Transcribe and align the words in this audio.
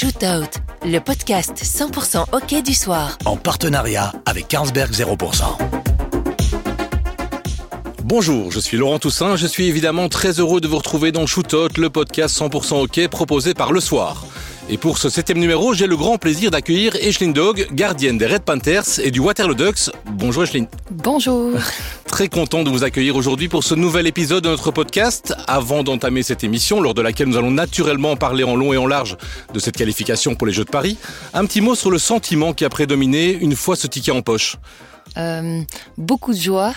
Shootout, 0.00 0.48
le 0.86 0.98
podcast 0.98 1.62
100% 1.62 2.24
hockey 2.32 2.62
du 2.62 2.72
soir. 2.72 3.18
en 3.26 3.36
partenariat 3.36 4.14
avec 4.24 4.48
Carlsberg 4.48 4.92
0%. 4.92 5.42
Bonjour, 8.04 8.50
je 8.50 8.60
suis 8.60 8.78
Laurent 8.78 8.98
Toussaint, 8.98 9.36
je 9.36 9.46
suis 9.46 9.66
évidemment 9.66 10.08
très 10.08 10.40
heureux 10.40 10.62
de 10.62 10.68
vous 10.68 10.78
retrouver 10.78 11.12
dans 11.12 11.26
Shootout, 11.26 11.78
le 11.78 11.90
podcast 11.90 12.34
100% 12.40 12.82
hockey 12.82 13.08
proposé 13.08 13.52
par 13.52 13.74
Le 13.74 13.80
Soir. 13.80 14.24
Et 14.70 14.78
pour 14.78 14.96
ce 14.96 15.10
septième 15.10 15.38
numéro, 15.38 15.74
j'ai 15.74 15.86
le 15.86 15.98
grand 15.98 16.16
plaisir 16.16 16.50
d'accueillir 16.50 16.96
Aislinn 16.96 17.34
Dog, 17.34 17.68
gardienne 17.70 18.16
des 18.16 18.26
Red 18.26 18.44
Panthers 18.44 19.00
et 19.04 19.10
du 19.10 19.20
Waterloo 19.20 19.52
Ducks. 19.52 19.90
Bonjour 20.12 20.44
Aislinn. 20.44 20.66
Bonjour. 20.90 21.50
Très 22.20 22.28
content 22.28 22.64
de 22.64 22.68
vous 22.68 22.84
accueillir 22.84 23.16
aujourd'hui 23.16 23.48
pour 23.48 23.64
ce 23.64 23.74
nouvel 23.74 24.06
épisode 24.06 24.44
de 24.44 24.50
notre 24.50 24.70
podcast. 24.72 25.32
Avant 25.46 25.82
d'entamer 25.82 26.22
cette 26.22 26.44
émission, 26.44 26.82
lors 26.82 26.92
de 26.92 27.00
laquelle 27.00 27.28
nous 27.28 27.38
allons 27.38 27.50
naturellement 27.50 28.14
parler 28.14 28.44
en 28.44 28.56
long 28.56 28.74
et 28.74 28.76
en 28.76 28.86
large 28.86 29.16
de 29.54 29.58
cette 29.58 29.74
qualification 29.74 30.34
pour 30.34 30.46
les 30.46 30.52
Jeux 30.52 30.66
de 30.66 30.70
Paris, 30.70 30.98
un 31.32 31.46
petit 31.46 31.62
mot 31.62 31.74
sur 31.74 31.90
le 31.90 31.96
sentiment 31.98 32.52
qui 32.52 32.66
a 32.66 32.68
prédominé 32.68 33.32
une 33.32 33.56
fois 33.56 33.74
ce 33.74 33.86
ticket 33.86 34.10
en 34.10 34.20
poche. 34.20 34.56
Euh, 35.16 35.62
beaucoup 35.96 36.34
de 36.34 36.38
joie 36.38 36.74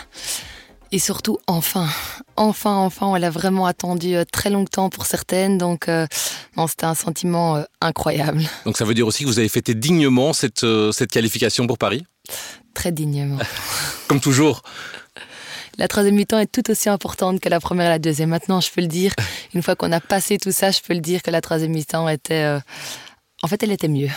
et 0.93 0.99
surtout 0.99 1.39
enfin, 1.45 1.89
enfin, 2.37 2.75
enfin, 2.75 3.07
on 3.07 3.15
l'a 3.15 3.29
vraiment 3.29 3.65
attendu 3.65 4.15
euh, 4.15 4.23
très 4.31 4.49
longtemps 4.49 4.89
pour 4.89 5.07
certaines, 5.07 5.57
donc 5.57 5.89
euh, 5.89 6.07
non, 6.55 6.67
c'était 6.67 6.85
un 6.85 6.95
sentiment 6.95 7.57
euh, 7.57 7.63
incroyable, 7.81 8.43
Donc 8.63 8.77
ça 8.77 8.85
veut 8.85 8.93
dire 8.93 9.07
aussi 9.07 9.23
que 9.23 9.27
vous 9.27 9.39
avez 9.39 9.49
fêté 9.49 9.73
dignement 9.73 10.31
cette, 10.31 10.65
cette 10.93 11.11
qualification 11.11 11.67
pour 11.67 11.77
Paris? 11.77 12.05
Très 12.73 12.93
dignement. 12.93 13.39
Comme 14.07 14.21
toujours. 14.21 14.61
La 15.77 15.87
troisième 15.87 16.15
mi-temps 16.15 16.39
est 16.39 16.51
tout 16.51 16.69
aussi 16.69 16.89
importante 16.89 17.39
que 17.39 17.49
la 17.49 17.59
première 17.59 17.87
et 17.87 17.89
la 17.89 17.99
deuxième. 17.99 18.29
Maintenant, 18.29 18.61
je 18.61 18.69
peux 18.69 18.81
le 18.81 18.87
dire, 18.87 19.13
une 19.53 19.63
fois 19.63 19.75
qu'on 19.75 19.91
a 19.91 19.99
passé 19.99 20.37
tout 20.37 20.51
ça, 20.51 20.71
je 20.71 20.79
peux 20.81 20.93
le 20.93 20.99
dire 20.99 21.21
que 21.21 21.31
la 21.31 21.41
troisième 21.41 21.71
mi-temps 21.71 22.07
était, 22.09 22.43
euh, 22.43 22.59
en 23.41 23.47
fait, 23.47 23.63
elle 23.63 23.71
était 23.71 23.87
mieux. 23.87 24.09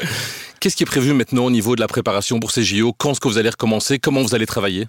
Qu'est-ce 0.60 0.76
qui 0.76 0.82
est 0.82 0.86
prévu 0.86 1.14
maintenant 1.14 1.44
au 1.44 1.50
niveau 1.50 1.74
de 1.74 1.80
la 1.80 1.88
préparation 1.88 2.38
pour 2.38 2.50
ces 2.50 2.62
JO 2.62 2.92
Quand 2.92 3.12
est-ce 3.12 3.20
que 3.20 3.28
vous 3.28 3.38
allez 3.38 3.48
recommencer? 3.48 3.98
Comment 3.98 4.22
vous 4.22 4.34
allez 4.34 4.46
travailler? 4.46 4.88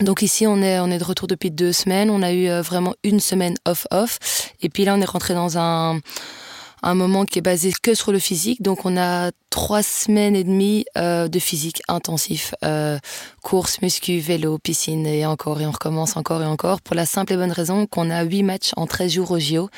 Donc 0.00 0.22
ici, 0.22 0.46
on 0.46 0.60
est, 0.62 0.80
on 0.80 0.90
est 0.90 0.98
de 0.98 1.04
retour 1.04 1.28
depuis 1.28 1.50
deux 1.50 1.72
semaines. 1.72 2.10
On 2.10 2.22
a 2.22 2.32
eu 2.32 2.48
euh, 2.48 2.60
vraiment 2.60 2.94
une 3.04 3.20
semaine 3.20 3.54
off-off. 3.64 4.18
Et 4.60 4.68
puis 4.68 4.84
là, 4.84 4.94
on 4.96 5.00
est 5.00 5.06
rentré 5.06 5.34
dans 5.34 5.58
un, 5.58 6.00
un 6.82 6.94
moment 6.94 7.24
qui 7.24 7.38
est 7.38 7.42
basé 7.42 7.72
que 7.82 7.94
sur 7.94 8.12
le 8.12 8.18
physique. 8.18 8.62
Donc 8.62 8.84
on 8.84 8.96
a 8.96 9.30
trois 9.50 9.82
semaines 9.82 10.34
et 10.34 10.44
demie 10.44 10.84
euh, 10.96 11.28
de 11.28 11.38
physique 11.38 11.82
intensif. 11.88 12.54
Euh, 12.64 12.98
course, 13.42 13.80
muscu, 13.82 14.18
vélo, 14.18 14.58
piscine 14.58 15.06
et 15.06 15.24
encore. 15.26 15.60
Et 15.60 15.66
on 15.66 15.70
recommence 15.70 16.16
encore 16.16 16.42
et 16.42 16.46
encore. 16.46 16.80
Pour 16.80 16.96
la 16.96 17.06
simple 17.06 17.34
et 17.34 17.36
bonne 17.36 17.52
raison 17.52 17.86
qu'on 17.86 18.10
a 18.10 18.24
huit 18.24 18.42
matchs 18.42 18.72
en 18.76 18.86
13 18.86 19.12
jours 19.12 19.30
au 19.30 19.38
JO. 19.38 19.68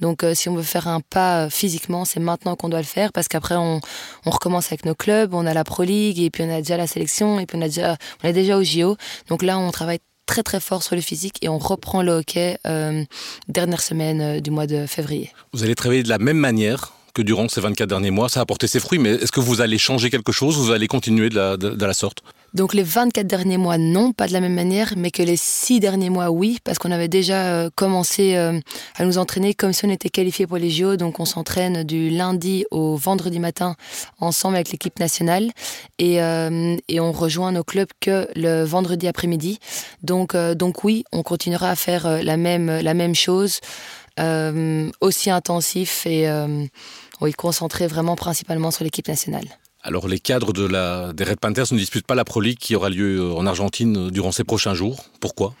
Donc 0.00 0.24
euh, 0.24 0.34
si 0.34 0.48
on 0.48 0.54
veut 0.54 0.62
faire 0.62 0.88
un 0.88 1.00
pas 1.00 1.44
euh, 1.44 1.50
physiquement, 1.50 2.04
c'est 2.04 2.20
maintenant 2.20 2.56
qu'on 2.56 2.68
doit 2.68 2.80
le 2.80 2.84
faire. 2.84 3.12
Parce 3.12 3.28
qu'après, 3.28 3.56
on, 3.56 3.80
on 4.24 4.30
recommence 4.30 4.66
avec 4.66 4.84
nos 4.84 4.94
clubs. 4.94 5.34
On 5.34 5.46
a 5.46 5.54
la 5.54 5.64
Pro 5.64 5.82
League 5.84 6.18
et 6.18 6.30
puis 6.30 6.42
on 6.42 6.50
a 6.50 6.58
déjà 6.58 6.76
la 6.76 6.86
sélection. 6.86 7.38
Et 7.38 7.46
puis 7.46 7.56
on, 7.58 7.62
a 7.62 7.68
déjà, 7.68 7.96
on 8.24 8.28
est 8.28 8.32
déjà 8.32 8.56
au 8.56 8.64
JO. 8.64 8.96
Donc 9.28 9.42
là, 9.42 9.58
on 9.58 9.70
travaille 9.70 10.00
très 10.28 10.44
très 10.44 10.60
fort 10.60 10.84
sur 10.84 10.94
le 10.94 11.00
physique 11.00 11.38
et 11.42 11.48
on 11.48 11.58
reprend 11.58 12.02
le 12.02 12.12
hockey 12.12 12.58
euh, 12.66 13.02
dernière 13.48 13.80
semaine 13.80 14.20
euh, 14.20 14.40
du 14.40 14.50
mois 14.50 14.68
de 14.68 14.86
février. 14.86 15.32
Vous 15.52 15.64
allez 15.64 15.74
travailler 15.74 16.04
de 16.04 16.08
la 16.08 16.18
même 16.18 16.36
manière 16.36 16.92
que 17.14 17.22
durant 17.22 17.48
ces 17.48 17.60
24 17.60 17.88
derniers 17.88 18.12
mois. 18.12 18.28
Ça 18.28 18.40
a 18.40 18.42
apporté 18.44 18.68
ses 18.68 18.78
fruits, 18.78 18.98
mais 18.98 19.14
est-ce 19.14 19.32
que 19.32 19.40
vous 19.40 19.60
allez 19.60 19.78
changer 19.78 20.10
quelque 20.10 20.30
chose? 20.30 20.56
Ou 20.58 20.64
vous 20.64 20.70
allez 20.70 20.86
continuer 20.86 21.30
de 21.30 21.84
la 21.84 21.94
sorte? 21.94 22.22
Donc 22.54 22.74
les 22.74 22.82
24 22.82 23.26
derniers 23.26 23.58
mois, 23.58 23.78
non, 23.78 24.12
pas 24.12 24.26
de 24.26 24.32
la 24.32 24.40
même 24.40 24.54
manière, 24.54 24.94
mais 24.96 25.10
que 25.10 25.22
les 25.22 25.36
6 25.36 25.80
derniers 25.80 26.10
mois, 26.10 26.30
oui, 26.30 26.58
parce 26.64 26.78
qu'on 26.78 26.90
avait 26.90 27.08
déjà 27.08 27.46
euh, 27.46 27.70
commencé 27.74 28.36
euh, 28.36 28.58
à 28.96 29.04
nous 29.04 29.18
entraîner 29.18 29.54
comme 29.54 29.72
si 29.72 29.84
on 29.84 29.90
était 29.90 30.08
qualifié 30.08 30.46
pour 30.46 30.56
les 30.56 30.70
JO. 30.70 30.96
Donc 30.96 31.20
on 31.20 31.24
s'entraîne 31.24 31.84
du 31.84 32.10
lundi 32.10 32.64
au 32.70 32.96
vendredi 32.96 33.38
matin 33.38 33.76
ensemble 34.20 34.56
avec 34.56 34.70
l'équipe 34.70 34.98
nationale 34.98 35.50
et, 35.98 36.22
euh, 36.22 36.76
et 36.88 37.00
on 37.00 37.12
rejoint 37.12 37.52
nos 37.52 37.64
clubs 37.64 37.88
que 38.00 38.28
le 38.34 38.64
vendredi 38.64 39.06
après-midi. 39.06 39.58
Donc, 40.02 40.34
euh, 40.34 40.54
donc 40.54 40.84
oui, 40.84 41.04
on 41.12 41.22
continuera 41.22 41.70
à 41.70 41.76
faire 41.76 42.06
euh, 42.06 42.22
la 42.22 42.36
même, 42.36 42.66
la 42.80 42.94
même 42.94 43.14
chose, 43.14 43.60
euh, 44.18 44.90
aussi 45.00 45.30
intensif 45.30 46.06
et 46.06 46.28
oui, 47.20 47.32
concentré 47.32 47.86
vraiment 47.86 48.16
principalement 48.16 48.70
sur 48.70 48.84
l'équipe 48.84 49.08
nationale. 49.08 49.46
Alors 49.82 50.08
les 50.08 50.18
cadres 50.18 50.52
de 50.52 50.66
la, 50.66 51.12
des 51.12 51.24
Red 51.24 51.38
Panthers 51.38 51.66
ne 51.72 51.78
disputent 51.78 52.06
pas 52.06 52.14
la 52.14 52.24
Pro 52.24 52.40
League 52.40 52.58
qui 52.58 52.74
aura 52.74 52.90
lieu 52.90 53.20
euh, 53.20 53.34
en 53.34 53.46
Argentine 53.46 54.08
euh, 54.08 54.10
durant 54.10 54.32
ces 54.32 54.44
prochains 54.44 54.74
jours. 54.74 55.04
Pourquoi? 55.20 55.54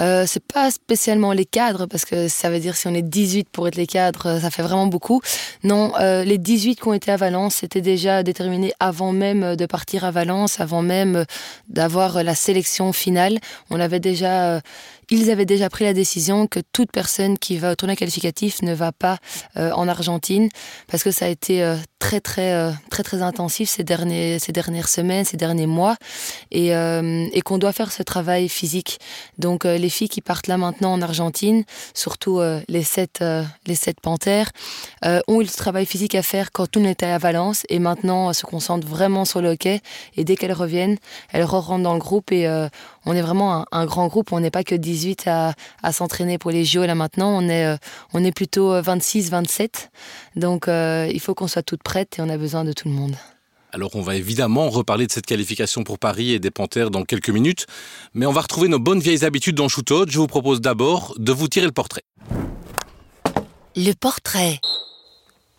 Euh, 0.00 0.24
c'est 0.26 0.42
pas 0.44 0.70
spécialement 0.70 1.32
les 1.32 1.44
cadres, 1.44 1.86
parce 1.86 2.04
que 2.04 2.28
ça 2.28 2.50
veut 2.50 2.60
dire 2.60 2.76
si 2.76 2.86
on 2.86 2.94
est 2.94 3.02
18 3.02 3.48
pour 3.50 3.66
être 3.66 3.76
les 3.76 3.86
cadres, 3.86 4.26
euh, 4.26 4.40
ça 4.40 4.50
fait 4.50 4.62
vraiment 4.62 4.86
beaucoup. 4.86 5.20
Non, 5.64 5.92
euh, 5.98 6.22
les 6.22 6.38
18 6.38 6.76
qui 6.76 6.88
ont 6.88 6.92
été 6.92 7.10
à 7.10 7.16
Valence, 7.16 7.56
c'était 7.56 7.80
déjà 7.80 8.22
déterminé 8.22 8.72
avant 8.78 9.12
même 9.12 9.56
de 9.56 9.66
partir 9.66 10.04
à 10.04 10.10
Valence, 10.10 10.60
avant 10.60 10.82
même 10.82 11.24
d'avoir 11.68 12.22
la 12.22 12.34
sélection 12.34 12.92
finale. 12.92 13.38
On 13.70 13.80
avait 13.80 14.00
déjà, 14.00 14.60
ils 15.10 15.30
avaient 15.30 15.46
déjà 15.46 15.68
pris 15.70 15.84
la 15.84 15.94
décision 15.94 16.46
que 16.46 16.60
toute 16.72 16.92
personne 16.92 17.38
qui 17.38 17.56
va 17.56 17.72
au 17.72 17.74
tournoi 17.74 17.96
qualificatif 17.96 18.62
ne 18.62 18.74
va 18.74 18.92
pas 18.92 19.18
euh, 19.56 19.70
en 19.72 19.88
Argentine, 19.88 20.48
parce 20.90 21.02
que 21.02 21.10
ça 21.10 21.26
a 21.26 21.28
été 21.28 21.62
euh, 21.62 21.76
très 21.98 22.20
très 22.20 22.52
euh, 22.52 22.70
très 22.90 23.02
très 23.02 23.22
intensif 23.22 23.68
ces 23.68 23.84
derniers 23.84 24.38
ces 24.38 24.52
dernières 24.52 24.88
semaines, 24.88 25.24
ces 25.24 25.36
derniers 25.36 25.66
mois, 25.66 25.96
et, 26.50 26.74
euh, 26.74 27.26
et 27.32 27.40
qu'on 27.40 27.58
doit 27.58 27.72
faire 27.72 27.90
ce 27.92 28.02
travail 28.02 28.48
physique. 28.48 28.98
Donc 29.38 29.64
euh, 29.64 29.78
les 29.78 29.88
filles 29.88 30.08
qui 30.08 30.20
partent 30.20 30.46
là 30.46 30.56
maintenant 30.56 30.92
en 30.92 31.02
Argentine, 31.02 31.64
surtout 31.94 32.40
euh, 32.40 32.60
les 32.68 32.82
sept 32.82 33.24
les 33.66 33.74
sept 33.74 34.00
panthères, 34.00 34.50
ont 35.04 35.40
eu 35.40 35.44
le 35.44 35.48
travail 35.48 35.86
physique 35.86 36.14
à 36.14 36.22
faire 36.22 36.52
quand 36.52 36.66
tout 36.66 36.80
n'était 36.80 37.06
à 37.06 37.18
Valence 37.18 37.64
et 37.68 37.78
maintenant 37.78 38.32
se 38.32 38.44
concentrent 38.44 38.86
vraiment 38.86 39.24
sur 39.24 39.40
le 39.40 39.50
hockey. 39.50 39.80
Et 40.16 40.24
dès 40.24 40.36
qu'elles 40.36 40.52
reviennent, 40.52 40.98
elles 41.32 41.44
rentrent 41.44 41.78
dans 41.78 41.94
le 41.94 41.98
groupe 41.98 42.30
et 42.32 42.46
on 43.08 43.14
est 43.14 43.22
vraiment 43.22 43.62
un, 43.62 43.64
un 43.72 43.86
grand 43.86 44.06
groupe. 44.06 44.32
On 44.32 44.40
n'est 44.40 44.50
pas 44.50 44.62
que 44.64 44.74
18 44.74 45.26
à, 45.26 45.54
à 45.82 45.92
s'entraîner 45.92 46.36
pour 46.36 46.50
les 46.50 46.64
JO 46.64 46.84
là 46.84 46.94
maintenant. 46.94 47.30
On 47.30 47.48
est 47.48 47.64
euh, 47.64 47.76
on 48.12 48.22
est 48.22 48.32
plutôt 48.32 48.80
26, 48.80 49.30
27. 49.30 49.90
Donc 50.36 50.68
euh, 50.68 51.08
il 51.10 51.18
faut 51.18 51.34
qu'on 51.34 51.48
soit 51.48 51.62
toutes 51.62 51.82
prêtes 51.82 52.18
et 52.18 52.22
on 52.22 52.28
a 52.28 52.36
besoin 52.36 52.64
de 52.64 52.72
tout 52.72 52.86
le 52.88 52.94
monde. 52.94 53.16
Alors 53.72 53.96
on 53.96 54.02
va 54.02 54.14
évidemment 54.14 54.68
reparler 54.68 55.06
de 55.06 55.12
cette 55.12 55.26
qualification 55.26 55.84
pour 55.84 55.98
Paris 55.98 56.32
et 56.32 56.38
des 56.38 56.50
Panthers 56.50 56.90
dans 56.90 57.02
quelques 57.02 57.30
minutes, 57.30 57.66
mais 58.14 58.26
on 58.26 58.32
va 58.32 58.42
retrouver 58.42 58.68
nos 58.68 58.78
bonnes 58.78 59.00
vieilles 59.00 59.24
habitudes 59.24 59.56
dans 59.56 59.68
Shootout. 59.68 60.06
Je 60.08 60.18
vous 60.18 60.26
propose 60.26 60.60
d'abord 60.60 61.14
de 61.18 61.32
vous 61.32 61.48
tirer 61.48 61.66
le 61.66 61.72
portrait. 61.72 62.02
Le 63.74 63.92
portrait. 63.92 64.60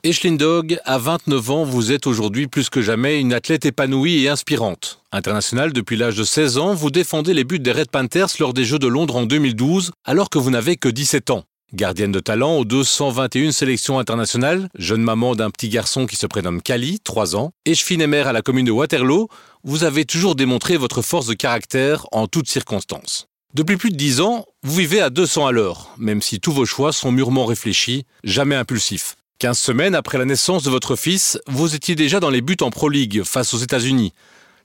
Aislinn 0.06 0.38
Dog, 0.38 0.80
à 0.86 0.98
29 0.98 1.50
ans, 1.50 1.64
vous 1.66 1.92
êtes 1.92 2.08
aujourd'hui 2.08 2.48
plus 2.48 2.70
que 2.70 2.82
jamais 2.82 3.20
une 3.20 3.34
athlète 3.34 3.66
épanouie 3.66 4.24
et 4.24 4.30
inspirante. 4.30 5.02
Internationale 5.12 5.74
depuis 5.74 5.98
l'âge 5.98 6.16
de 6.16 6.24
16 6.24 6.58
ans, 6.58 6.74
vous 6.74 6.90
défendez 6.90 7.34
les 7.34 7.44
buts 7.44 7.60
des 7.60 7.74
Red 7.74 7.92
Panthers 7.92 8.30
lors 8.40 8.54
des 8.54 8.64
Jeux 8.64 8.80
de 8.80 8.88
Londres 8.88 9.18
en 9.18 9.26
2012, 9.26 9.92
alors 10.06 10.30
que 10.30 10.38
vous 10.38 10.52
n'avez 10.52 10.78
que 10.78 10.88
17 10.88 11.32
ans. 11.32 11.44
Gardienne 11.74 12.14
de 12.14 12.22
talent 12.22 12.56
aux 12.56 12.64
221 12.64 13.52
sélections 13.52 14.00
internationales, 14.00 14.70
jeune 14.78 15.02
maman 15.02 15.36
d'un 15.36 15.50
petit 15.50 15.68
garçon 15.68 16.06
qui 16.06 16.16
se 16.16 16.28
prénomme 16.28 16.62
Kali, 16.62 17.02
3 17.02 17.36
ans, 17.36 17.52
et 17.66 17.76
mère 18.08 18.28
à 18.28 18.34
la 18.34 18.42
commune 18.42 18.68
de 18.68 18.72
Waterloo, 18.72 19.28
vous 19.66 19.84
avez 19.84 20.06
toujours 20.06 20.36
démontré 20.36 20.78
votre 20.78 21.02
force 21.02 21.28
de 21.28 21.34
caractère 21.34 22.06
en 22.14 22.28
toutes 22.28 22.48
circonstances. 22.48 23.28
Depuis 23.54 23.76
plus 23.76 23.92
de 23.92 23.98
10 23.98 24.22
ans, 24.22 24.46
vous 24.64 24.76
vivez 24.76 25.02
à 25.02 25.10
200 25.10 25.48
à 25.48 25.52
l'heure, 25.52 25.90
même 25.98 26.22
si 26.22 26.40
tous 26.40 26.54
vos 26.54 26.66
choix 26.66 26.94
sont 26.94 27.12
mûrement 27.12 27.46
réfléchis, 27.46 28.06
jamais 28.24 28.56
impulsifs. 28.56 29.18
15 29.40 29.58
semaines 29.58 29.96
après 29.96 30.18
la 30.18 30.26
naissance 30.26 30.64
de 30.64 30.70
votre 30.70 30.98
fils, 30.98 31.40
vous 31.48 31.74
étiez 31.74 31.96
déjà 31.96 32.20
dans 32.20 32.30
les 32.30 32.42
buts 32.42 32.58
en 32.60 32.72
Pro 32.72 32.90
League 32.90 33.24
face 33.24 33.54
aux 33.54 33.58
États-Unis. 33.58 34.12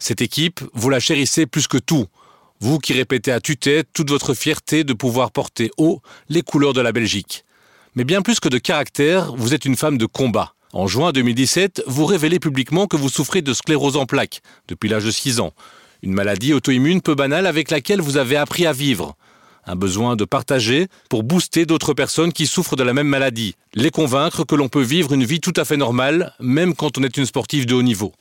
Cette 0.01 0.21
équipe, 0.21 0.63
vous 0.73 0.91
la 0.91 0.99
chérissez 0.99 1.47
plus 1.47 1.69
que 1.69 1.79
tout. 1.79 2.07
Vous 2.59 2.81
qui 2.81 2.93
répétez 2.93 3.31
à 3.31 3.39
tue-tête 3.39 3.87
toute 3.93 4.11
votre 4.11 4.35
fierté 4.35 4.83
de 4.83 4.93
pouvoir 4.93 5.31
porter 5.31 5.71
haut 5.79 6.03
les 6.29 6.43
couleurs 6.43 6.73
de 6.73 6.81
la 6.81 6.91
Belgique. 6.91 7.45
Mais 7.95 8.03
bien 8.03 8.21
plus 8.21 8.41
que 8.41 8.49
de 8.49 8.59
caractère, 8.59 9.33
vous 9.37 9.55
êtes 9.55 9.65
une 9.65 9.77
femme 9.77 9.97
de 9.97 10.07
combat. 10.07 10.55
En 10.73 10.89
juin 10.89 11.13
2017, 11.13 11.85
vous 11.87 12.05
révélez 12.05 12.41
publiquement 12.41 12.89
que 12.89 12.97
vous 12.97 13.09
souffrez 13.09 13.43
de 13.43 13.53
sclérose 13.53 13.97
en 13.97 14.07
plaques 14.07 14.43
depuis 14.67 14.89
l'âge 14.89 15.05
de 15.05 15.13
6 15.13 15.39
ans. 15.39 15.53
Une 16.03 16.15
maladie 16.15 16.53
auto-immune 16.53 17.01
peu 17.01 17.15
banale 17.15 17.47
avec 17.47 17.71
laquelle 17.71 18.01
vous 18.01 18.17
avez 18.17 18.35
appris 18.35 18.67
à 18.67 18.73
vivre. 18.73 19.15
Un 19.67 19.77
besoin 19.77 20.15
de 20.15 20.25
partager 20.25 20.89
pour 21.09 21.23
booster 21.23 21.65
d'autres 21.65 21.95
personnes 21.95 22.33
qui 22.33 22.47
souffrent 22.47 22.77
de 22.77 22.83
la 22.83 22.93
même 22.93 23.09
maladie. 23.09 23.55
Les 23.75 23.91
convaincre 23.91 24.45
que 24.45 24.55
l'on 24.55 24.69
peut 24.69 24.83
vivre 24.83 25.13
une 25.13 25.25
vie 25.25 25.41
tout 25.41 25.55
à 25.57 25.65
fait 25.65 25.79
normale, 25.79 26.35
même 26.39 26.75
quand 26.75 26.99
on 26.99 27.03
est 27.03 27.17
une 27.17 27.27
sportive 27.27 27.65
de 27.65 27.75
haut 27.75 27.83
niveau. 27.83 28.13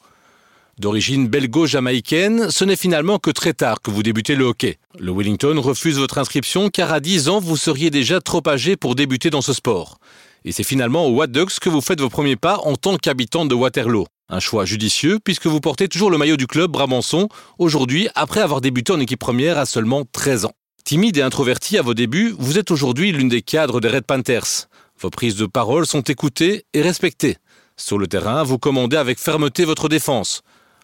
D'origine 0.79 1.27
belgo-jamaïcaine, 1.27 2.49
ce 2.49 2.65
n'est 2.65 2.75
finalement 2.75 3.19
que 3.19 3.29
très 3.29 3.53
tard 3.53 3.81
que 3.81 3.91
vous 3.91 4.01
débutez 4.01 4.35
le 4.35 4.45
hockey. 4.45 4.79
Le 4.97 5.11
Wellington 5.11 5.59
refuse 5.61 5.99
votre 5.99 6.17
inscription 6.17 6.69
car 6.69 6.91
à 6.91 6.99
10 6.99 7.29
ans, 7.29 7.39
vous 7.39 7.57
seriez 7.57 7.91
déjà 7.91 8.21
trop 8.21 8.41
âgé 8.47 8.75
pour 8.75 8.95
débuter 8.95 9.29
dans 9.29 9.41
ce 9.41 9.53
sport. 9.53 9.99
Et 10.45 10.51
c'est 10.51 10.63
finalement 10.63 11.05
au 11.05 11.11
What 11.11 11.27
Ducks 11.27 11.59
que 11.59 11.69
vous 11.69 11.81
faites 11.81 12.01
vos 12.01 12.09
premiers 12.09 12.37
pas 12.37 12.57
en 12.63 12.75
tant 12.75 12.97
qu'habitante 12.97 13.49
de 13.49 13.55
Waterloo. 13.55 14.07
Un 14.29 14.39
choix 14.39 14.65
judicieux 14.65 15.19
puisque 15.23 15.45
vous 15.45 15.59
portez 15.59 15.87
toujours 15.87 16.09
le 16.09 16.17
maillot 16.17 16.37
du 16.37 16.47
club 16.47 16.71
Brabançon 16.71 17.29
aujourd'hui 17.59 18.07
après 18.15 18.41
avoir 18.41 18.59
débuté 18.59 18.93
en 18.93 18.99
équipe 18.99 19.19
première 19.19 19.59
à 19.59 19.65
seulement 19.65 20.05
13 20.11 20.45
ans. 20.45 20.53
Timide 20.93 21.17
et 21.17 21.23
introverti 21.23 21.79
à 21.79 21.81
vos 21.81 21.95
débuts, 21.95 22.35
vous 22.37 22.59
êtes 22.59 22.69
aujourd'hui 22.69 23.11
l'une 23.11 23.27
des 23.27 23.41
cadres 23.41 23.81
des 23.81 23.87
Red 23.87 24.03
Panthers. 24.03 24.67
Vos 24.99 25.09
prises 25.09 25.35
de 25.35 25.47
parole 25.47 25.87
sont 25.87 26.03
écoutées 26.03 26.65
et 26.75 26.83
respectées. 26.83 27.37
Sur 27.75 27.97
le 27.97 28.05
terrain, 28.05 28.43
vous 28.43 28.59
commandez 28.59 28.95
avec 28.95 29.17
fermeté 29.17 29.65
votre 29.65 29.89
défense. 29.89 30.43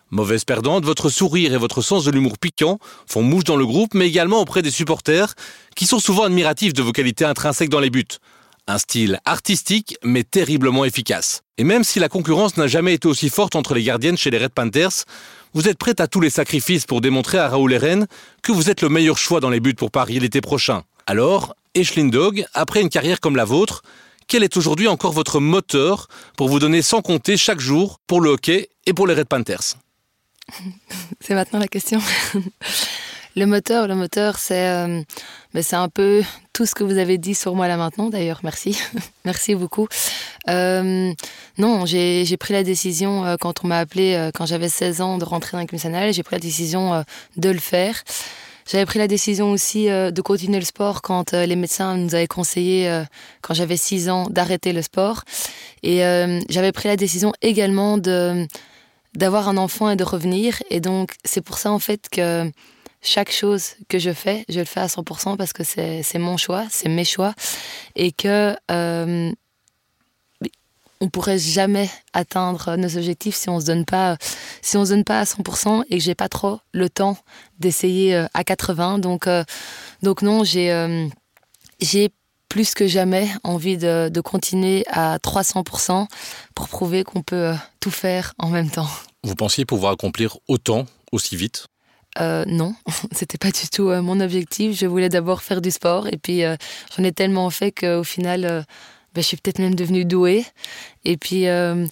Mauvaise 0.10 0.46
perdante, 0.46 0.84
votre 0.84 1.10
sourire 1.10 1.54
et 1.54 1.58
votre 1.58 1.84
sens 1.84 2.06
de 2.06 2.10
l'humour 2.10 2.40
piquant 2.40 2.80
font 3.06 3.22
mouche 3.22 3.44
dans 3.44 3.56
le 3.56 3.68
groupe, 3.68 3.94
mais 3.94 4.08
également 4.08 4.42
auprès 4.42 4.64
des 4.64 4.72
supporters, 4.72 5.36
qui 5.76 5.86
sont 5.86 6.00
souvent 6.00 6.24
admiratifs 6.24 6.74
de 6.74 6.82
vos 6.82 6.92
qualités 6.92 7.26
intrinsèques 7.26 7.70
dans 7.70 7.80
les 7.80 7.92
buts. 7.92 8.18
Un 8.66 8.80
style 8.80 9.20
artistique, 9.26 9.96
mais 10.04 10.24
terriblement 10.24 10.86
efficace. 10.86 11.44
Et 11.60 11.64
même 11.64 11.84
si 11.84 12.00
la 12.00 12.10
concurrence 12.10 12.58
n'a 12.58 12.66
jamais 12.66 12.96
été 12.96 13.08
aussi 13.08 13.30
forte 13.30 13.56
entre 13.56 13.76
les 13.76 13.84
gardiennes 13.84 14.18
chez 14.18 14.32
les 14.32 14.40
Red 14.40 14.54
Panthers, 14.54 15.06
vous 15.54 15.68
êtes 15.68 15.78
prête 15.78 16.00
à 16.00 16.08
tous 16.08 16.22
les 16.22 16.30
sacrifices 16.30 16.86
pour 16.86 17.02
démontrer 17.02 17.38
à 17.38 17.50
Raoul 17.50 17.74
Eren 17.74 18.08
que 18.44 18.52
vous 18.52 18.70
êtes 18.70 18.82
le 18.82 18.90
meilleur 18.90 19.18
choix 19.18 19.40
dans 19.40 19.50
les 19.50 19.60
buts 19.60 19.74
pour 19.74 19.92
Paris 19.92 20.20
l'été 20.20 20.42
prochain. 20.42 20.84
Alors, 21.08 21.56
Echelin 21.76 22.10
Dog, 22.10 22.46
après 22.54 22.82
une 22.82 22.90
carrière 22.90 23.20
comme 23.20 23.36
la 23.36 23.46
vôtre, 23.46 23.84
quel 24.28 24.44
est 24.44 24.58
aujourd'hui 24.58 24.88
encore 24.88 25.12
votre 25.12 25.40
moteur 25.40 26.08
pour 26.38 26.50
vous 26.50 26.60
donner 26.60 26.82
sans 26.82 27.02
compter 27.02 27.36
chaque 27.36 27.60
jour 27.60 28.00
pour 28.06 28.22
le 28.22 28.30
hockey 28.30 28.70
et 28.86 28.94
pour 28.94 29.08
les 29.08 29.16
Red 29.16 29.28
Panthers? 29.28 29.76
C'est 31.20 31.34
maintenant 31.34 31.60
la 31.60 31.68
question. 31.68 32.00
Le 33.36 33.46
moteur, 33.46 33.88
le 33.88 33.96
moteur, 33.96 34.38
c'est 34.38 34.68
euh, 34.68 35.02
un 35.72 35.90
peu 35.90 36.24
tout 36.54 36.66
ce 36.66 36.76
que 36.76 36.84
vous 36.84 36.98
avez 36.98 37.18
dit 37.18 37.36
sur 37.36 37.56
moi 37.56 37.68
là 37.68 37.78
maintenant. 37.78 38.10
D'ailleurs, 38.10 38.42
merci, 38.44 38.78
merci 39.26 39.56
beaucoup. 39.56 39.88
Euh, 40.50 41.14
non, 41.58 41.86
j'ai 41.86 42.38
pris 42.38 42.54
la 42.54 42.64
décision 42.64 43.26
euh, 43.26 43.36
quand 43.40 43.64
on 43.64 43.68
m'a 43.68 43.80
appelé 43.80 44.30
quand 44.34 44.46
j'avais 44.46 44.70
16 44.70 45.02
ans 45.02 45.18
de 45.18 45.26
rentrer 45.26 45.58
dans 45.58 45.66
nationale. 45.72 46.14
J'ai 46.14 46.24
pris 46.24 46.36
la 46.36 46.42
décision 46.42 47.04
de 47.38 47.50
le 47.50 47.60
faire. 47.60 48.04
J'avais 48.72 48.86
pris 48.86 49.00
la 49.00 49.08
décision 49.08 49.50
aussi 49.50 49.90
euh, 49.90 50.12
de 50.12 50.22
continuer 50.22 50.60
le 50.60 50.66
sport 50.66 51.02
quand 51.02 51.34
euh, 51.34 51.48
les 51.48 51.56
médecins 51.56 51.98
nous 51.98 52.14
avaient 52.14 52.28
conseillé, 52.28 52.88
euh, 52.88 53.04
quand 53.42 53.56
j'avais 53.56 53.78
6 53.78 54.12
ans, 54.12 54.28
d'arrêter 54.30 54.74
le 54.74 54.84
sport. 54.84 55.24
Et 55.82 56.02
j'avais 56.50 56.74
pris 56.74 56.90
la 56.90 56.98
décision 56.98 57.32
également 57.42 57.98
d'avoir 57.98 59.48
un 59.48 59.56
enfant 59.56 59.90
et 59.90 59.96
de 59.96 60.04
revenir. 60.04 60.62
Et 60.70 60.82
donc, 60.82 61.14
c'est 61.24 61.40
pour 61.42 61.58
ça, 61.58 61.72
en 61.72 61.80
fait, 61.80 62.10
que 62.12 62.52
chaque 63.02 63.32
chose 63.32 63.76
que 63.88 64.00
je 64.00 64.12
fais, 64.12 64.46
je 64.50 64.60
le 64.60 64.66
fais 64.66 64.82
à 64.82 64.88
100% 64.88 65.38
parce 65.38 65.54
que 65.54 65.64
c'est 65.64 66.04
mon 66.16 66.38
choix, 66.38 66.66
c'est 66.70 66.90
mes 66.90 67.06
choix. 67.06 67.34
Et 67.96 68.12
que 68.12 68.56
on 71.02 71.10
pourrait 71.10 71.40
jamais 71.40 71.90
atteindre 72.14 72.76
nos 72.76 72.98
objectifs 72.98 73.36
si 73.36 73.50
on 73.50 73.60
se 73.60 73.66
si 74.62 74.72
se 74.72 74.90
donne 74.90 75.04
pas 75.04 75.20
à 75.22 75.24
100% 75.24 75.84
et 75.90 75.98
que 75.98 76.04
j'ai 76.04 76.16
pas 76.16 76.30
trop 76.30 76.60
le 76.74 76.90
temps 76.90 77.18
d'essayer 77.60 78.16
euh, 78.16 78.28
à 78.34 78.44
80 78.44 79.00
donc 79.00 79.28
euh, 79.28 79.44
donc 80.04 80.22
non 80.22 80.44
j'ai 80.44 80.72
euh, 80.72 81.08
j'ai 81.80 82.10
plus 82.50 82.74
que 82.74 82.88
jamais 82.88 83.30
envie 83.44 83.78
de, 83.78 84.22
continuer 84.22 84.84
à 84.88 85.20
300% 85.20 86.08
pour 86.56 86.68
prouver 86.68 87.04
qu'on 87.04 87.22
peut 87.22 87.54
tout 87.80 87.92
faire 87.92 88.34
en 88.40 88.50
même 88.50 88.72
temps. 88.72 88.90
Vous 89.24 89.36
pensiez 89.36 89.66
pouvoir 89.66 89.94
accomplir 89.94 90.36
autant 90.48 90.86
aussi 91.12 91.36
vite? 91.36 91.68
Euh, 92.20 92.44
non, 92.48 92.76
c'était 93.12 93.38
pas 93.38 93.52
du 93.52 93.68
tout 93.70 93.90
mon 93.90 94.20
objectif. 94.20 94.78
Je 94.78 94.86
voulais 94.86 95.10
d'abord 95.10 95.42
faire 95.42 95.62
du 95.62 95.72
sport 95.72 96.08
et 96.08 96.18
puis 96.18 96.42
j'en 96.42 97.04
ai 97.04 97.12
tellement 97.12 97.50
fait 97.50 97.72
qu'au 97.72 98.04
final, 98.04 98.66
ben, 99.14 99.22
je 99.22 99.28
suis 99.28 99.38
peut-être 99.38 99.60
même 99.60 99.76
devenue 99.76 100.06
douée. 100.06 100.46
Et 101.04 101.18
puis, 101.18 101.48
euh, 101.48 101.86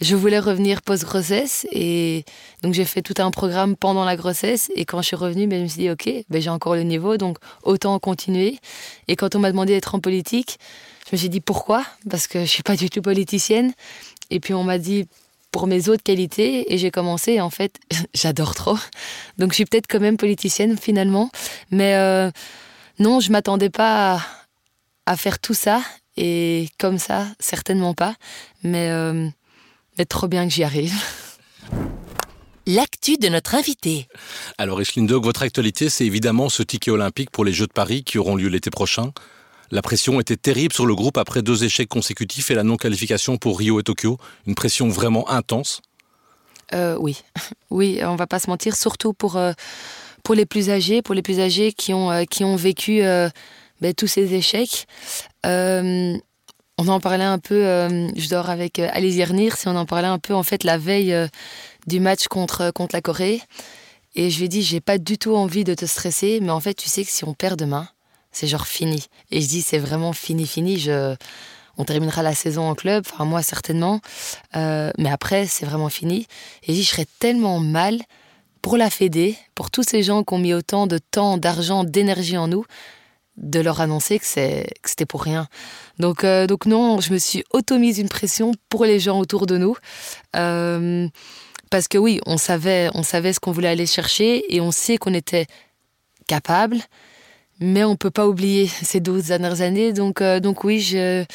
je 0.00 0.14
voulais 0.14 0.38
revenir 0.38 0.82
post-grossesse. 0.82 1.66
Et 1.72 2.24
donc, 2.62 2.74
j'ai 2.74 2.84
fait 2.84 3.02
tout 3.02 3.14
un 3.18 3.30
programme 3.30 3.76
pendant 3.76 4.04
la 4.04 4.16
grossesse. 4.16 4.70
Et 4.76 4.84
quand 4.84 5.02
je 5.02 5.08
suis 5.08 5.16
revenue, 5.16 5.46
ben, 5.46 5.58
je 5.58 5.62
me 5.64 5.68
suis 5.68 5.80
dit, 5.80 5.90
OK, 5.90 6.08
ben, 6.28 6.40
j'ai 6.40 6.50
encore 6.50 6.74
le 6.74 6.82
niveau, 6.82 7.16
donc 7.16 7.38
autant 7.64 7.98
continuer. 7.98 8.58
Et 9.08 9.16
quand 9.16 9.34
on 9.34 9.40
m'a 9.40 9.50
demandé 9.50 9.72
d'être 9.72 9.94
en 9.94 10.00
politique, 10.00 10.58
je 11.06 11.16
me 11.16 11.18
suis 11.18 11.28
dit, 11.28 11.40
pourquoi? 11.40 11.84
Parce 12.08 12.28
que 12.28 12.40
je 12.40 12.50
suis 12.50 12.62
pas 12.62 12.76
du 12.76 12.88
tout 12.88 13.02
politicienne. 13.02 13.72
Et 14.30 14.38
puis, 14.38 14.54
on 14.54 14.62
m'a 14.62 14.78
dit, 14.78 15.08
pour 15.50 15.66
mes 15.66 15.88
autres 15.88 16.02
qualités 16.02 16.72
et 16.72 16.78
j'ai 16.78 16.90
commencé 16.90 17.40
en 17.40 17.50
fait 17.50 17.78
j'adore 18.14 18.54
trop 18.54 18.78
donc 19.38 19.50
je 19.50 19.56
suis 19.56 19.64
peut-être 19.64 19.86
quand 19.88 20.00
même 20.00 20.16
politicienne 20.16 20.76
finalement 20.78 21.30
mais 21.70 21.96
euh, 21.96 22.30
non 22.98 23.20
je 23.20 23.32
m'attendais 23.32 23.70
pas 23.70 24.14
à, 24.14 24.20
à, 25.06 25.16
faire 25.16 25.38
tout 25.38 25.54
ça 25.54 25.82
et 26.16 26.68
comme 26.78 26.98
ça, 26.98 27.26
certainement 27.38 27.94
pas. 27.94 28.14
Mais, 28.62 28.90
euh, 28.90 29.28
mais 29.98 30.04
trop 30.04 30.28
bien 30.28 30.46
que 30.46 30.52
j'y 30.52 30.64
arrive. 30.64 30.94
L'actu 32.66 33.16
de 33.16 33.28
notre 33.28 33.54
invité. 33.54 34.06
Alors, 34.58 34.80
Dog, 34.96 35.24
votre 35.24 35.42
actualité, 35.42 35.88
c'est 35.88 36.04
évidemment 36.04 36.48
ce 36.48 36.62
ticket 36.62 36.90
olympique 36.90 37.30
pour 37.30 37.44
les 37.44 37.52
Jeux 37.52 37.66
de 37.66 37.72
Paris 37.72 38.04
qui 38.04 38.18
auront 38.18 38.36
lieu 38.36 38.48
l'été 38.48 38.70
prochain. 38.70 39.12
La 39.72 39.82
pression 39.82 40.18
était 40.18 40.36
terrible 40.36 40.74
sur 40.74 40.84
le 40.84 40.94
groupe 40.96 41.16
après 41.16 41.42
deux 41.42 41.62
échecs 41.62 41.88
consécutifs 41.88 42.50
et 42.50 42.54
la 42.54 42.64
non-qualification 42.64 43.36
pour 43.36 43.58
Rio 43.58 43.78
et 43.78 43.84
Tokyo. 43.84 44.18
Une 44.46 44.56
pression 44.56 44.88
vraiment 44.88 45.28
intense. 45.30 45.80
Euh, 46.74 46.96
oui, 46.98 47.22
oui, 47.70 48.00
on 48.02 48.16
va 48.16 48.26
pas 48.26 48.40
se 48.40 48.50
mentir, 48.50 48.76
surtout 48.76 49.12
pour, 49.12 49.36
euh, 49.36 49.52
pour 50.24 50.34
les 50.34 50.46
plus 50.46 50.70
âgés, 50.70 51.02
pour 51.02 51.14
les 51.14 51.22
plus 51.22 51.38
âgés 51.38 51.72
qui 51.72 51.94
ont, 51.94 52.10
euh, 52.10 52.24
qui 52.24 52.42
ont 52.42 52.56
vécu 52.56 53.02
ben, 53.80 53.94
tous 53.96 54.08
ces 54.08 54.34
échecs. 54.34 54.86
On 55.44 56.88
en 56.88 56.98
parlait 56.98 57.24
un 57.24 57.38
peu, 57.38 57.62
je 58.16 58.28
dors 58.30 58.48
avec 58.48 58.78
Alice 58.78 59.14
Yernir, 59.14 59.56
si 59.56 59.68
on 59.68 59.76
en 59.76 59.84
parlait 59.84 60.08
un 60.08 60.18
peu 60.18 60.32
en 60.32 60.42
fait 60.42 60.64
la 60.64 60.78
veille 60.78 61.14
du 61.86 62.00
match 62.00 62.26
contre, 62.26 62.70
contre 62.70 62.96
la 62.96 63.02
Corée. 63.02 63.42
Et 64.14 64.30
je 64.30 64.38
lui 64.38 64.46
ai 64.46 64.48
dit, 64.48 64.62
j'ai 64.62 64.80
pas 64.80 64.96
du 64.96 65.18
tout 65.18 65.36
envie 65.36 65.62
de 65.62 65.74
te 65.74 65.84
stresser, 65.84 66.40
mais 66.40 66.50
en 66.50 66.58
fait, 66.58 66.74
tu 66.74 66.88
sais 66.88 67.04
que 67.04 67.10
si 67.10 67.24
on 67.24 67.34
perd 67.34 67.58
demain, 67.58 67.86
c'est 68.32 68.46
genre 68.46 68.66
fini. 68.66 69.06
Et 69.30 69.40
je 69.40 69.48
dis, 69.48 69.62
c'est 69.62 69.78
vraiment 69.78 70.12
fini, 70.12 70.46
fini. 70.46 70.86
On 71.78 71.84
terminera 71.84 72.22
la 72.22 72.34
saison 72.34 72.68
en 72.68 72.74
club, 72.74 73.04
enfin 73.10 73.24
moi 73.24 73.42
certainement, 73.42 74.00
mais 74.54 75.10
après, 75.10 75.46
c'est 75.46 75.64
vraiment 75.64 75.88
fini. 75.88 76.26
Et 76.64 76.72
je 76.72 76.72
dis, 76.72 76.82
je 76.82 76.90
serais 76.90 77.06
tellement 77.18 77.58
mal 77.58 77.98
pour 78.62 78.76
la 78.76 78.90
Fédé, 78.90 79.36
pour 79.54 79.70
tous 79.70 79.82
ces 79.82 80.02
gens 80.02 80.22
qui 80.22 80.34
ont 80.34 80.38
mis 80.38 80.54
autant 80.54 80.86
de 80.86 80.98
temps, 80.98 81.38
d'argent, 81.38 81.84
d'énergie 81.84 82.36
en 82.36 82.48
nous, 82.48 82.64
de 83.36 83.60
leur 83.60 83.80
annoncer 83.80 84.18
que 84.18 84.26
c'était 84.26 85.06
pour 85.08 85.22
rien. 85.22 85.48
Donc, 85.98 86.24
euh, 86.24 86.46
donc 86.46 86.66
non, 86.66 87.00
je 87.00 87.12
me 87.12 87.18
suis 87.18 87.44
auto-mise 87.52 87.98
une 87.98 88.08
pression 88.08 88.52
pour 88.68 88.84
les 88.84 89.00
gens 89.00 89.18
autour 89.18 89.46
de 89.46 89.56
nous. 89.56 89.76
Euh, 90.36 91.08
parce 91.70 91.88
que 91.88 91.98
oui, 91.98 92.20
on 92.26 92.36
savait, 92.36 92.90
on 92.94 93.02
savait 93.02 93.32
ce 93.32 93.40
qu'on 93.40 93.52
voulait 93.52 93.68
aller 93.68 93.86
chercher 93.86 94.54
et 94.54 94.60
on 94.60 94.72
sait 94.72 94.98
qu'on 94.98 95.14
était 95.14 95.46
capable, 96.26 96.78
mais 97.60 97.84
on 97.84 97.96
peut 97.96 98.10
pas 98.10 98.26
oublier 98.26 98.66
ces 98.66 99.00
12 99.00 99.26
dernières 99.26 99.60
années. 99.60 99.92
Donc, 99.92 100.20
euh, 100.20 100.40
donc 100.40 100.64
oui, 100.64 100.80
j'ai 100.80 101.26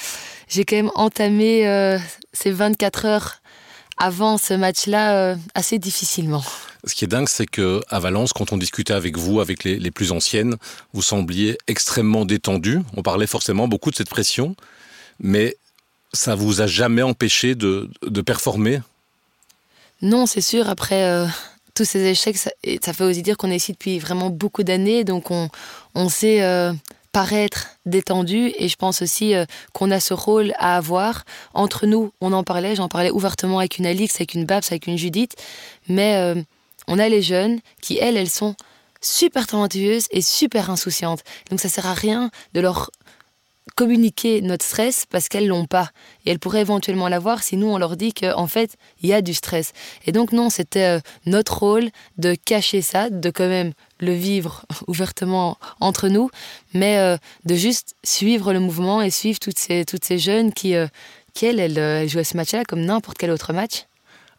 quand 0.66 0.76
même 0.76 0.92
entamé 0.96 1.98
ces 2.34 2.52
24 2.52 3.06
heures 3.06 3.36
avant 3.98 4.38
ce 4.38 4.54
match-là 4.54 5.38
assez 5.54 5.80
difficilement. 5.80 6.44
Ce 6.86 6.94
qui 6.94 7.04
est 7.04 7.08
dingue, 7.08 7.28
c'est 7.28 7.48
que 7.48 7.82
à 7.90 8.00
Valence, 8.00 8.32
quand 8.32 8.52
on 8.52 8.58
discutait 8.58 8.94
avec 8.94 9.18
vous, 9.18 9.40
avec 9.40 9.64
les, 9.64 9.92
plus 9.92 10.12
anciennes, 10.12 10.56
vous 10.94 11.02
sembliez 11.02 11.58
extrêmement 11.68 12.26
détendu. 12.26 12.82
On 12.96 13.02
parlait 13.02 13.28
forcément 13.28 13.68
beaucoup 13.68 13.90
de 13.90 13.96
cette 13.96 14.10
pression, 14.10 14.56
mais 15.20 15.58
ça 16.14 16.36
vous 16.36 16.62
a 16.62 16.68
jamais 16.68 17.02
empêché 17.02 17.56
de, 17.56 17.90
performer? 18.26 18.82
Non, 20.02 20.28
c'est 20.28 20.42
sûr. 20.42 20.70
Après 20.70 21.06
euh, 21.06 21.26
tous 21.76 21.86
ces 21.86 22.04
échecs, 22.06 22.38
ça, 22.38 22.52
fait 22.94 23.04
aussi 23.04 23.22
dire 23.22 23.38
qu'on 23.38 23.52
est 23.52 23.58
ici 23.58 23.74
depuis 23.74 24.00
vraiment 24.00 24.30
beaucoup 24.30 24.64
d'années, 24.64 25.04
donc 25.04 25.30
on, 25.30 26.10
sait 26.10 26.42
euh, 26.42 26.74
paraître 27.12 27.68
détendu 27.86 28.52
et 28.58 28.68
je 28.68 28.76
pense 28.76 29.02
aussi 29.02 29.36
euh, 29.36 29.46
qu'on 29.74 29.92
a 29.92 30.00
ce 30.00 30.14
rôle 30.14 30.54
à 30.58 30.78
avoir 30.78 31.24
entre 31.54 31.86
nous. 31.86 32.12
On 32.22 32.34
en 32.34 32.44
parlait, 32.44 32.76
j'en 32.76 32.88
parlais 32.88 33.12
ouvertement 33.12 33.60
avec 33.60 33.78
une 33.78 33.86
Alix, 33.86 34.16
avec 34.16 34.34
une 34.34 34.46
Babs, 34.46 34.64
avec 34.68 34.88
une 34.88 34.98
Judith, 34.98 35.36
mais 35.88 36.34
on 36.88 36.98
a 36.98 37.10
les 37.10 37.22
jeunes 37.22 37.60
qui, 37.82 37.98
elles, 38.00 38.18
elles 38.18 38.30
sont 38.30 38.56
super 39.02 39.46
talentueuses 39.46 40.08
et 40.12 40.22
super 40.22 40.70
insouciantes. 40.70 41.24
Donc 41.50 41.60
ça 41.60 41.70
sert 41.70 41.86
à 41.86 41.94
rien 41.94 42.32
de 42.54 42.62
leur 42.62 42.90
communiquer 43.74 44.42
notre 44.42 44.64
stress 44.64 45.06
parce 45.10 45.28
qu'elles 45.28 45.48
l'ont 45.48 45.66
pas. 45.66 45.90
Et 46.26 46.32
elles 46.32 46.40
pourraient 46.40 46.62
éventuellement 46.62 47.08
l'avoir 47.08 47.42
si 47.42 47.58
nous 47.58 47.68
on 47.68 47.78
leur 47.78 47.98
dit 47.98 48.14
qu'en 48.14 48.48
fait 48.48 48.76
il 49.02 49.10
y 49.10 49.14
a 49.14 49.22
du 49.22 49.34
stress. 49.34 49.74
Et 50.06 50.12
donc 50.12 50.32
non 50.32 50.50
c'était 50.50 50.98
euh, 50.98 51.00
notre 51.26 51.58
rôle 51.60 51.90
de 52.18 52.36
cacher 52.36 52.82
ça 52.82 53.10
de 53.10 53.30
quand 53.30 53.48
même 53.48 53.74
le 54.00 54.14
vivre 54.14 54.66
ouvertement 54.88 55.58
entre 55.80 56.08
nous 56.08 56.30
mais 56.74 57.00
euh, 57.00 57.18
de 57.46 57.56
juste 57.56 57.96
suivre 58.04 58.54
le 58.54 58.60
mouvement 58.60 59.02
et 59.02 59.10
suivre 59.10 59.40
toutes 59.40 59.60
ces 59.60 59.84
toutes 59.86 60.06
ces 60.06 60.20
jeunes 60.20 60.54
qui 60.54 60.76
euh, 60.76 60.88
qui 61.34 61.46
elles, 61.48 62.08
jouaient 62.08 62.24
ce 62.24 62.38
match-là 62.38 62.64
comme 62.64 62.82
n'importe 62.82 63.18
quel 63.18 63.32
autre 63.32 63.52
match. 63.52 63.86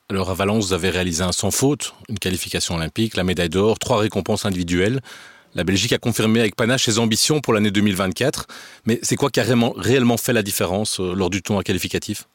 Alors 0.09 0.31
à 0.31 0.35
Valence, 0.35 0.69
vous 0.69 0.73
avez 0.73 0.89
réalisé 0.89 1.25
un 1.25 1.33
sans 1.33 1.51
faute, 1.51 1.93
une 2.09 2.19
qualification 2.19 2.77
olympique, 2.77 3.17
la 3.17 3.25
médaille 3.25 3.49
d'or, 3.49 3.79
trois 3.79 3.99
récompenses 3.99 4.47
individuelles. 4.47 5.01
La 5.57 5.65
Belgique 5.65 5.95
a 5.95 5.99
confirmé 5.99 6.41
avec 6.41 6.55
panache 6.55 6.85
ses 6.85 6.99
ambitions 6.99 7.41
pour 7.41 7.55
l'année 7.55 7.71
2024. 7.71 8.47
Mais 8.85 9.01
c'est 9.03 9.17
quoi 9.17 9.31
qui 9.31 9.41
a 9.41 9.43
réellement, 9.43 10.17
fait 10.19 10.35
la 10.35 10.43
différence 10.43 11.01
euh, 11.01 11.15
lors 11.15 11.31
du 11.31 11.41
tournoi 11.41 11.65
qualificatif? 11.65 12.29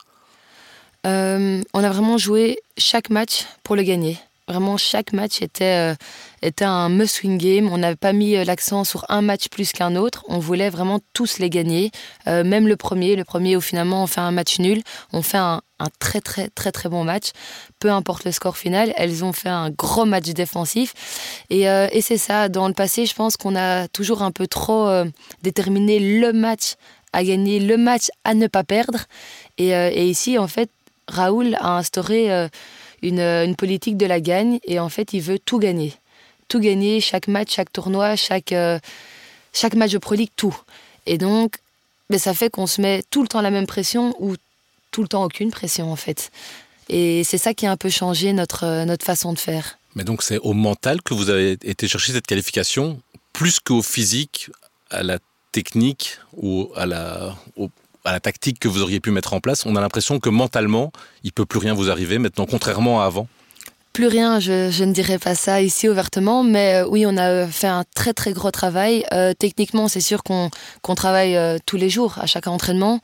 Euh, 1.06 1.62
On 1.74 1.84
a 1.84 1.90
vraiment 1.92 2.18
joué 2.18 2.60
chaque 2.80 3.12
match 3.12 3.46
pour 3.62 3.76
le 3.76 3.84
gagner. 3.84 4.18
Vraiment, 4.52 4.76
chaque 4.76 5.14
match 5.14 5.42
était, 5.42 5.94
euh, 5.94 5.96
était 6.42 6.66
un 6.66 6.90
must-win 6.90 7.38
game. 7.38 7.70
On 7.72 7.78
n'avait 7.78 7.96
pas 7.96 8.12
mis 8.12 8.36
euh, 8.36 8.44
l'accent 8.44 8.84
sur 8.84 9.06
un 9.08 9.22
match 9.22 9.48
plus 9.48 9.72
qu'un 9.72 9.96
autre. 9.96 10.26
On 10.28 10.40
voulait 10.40 10.70
vraiment 10.70 11.00
tous 11.14 11.40
les 11.40 11.50
gagner. 11.50 11.90
Euh, 12.28 12.44
même 12.44 12.68
le 12.68 12.76
premier. 12.76 13.16
Le 13.16 13.24
premier 13.24 13.56
où 13.56 13.62
finalement 13.62 14.04
on 14.04 14.08
fait 14.08 14.20
un 14.20 14.32
match 14.32 14.60
nul. 14.60 14.82
On 15.14 15.22
fait 15.22 15.38
un, 15.38 15.62
très 16.00 16.20
très 16.20 16.50
très 16.50 16.74
très 16.74 16.90
bon 16.90 17.06
match. 17.06 17.30
Peu 17.80 17.90
importe 17.92 18.26
le 18.26 18.34
score 18.34 18.58
final. 18.58 18.92
Elles 18.98 19.24
ont 19.24 19.32
fait 19.32 19.48
un 19.48 19.70
gros 19.70 20.04
match 20.04 20.28
défensif. 20.32 21.46
Et, 21.50 21.62
et 21.62 22.02
c'est 22.02 22.18
ça. 22.18 22.50
Dans 22.50 22.68
le 22.68 22.74
passé, 22.74 23.06
je 23.06 23.16
pense 23.16 23.38
qu'on 23.38 23.56
a 23.56 23.88
toujours 23.88 24.22
un 24.22 24.32
peu 24.32 24.48
trop 24.48 24.90
déterminé 25.44 26.20
le 26.20 26.34
match 26.34 26.74
à 27.14 27.24
gagner, 27.24 27.62
le 27.62 27.78
match 27.78 28.10
à 28.26 28.34
ne 28.34 28.48
pas 28.48 28.66
perdre. 28.66 29.00
Et, 29.58 29.70
et 29.70 30.06
ici, 30.06 30.38
en 30.38 30.48
fait, 30.48 30.70
Raoul 31.08 31.56
a 31.56 31.78
instauré 31.78 32.50
une, 33.02 33.20
une, 33.20 33.56
politique 33.56 33.98
de 33.98 34.06
la 34.06 34.20
gagne 34.20 34.60
et 34.64 34.80
en 34.80 34.90
fait 34.90 35.14
il 35.14 35.22
veut 35.22 35.40
tout 35.40 35.60
gagner. 35.60 35.94
Tout 36.48 36.60
gagner, 36.60 37.00
chaque 37.00 37.28
match, 37.28 37.54
chaque 37.56 37.72
tournoi, 37.72 38.16
chaque, 38.16 38.52
euh, 38.52 38.80
chaque 39.54 39.76
match 39.76 39.92
de 39.92 39.98
Pro 39.98 40.16
tout. 40.36 40.56
Et 41.06 41.18
donc, 41.18 41.58
ben, 42.10 42.20
ça 42.20 42.34
fait 42.34 42.50
qu'on 42.50 42.68
se 42.68 42.82
met 42.82 43.04
tout 43.10 43.22
le 43.22 43.28
temps 43.28 43.42
la 43.42 43.52
même 43.52 43.68
pression 43.68 44.16
ou 44.20 44.36
tout 44.92 45.02
le 45.02 45.08
temps 45.08 45.24
aucune 45.24 45.52
pression 45.52 45.92
en 45.92 45.96
fait. 45.96 46.32
Et 46.90 47.24
c'est 47.24 47.38
ça 47.38 47.54
qui 47.54 47.66
a 47.66 47.72
un 47.72 47.78
peu 47.78 47.90
changé 47.90 48.34
notre, 48.34 48.84
notre 48.86 49.06
façon 49.06 49.32
de 49.32 49.40
faire. 49.40 49.78
Mais 49.96 50.04
donc 50.04 50.24
c'est 50.24 50.38
au 50.40 50.54
mental 50.54 51.02
que 51.02 51.14
vous 51.14 51.30
avez 51.30 51.54
été 51.64 51.88
chercher 51.88 52.14
cette 52.14 52.28
qualification, 52.28 53.02
plus 53.34 53.60
qu'au 53.60 53.82
physique, 53.82 54.50
à 54.90 55.04
la 55.04 55.20
technique 55.52 56.18
ou 56.34 56.70
à 56.76 56.86
la, 56.86 57.36
au, 57.56 57.70
à 58.06 58.12
la 58.12 58.20
tactique 58.20 58.60
que 58.60 58.68
vous 58.68 58.82
auriez 58.82 59.00
pu 59.00 59.12
mettre 59.12 59.34
en 59.34 59.40
place, 59.40 59.66
on 59.66 59.76
a 59.76 59.82
l'impression 59.82 60.20
que 60.20 60.30
mentalement, 60.30 60.92
il 61.24 61.32
peut 61.32 61.46
plus 61.46 61.60
rien 61.60 61.74
vous 61.74 61.90
arriver 61.90 62.18
maintenant, 62.18 62.46
contrairement 62.46 63.02
à 63.02 63.06
avant. 63.06 63.28
Plus 63.94 64.08
rien, 64.08 64.40
je, 64.40 64.84
ne 64.84 64.94
dirais 64.94 65.20
pas 65.20 65.36
ça 65.36 65.62
ici 65.62 65.90
ouvertement, 65.90 66.44
mais 66.44 66.76
euh, 66.76 66.88
oui, 66.88 67.06
on 67.06 67.18
a 67.18 67.46
fait 67.48 67.68
un 67.68 67.84
très 67.94 68.14
très 68.14 68.32
gros 68.32 68.50
travail. 68.50 69.04
Euh, 69.12 69.34
techniquement, 69.38 69.90
c'est 69.90 70.00
sûr 70.00 70.24
qu'on 70.24 70.50
qu 70.82 70.96
travaille 70.96 71.36
euh, 71.36 71.58
tous 71.66 71.76
les 71.76 71.90
jours 71.90 72.18
à 72.20 72.26
chaque 72.26 72.48
entraînement. 72.48 73.02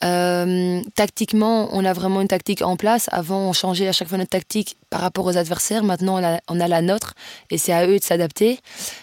Tactiquement, 0.00 1.68
on 1.72 1.84
a 1.84 1.92
vraiment 1.92 2.20
une 2.20 2.28
tactique 2.28 2.62
en 2.62 2.76
place. 2.76 3.08
Avant, 3.12 3.48
on 3.48 3.52
changeait 3.52 3.88
à 3.88 3.92
chaque 3.92 4.08
fois 4.08 4.18
notre 4.18 4.30
tactique 4.30 4.76
par 4.88 5.00
rapport 5.00 5.26
aux 5.26 5.36
adversaires. 5.36 5.82
Maintenant, 5.82 6.18
on 6.20 6.24
a, 6.24 6.38
on 6.48 6.60
a 6.60 6.68
la 6.68 6.80
nôtre 6.80 7.14
et 7.50 7.58
c'est 7.58 7.72
à 7.72 7.86
eux 7.86 7.98
de 7.98 8.04
s'adapter. 8.04 8.60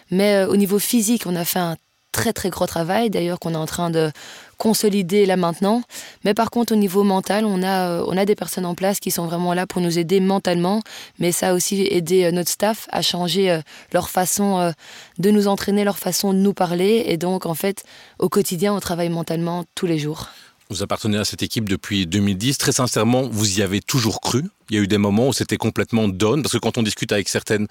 Mais 0.10 0.46
au 0.46 0.56
niveau 0.56 0.80
physique, 0.80 1.26
on 1.28 1.36
a 1.36 1.46
fait 1.46 1.60
un 1.60 1.76
très 2.18 2.34
très 2.34 2.50
gros 2.50 2.66
travail, 2.66 3.10
d'ailleurs 3.10 3.40
qu'on 3.40 3.54
est 3.54 3.64
en 3.66 3.66
train 3.66 3.90
de 3.90 4.12
consolider 4.58 5.26
là 5.28 5.38
maintenant. 5.38 5.84
Mais 6.24 6.34
par 6.34 6.50
contre, 6.50 6.74
au 6.74 6.76
niveau 6.76 7.04
mental, 7.04 7.46
on 7.46 7.62
a, 7.62 8.02
on 8.02 8.18
a 8.18 8.26
des 8.26 8.36
personnes 8.36 8.66
en 8.66 8.74
place 8.74 9.00
qui 9.00 9.12
sont 9.12 9.26
vraiment 9.28 9.54
là 9.54 9.68
pour 9.68 9.82
nous 9.82 10.00
aider 10.00 10.20
mentalement, 10.20 10.82
mais 11.20 11.32
ça 11.32 11.50
a 11.50 11.54
aussi 11.54 11.88
aidé 11.90 12.32
notre 12.32 12.50
staff 12.50 12.88
à 12.92 13.02
changer 13.02 13.62
leur 13.94 14.10
façon 14.10 14.74
de 15.20 15.30
nous 15.30 15.48
entraîner, 15.48 15.84
leur 15.84 16.00
façon 16.00 16.34
de 16.34 16.40
nous 16.40 16.54
parler. 16.54 17.04
Et 17.06 17.18
donc, 17.18 17.46
en 17.46 17.54
fait, 17.54 17.84
au 18.18 18.30
quotidien, 18.30 18.74
on 18.74 18.80
travaille 18.80 19.10
mentalement 19.10 19.64
tous 19.76 19.86
les 19.86 20.00
jours. 20.00 20.30
Vous 20.70 20.82
appartenez 20.84 21.18
à 21.18 21.24
cette 21.24 21.44
équipe 21.44 21.70
depuis 21.70 22.08
2010. 22.08 22.58
Très 22.58 22.74
sincèrement, 22.74 23.30
vous 23.30 23.60
y 23.60 23.62
avez 23.62 23.80
toujours 23.80 24.20
cru. 24.20 24.44
Il 24.70 24.76
y 24.76 24.80
a 24.80 24.82
eu 24.82 24.88
des 24.88 24.98
moments 24.98 25.30
où 25.30 25.34
c'était 25.34 25.58
complètement 25.58 26.08
down, 26.10 26.42
parce 26.42 26.54
que 26.54 26.58
quand 26.58 26.78
on 26.78 26.84
discute 26.84 27.12
avec 27.12 27.30
certaines 27.30 27.68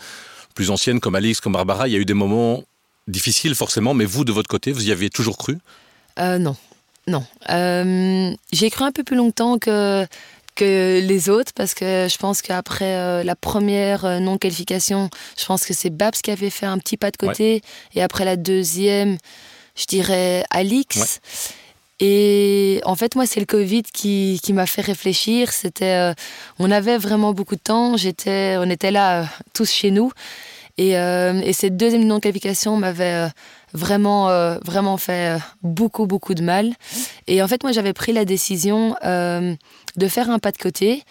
plus 0.54 0.70
anciennes 0.70 1.00
comme 1.00 1.14
Alix, 1.14 1.40
comme 1.40 1.52
Barbara, 1.52 1.88
il 1.88 1.92
y 1.92 1.96
a 1.96 1.98
eu 1.98 2.06
des 2.06 2.14
moments 2.14 2.62
difficile 3.08 3.54
forcément, 3.54 3.94
mais 3.94 4.04
vous, 4.04 4.24
de 4.24 4.32
votre 4.32 4.48
côté, 4.48 4.72
vous 4.72 4.88
y 4.88 4.92
aviez 4.92 5.10
toujours 5.10 5.38
cru? 5.38 5.58
Euh, 6.18 6.38
Non, 6.38 6.56
non. 7.06 7.24
Euh, 7.50 8.34
J'ai 8.52 8.70
cru 8.70 8.84
un 8.84 8.92
peu 8.92 9.04
plus 9.04 9.16
longtemps 9.16 9.58
que, 9.58 10.06
que 10.54 11.00
les 11.00 11.28
autres, 11.28 11.52
parce 11.54 11.74
que 11.74 12.08
je 12.10 12.16
pense 12.18 12.42
qu'après 12.42 12.96
euh, 12.96 13.22
la 13.22 13.36
première 13.36 14.20
non-qualification, 14.20 15.10
je 15.38 15.44
pense 15.44 15.64
que 15.64 15.74
c'est 15.74 15.90
Babs 15.90 16.14
qui 16.14 16.30
avait 16.30 16.50
fait 16.50 16.66
un 16.66 16.78
petit 16.78 16.96
pas 16.96 17.10
de 17.10 17.16
côté, 17.16 17.54
ouais. 17.54 17.62
et 17.94 18.02
après 18.02 18.24
la 18.24 18.36
deuxième, 18.36 19.18
je 19.76 19.84
dirais 19.86 20.44
Alix. 20.50 20.96
Ouais. 20.96 21.06
Et 21.98 22.80
en 22.84 22.94
fait, 22.94 23.14
moi, 23.14 23.24
c'est 23.26 23.40
le 23.40 23.46
Covid 23.46 23.82
qui, 23.84 24.38
qui 24.42 24.52
m'a 24.52 24.66
fait 24.66 24.82
réfléchir. 24.82 25.50
C'était, 25.50 25.94
euh, 25.94 26.14
on 26.58 26.70
avait 26.70 26.98
vraiment 26.98 27.32
beaucoup 27.32 27.54
de 27.56 27.60
temps. 27.60 27.96
J'étais, 27.96 28.56
on 28.58 28.68
était 28.68 28.90
là 28.90 29.22
euh, 29.22 29.26
tous 29.54 29.70
chez 29.70 29.90
nous. 29.90 30.12
Et, 30.78 30.98
euh, 30.98 31.40
et 31.42 31.52
cette 31.52 31.76
deuxième 31.76 32.04
non-qualification 32.04 32.76
m'avait 32.76 33.28
vraiment, 33.72 34.28
euh, 34.28 34.58
vraiment 34.64 34.96
fait 34.96 35.38
beaucoup, 35.62 36.06
beaucoup 36.06 36.34
de 36.34 36.42
mal. 36.42 36.74
Et 37.26 37.42
en 37.42 37.48
fait, 37.48 37.62
moi, 37.62 37.72
j'avais 37.72 37.92
pris 37.92 38.12
la 38.12 38.24
décision 38.24 38.96
euh, 39.04 39.54
de 39.96 40.08
faire 40.08 40.30
un 40.30 40.38
pas 40.38 40.52
de 40.52 40.58
côté. 40.58 41.02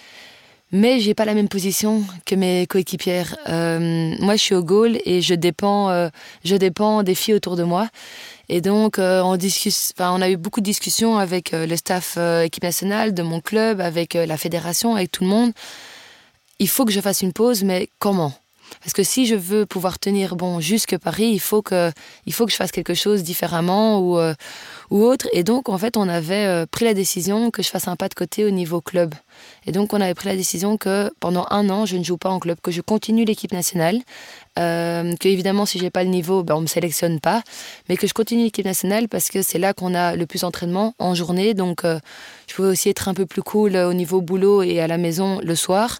Mais 0.71 0.99
j'ai 0.99 1.13
pas 1.13 1.25
la 1.25 1.35
même 1.35 1.47
position 1.47 2.03
que 2.25 2.35
mes 2.35 2.65
coéquipières. 2.67 3.37
Euh, 3.47 4.15
moi, 4.19 4.35
je 4.35 4.41
suis 4.41 4.55
au 4.55 4.63
goal 4.63 4.97
et 5.05 5.21
je 5.21 5.33
dépends, 5.35 6.09
je 6.43 6.55
dépends 6.55 7.03
des 7.03 7.15
filles 7.15 7.35
autour 7.35 7.55
de 7.55 7.63
moi. 7.63 7.87
Et 8.49 8.61
donc, 8.61 8.99
euh, 8.99 9.21
on, 9.21 9.37
discuss... 9.37 9.93
enfin, 9.97 10.11
on 10.13 10.21
a 10.21 10.29
eu 10.29 10.37
beaucoup 10.37 10.59
de 10.59 10.65
discussions 10.65 11.17
avec 11.17 11.53
euh, 11.53 11.65
le 11.65 11.75
staff 11.75 12.15
euh, 12.17 12.43
équipe 12.43 12.63
nationale, 12.63 13.13
de 13.13 13.23
mon 13.23 13.41
club, 13.41 13.81
avec 13.81 14.13
la 14.13 14.37
fédération, 14.37 14.95
avec 14.95 15.11
tout 15.11 15.23
le 15.23 15.29
monde. 15.29 15.51
Il 16.59 16.69
faut 16.69 16.85
que 16.85 16.91
je 16.91 17.01
fasse 17.01 17.21
une 17.21 17.33
pause, 17.33 17.63
mais 17.63 17.89
comment? 17.99 18.33
Parce 18.81 18.93
que 18.93 19.03
si 19.03 19.25
je 19.25 19.35
veux 19.35 19.65
pouvoir 19.65 19.99
tenir 19.99 20.35
bon 20.35 20.59
jusque 20.59 20.97
Paris, 20.97 21.29
il 21.31 21.39
faut 21.39 21.61
que, 21.61 21.91
il 22.25 22.33
faut 22.33 22.45
que 22.45 22.51
je 22.51 22.57
fasse 22.57 22.71
quelque 22.71 22.93
chose 22.93 23.23
différemment 23.23 23.99
ou, 23.99 24.19
ou 24.91 25.03
autre. 25.03 25.27
Et 25.33 25.43
donc, 25.43 25.69
en 25.69 25.77
fait, 25.77 25.97
on 25.97 26.07
avait 26.07 26.65
pris 26.67 26.85
la 26.85 26.93
décision 26.93 27.51
que 27.51 27.63
je 27.63 27.69
fasse 27.69 27.87
un 27.87 27.95
pas 27.95 28.09
de 28.09 28.13
côté 28.13 28.45
au 28.45 28.49
niveau 28.49 28.81
club. 28.81 29.13
Et 29.65 29.71
donc, 29.71 29.93
on 29.93 30.01
avait 30.01 30.13
pris 30.13 30.29
la 30.29 30.35
décision 30.35 30.77
que 30.77 31.11
pendant 31.19 31.45
un 31.49 31.69
an, 31.69 31.85
je 31.85 31.97
ne 31.97 32.03
joue 32.03 32.17
pas 32.17 32.29
en 32.29 32.39
club, 32.39 32.57
que 32.61 32.71
je 32.71 32.81
continue 32.81 33.25
l'équipe 33.25 33.51
nationale, 33.51 34.01
euh, 34.59 35.15
que 35.19 35.27
évidemment, 35.27 35.65
si 35.65 35.79
j'ai 35.79 35.89
pas 35.89 36.03
le 36.03 36.09
niveau, 36.09 36.43
ben, 36.43 36.55
on 36.55 36.61
me 36.61 36.67
sélectionne 36.67 37.19
pas, 37.19 37.43
mais 37.89 37.97
que 37.97 38.07
je 38.07 38.13
continue 38.13 38.43
l'équipe 38.43 38.65
nationale 38.65 39.07
parce 39.09 39.29
que 39.29 39.41
c'est 39.41 39.59
là 39.59 39.73
qu'on 39.73 39.93
a 39.95 40.15
le 40.15 40.25
plus 40.25 40.41
d'entraînement 40.41 40.93
en 40.99 41.15
journée. 41.15 41.53
Donc, 41.53 41.83
euh, 41.83 41.99
je 42.47 42.55
pouvais 42.55 42.69
aussi 42.69 42.89
être 42.89 43.07
un 43.07 43.13
peu 43.13 43.25
plus 43.25 43.41
cool 43.41 43.75
au 43.75 43.93
niveau 43.93 44.21
boulot 44.21 44.63
et 44.63 44.79
à 44.79 44.87
la 44.87 44.97
maison 44.97 45.39
le 45.41 45.55
soir. 45.55 45.99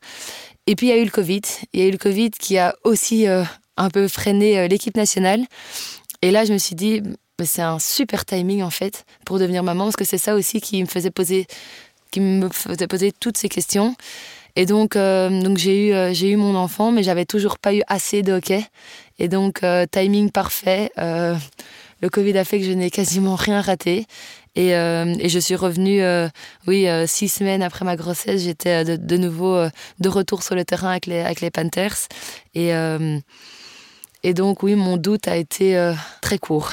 Et 0.68 0.76
puis, 0.76 0.88
il 0.88 0.90
y 0.90 0.94
a 0.94 0.98
eu 0.98 1.06
le 1.06 1.12
Covid. 1.12 1.42
Il 1.74 1.80
y 1.80 1.84
a 1.84 1.88
eu 1.88 1.92
le 1.92 1.98
Covid 1.98 2.32
qui 2.32 2.58
a 2.58 2.76
aussi 2.84 3.28
euh, 3.28 3.44
un 3.78 3.90
peu 3.90 4.08
freiné 4.08 4.60
euh, 4.60 4.68
l'équipe 4.68 4.98
nationale. 4.98 5.46
Et 6.22 6.32
là, 6.32 6.46
je 6.46 6.54
me 6.54 6.58
suis 6.58 6.76
dit, 6.76 7.02
c'est 7.44 7.62
un 7.62 7.80
super 7.80 8.26
timing 8.26 8.64
en 8.64 8.70
fait 8.70 9.06
pour 9.26 9.40
devenir 9.40 9.62
maman 9.64 9.86
parce 9.86 9.96
que 9.96 10.06
c'est 10.06 10.18
ça 10.18 10.36
aussi 10.36 10.62
qui 10.62 10.82
me 10.82 10.88
faisait 10.88 11.12
poser 11.12 11.48
qui 12.12 12.22
me 12.22 12.50
faisait 12.50 12.88
poser 12.88 13.12
toutes 13.12 13.38
ces 13.38 13.50
questions. 13.50 13.96
Et 14.56 14.66
donc, 14.66 14.96
euh, 14.96 15.42
donc 15.42 15.58
j'ai 15.58 15.90
eu, 15.90 16.32
eu 16.32 16.36
mon 16.38 16.56
enfant, 16.56 16.92
mais 16.92 17.04
j'avais 17.04 17.26
toujours 17.26 17.60
pas 17.60 17.74
eu 17.74 17.82
assez 17.88 18.24
de 18.24 18.34
hockey. 18.34 18.66
Et 19.20 19.28
donc, 19.28 19.62
timing 19.92 20.32
parfait. 20.32 20.92
Euh, 22.02 22.02
le 22.02 22.10
Covid 22.10 22.38
a 22.38 22.44
fait 22.44 22.60
que 22.60 22.66
je 22.66 22.72
n'ai 22.72 22.90
quasiment 22.90 23.36
rien 23.36 23.62
raté. 23.62 24.06
Et, 24.58 24.70
et 24.70 25.28
je 25.28 25.40
suis 25.40 25.56
revenue, 25.56 26.02
oui, 26.66 26.88
six 27.08 27.28
semaines 27.28 27.62
après 27.62 27.84
ma 27.84 27.98
grossesse, 27.98 28.42
j'étais 28.42 28.86
de, 28.86 28.96
de, 28.96 29.18
nouveau 29.18 29.68
de 30.00 30.10
retour 30.10 30.44
sur 30.44 30.56
le 30.56 30.64
terrain 30.64 30.92
avec 30.92 31.08
les, 31.08 31.20
avec 31.20 31.42
les 31.42 31.52
Panthers. 31.52 32.08
Et, 32.54 32.72
et 34.24 34.34
donc, 34.34 34.64
oui, 34.64 34.76
mon 34.76 34.96
doute 34.96 35.28
a 35.28 35.36
été 35.36 35.94
très 36.22 36.38
court. 36.38 36.72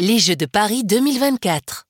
Les 0.00 0.18
Jeux 0.18 0.34
de 0.34 0.46
Paris 0.46 0.82
2024. 0.82 1.86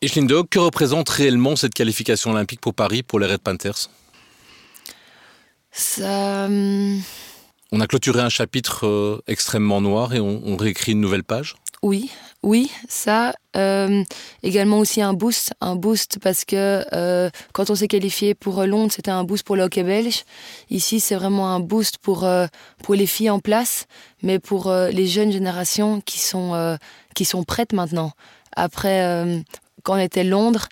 Et 0.00 0.08
Schlindo, 0.08 0.44
que 0.44 0.58
représente 0.58 1.10
réellement 1.10 1.54
cette 1.54 1.74
qualification 1.74 2.30
olympique 2.30 2.60
pour 2.60 2.72
Paris 2.72 3.02
pour 3.02 3.20
les 3.20 3.26
Red 3.26 3.40
Panthers? 3.42 3.90
Ça... 5.70 6.48
On 7.74 7.80
a 7.80 7.86
clôturé 7.86 8.20
un 8.20 8.28
chapitre 8.28 8.86
euh, 8.86 9.22
extrêmement 9.26 9.80
noir 9.80 10.14
et 10.14 10.20
on, 10.20 10.58
réécrit 10.58 10.92
une 10.92 11.00
nouvelle 11.00 11.24
page 11.24 11.56
Oui, 11.82 12.10
oui, 12.42 12.70
ça. 12.86 13.32
Euh, 13.56 14.04
également 14.42 14.78
aussi 14.78 15.00
un 15.00 15.14
boost, 15.14 15.54
un 15.62 15.74
boost 15.74 16.18
parce 16.18 16.44
que 16.44 16.84
euh, 16.92 17.30
quand 17.54 17.70
on 17.70 17.74
s'est 17.74 17.88
qualifié 17.88 18.34
pour 18.34 18.62
Londres, 18.66 18.92
c'était 18.92 19.10
un 19.10 19.24
boost 19.24 19.46
pour 19.46 19.56
le 19.56 19.62
hockey 19.62 19.84
belge. 19.84 20.24
Ici, 20.68 21.00
c'est 21.00 21.14
vraiment 21.14 21.48
un 21.54 21.60
boost 21.60 21.96
pour, 21.96 22.28
pour 22.82 22.94
les 22.94 23.06
filles 23.06 23.30
en 23.30 23.40
place, 23.40 23.86
mais 24.22 24.38
pour 24.38 24.70
les 24.70 25.06
jeunes 25.06 25.32
générations 25.32 26.02
qui 26.02 26.18
sont, 26.20 26.76
qui 27.14 27.24
sont 27.24 27.42
prêtes 27.42 27.72
maintenant. 27.72 28.12
Après, 28.54 29.42
quand 29.82 29.94
on 29.94 29.98
était 29.98 30.24
Londres, 30.24 30.68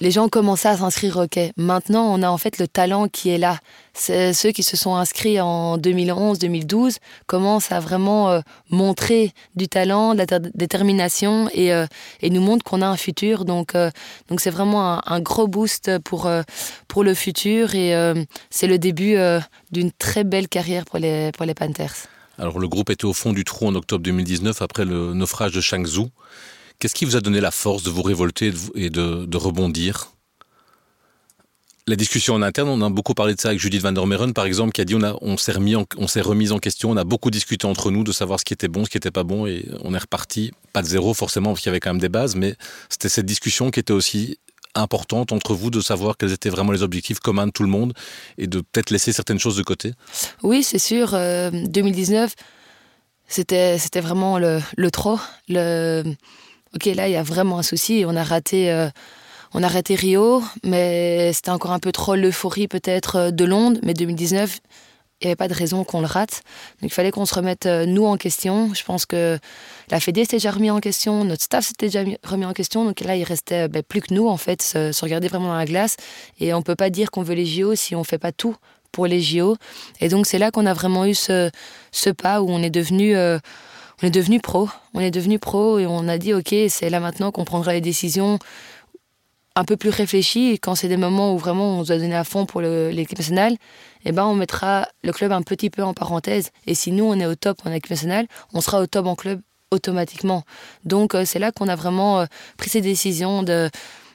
les 0.00 0.10
gens 0.10 0.28
commençaient 0.28 0.68
à 0.68 0.76
s'inscrire 0.76 1.16
au 1.16 1.22
hockey. 1.22 1.52
Maintenant, 1.56 2.04
on 2.12 2.22
a 2.22 2.30
en 2.30 2.38
fait 2.38 2.58
le 2.58 2.68
talent 2.68 3.08
qui 3.08 3.30
est 3.30 3.38
là. 3.38 3.58
Ceux 3.94 4.52
qui 4.52 4.62
se 4.62 4.76
sont 4.76 4.94
inscrits 4.94 5.40
en 5.40 5.76
2011-2012 5.76 6.98
commencent 7.26 7.72
à 7.72 7.80
vraiment 7.80 8.30
euh, 8.30 8.40
montrer 8.70 9.32
du 9.56 9.66
talent, 9.66 10.14
de 10.14 10.24
la 10.30 10.38
détermination 10.54 11.50
et, 11.52 11.72
euh, 11.72 11.86
et 12.20 12.30
nous 12.30 12.40
montrent 12.40 12.64
qu'on 12.64 12.82
a 12.82 12.86
un 12.86 12.96
futur. 12.96 13.44
Donc, 13.44 13.74
euh, 13.74 13.90
c'est 14.38 14.50
vraiment 14.50 15.00
un, 15.04 15.20
gros 15.20 15.48
boost 15.48 15.98
pour, 15.98 16.30
le 17.02 17.14
futur 17.14 17.74
et 17.74 17.92
c'est 18.50 18.66
le 18.66 18.78
début 18.78 19.16
d'une 19.72 19.90
très 19.92 20.24
belle 20.24 20.48
carrière 20.48 20.84
pour 20.84 20.98
les, 20.98 21.32
pour 21.32 21.46
les 21.46 21.54
Panthers. 21.54 21.94
Alors, 22.38 22.58
le 22.58 22.68
groupe 22.68 22.90
était 22.90 23.04
au 23.04 23.12
fond 23.12 23.32
du 23.32 23.44
trou 23.44 23.66
en 23.66 23.74
octobre 23.74 24.02
2019 24.04 24.62
après 24.62 24.84
le 24.84 25.12
naufrage 25.12 25.52
de 25.52 25.60
Changzhou. 25.60 26.10
Qu'est-ce 26.78 26.94
qui 26.94 27.04
vous 27.04 27.16
a 27.16 27.20
donné 27.20 27.40
la 27.40 27.50
force 27.50 27.82
de 27.82 27.90
vous 27.90 28.02
révolter 28.02 28.52
et 28.76 28.88
de, 28.88 29.36
rebondir? 29.36 30.12
La 31.88 31.96
discussion 31.96 32.34
en 32.34 32.42
interne, 32.42 32.68
on 32.68 32.82
a 32.82 32.90
beaucoup 32.90 33.14
parlé 33.14 33.34
de 33.34 33.40
ça 33.40 33.48
avec 33.48 33.60
Judith 33.60 33.82
van 33.82 33.92
der 33.92 34.06
Meren, 34.06 34.32
par 34.32 34.44
exemple, 34.44 34.72
qui 34.72 34.80
a 34.82 34.84
dit 34.84 34.94
on, 34.94 35.16
on 35.20 35.36
s'est 35.38 35.52
remis, 35.52 35.74
on 35.74 36.06
s'est 36.06 36.20
remis 36.20 36.52
en 36.52 36.58
question, 36.58 36.90
on 36.90 36.96
a 36.96 37.04
beaucoup 37.04 37.30
discuté 37.30 37.66
entre 37.66 37.90
nous 37.90 38.04
de 38.04 38.12
savoir 38.12 38.38
ce 38.38 38.44
qui 38.44 38.52
était 38.52 38.68
bon, 38.68 38.84
ce 38.84 38.90
qui 38.90 38.96
n'était 38.96 39.10
pas 39.10 39.24
bon, 39.24 39.46
et 39.46 39.66
on 39.82 39.94
est 39.94 39.98
reparti, 39.98 40.52
pas 40.72 40.82
de 40.82 40.86
zéro 40.86 41.14
forcément, 41.14 41.50
parce 41.50 41.62
qu'il 41.62 41.70
y 41.70 41.70
avait 41.70 41.80
quand 41.80 41.90
même 41.90 42.00
des 42.00 42.10
bases, 42.10 42.36
mais 42.36 42.54
c'était 42.90 43.08
cette 43.08 43.26
discussion 43.26 43.70
qui 43.70 43.80
était 43.80 43.94
aussi 43.94 44.38
importante 44.74 45.32
entre 45.32 45.54
vous 45.54 45.70
de 45.70 45.80
savoir 45.80 46.16
quels 46.16 46.32
étaient 46.32 46.50
vraiment 46.50 46.72
les 46.72 46.82
objectifs 46.82 47.18
communs 47.18 47.46
de 47.46 47.52
tout 47.52 47.62
le 47.64 47.70
monde 47.70 47.92
et 48.36 48.46
de 48.46 48.60
peut-être 48.60 48.90
laisser 48.90 49.12
certaines 49.12 49.40
choses 49.40 49.56
de 49.56 49.62
côté 49.62 49.94
Oui, 50.42 50.62
c'est 50.62 50.78
sûr. 50.78 51.10
2019, 51.10 52.30
euh, 52.30 52.42
c'était, 53.26 53.78
c'était 53.78 54.00
vraiment 54.00 54.38
le, 54.38 54.60
le 54.76 54.90
trop. 54.90 55.18
Le... 55.48 56.04
Ok, 56.74 56.84
là, 56.86 57.08
il 57.08 57.12
y 57.12 57.16
a 57.16 57.22
vraiment 57.22 57.58
un 57.58 57.62
souci. 57.62 58.04
On 58.06 58.14
a 58.14 58.22
raté, 58.22 58.70
euh, 58.70 58.88
on 59.54 59.62
a 59.62 59.68
raté 59.68 59.94
Rio, 59.94 60.42
mais 60.64 61.32
c'était 61.32 61.50
encore 61.50 61.72
un 61.72 61.78
peu 61.78 61.92
trop 61.92 62.14
l'euphorie 62.14 62.68
peut-être 62.68 63.16
euh, 63.16 63.30
de 63.30 63.44
Londres. 63.44 63.80
Mais 63.82 63.94
2019, 63.94 64.58
il 65.20 65.26
n'y 65.26 65.30
avait 65.30 65.36
pas 65.36 65.48
de 65.48 65.54
raison 65.54 65.82
qu'on 65.82 66.00
le 66.00 66.06
rate. 66.06 66.42
Donc 66.80 66.90
il 66.90 66.94
fallait 66.94 67.10
qu'on 67.10 67.24
se 67.24 67.34
remette 67.34 67.64
euh, 67.64 67.86
nous 67.86 68.04
en 68.04 68.16
question. 68.16 68.72
Je 68.74 68.84
pense 68.84 69.06
que 69.06 69.38
la 69.90 69.98
Fédé 69.98 70.22
s'était 70.22 70.36
déjà 70.36 70.50
remis 70.50 70.70
en 70.70 70.80
question, 70.80 71.24
notre 71.24 71.42
staff 71.42 71.66
s'était 71.66 71.86
déjà 71.86 72.04
remis 72.22 72.44
en 72.44 72.52
question. 72.52 72.84
Donc 72.84 73.00
là, 73.00 73.16
il 73.16 73.24
restait 73.24 73.68
ben, 73.68 73.82
plus 73.82 74.02
que 74.02 74.12
nous, 74.12 74.28
en 74.28 74.36
fait, 74.36 74.60
se, 74.60 75.00
regarder 75.02 75.28
vraiment 75.28 75.48
dans 75.48 75.56
la 75.56 75.64
glace. 75.64 75.96
Et 76.38 76.52
on 76.52 76.58
ne 76.58 76.62
peut 76.62 76.76
pas 76.76 76.90
dire 76.90 77.10
qu'on 77.10 77.22
veut 77.22 77.34
les 77.34 77.46
JO 77.46 77.74
si 77.74 77.96
on 77.96 78.00
ne 78.00 78.04
fait 78.04 78.18
pas 78.18 78.32
tout 78.32 78.54
pour 78.92 79.06
les 79.06 79.20
JO. 79.20 79.56
Et 80.00 80.08
donc 80.08 80.26
c'est 80.26 80.38
là 80.38 80.50
qu'on 80.50 80.66
a 80.66 80.74
vraiment 80.74 81.06
eu 81.06 81.14
ce, 81.14 81.50
pas 82.16 82.42
où 82.42 82.50
on 82.50 82.62
est 82.62 82.70
devenu... 82.70 83.16
on 84.02 84.06
est 84.06 84.10
devenu 84.10 84.40
pro, 84.40 84.68
on 84.94 85.00
est 85.00 85.10
devenu 85.10 85.38
pro 85.38 85.78
et 85.78 85.86
on 85.86 86.08
a 86.08 86.18
dit 86.18 86.34
ok, 86.34 86.54
c'est 86.68 86.90
là 86.90 87.00
maintenant 87.00 87.30
qu'on 87.30 87.44
prendra 87.44 87.72
les 87.72 87.80
décisions 87.80 88.38
un 89.56 89.64
peu 89.64 89.76
plus 89.76 89.90
réfléchies. 89.90 90.58
Quand 90.60 90.76
c'est 90.76 90.88
des 90.88 90.96
moments 90.96 91.34
où 91.34 91.38
vraiment 91.38 91.78
on 91.78 91.82
doit 91.82 91.98
donner 91.98 92.14
à 92.14 92.24
fond 92.24 92.46
pour 92.46 92.60
l'équipe 92.60 93.18
nationale, 93.18 93.56
eh 94.04 94.12
ben, 94.12 94.24
on 94.24 94.34
mettra 94.34 94.88
le 95.02 95.12
club 95.12 95.32
un 95.32 95.42
petit 95.42 95.68
peu 95.68 95.82
en 95.82 95.94
parenthèse. 95.94 96.50
Et 96.66 96.74
si 96.74 96.92
nous, 96.92 97.04
on 97.04 97.18
est 97.18 97.26
au 97.26 97.34
top 97.34 97.58
en 97.64 97.72
équipe 97.72 97.90
nationale, 97.90 98.26
on 98.52 98.60
sera 98.60 98.80
au 98.80 98.86
top 98.86 99.06
en 99.06 99.16
club 99.16 99.40
automatiquement. 99.72 100.44
Donc, 100.84 101.14
euh, 101.14 101.24
c'est 101.24 101.40
là 101.40 101.50
qu'on 101.50 101.68
a 101.68 101.74
vraiment 101.74 102.20
euh, 102.20 102.26
pris 102.56 102.70
ces 102.70 102.80
décisions 102.80 103.42
de, 103.42 103.68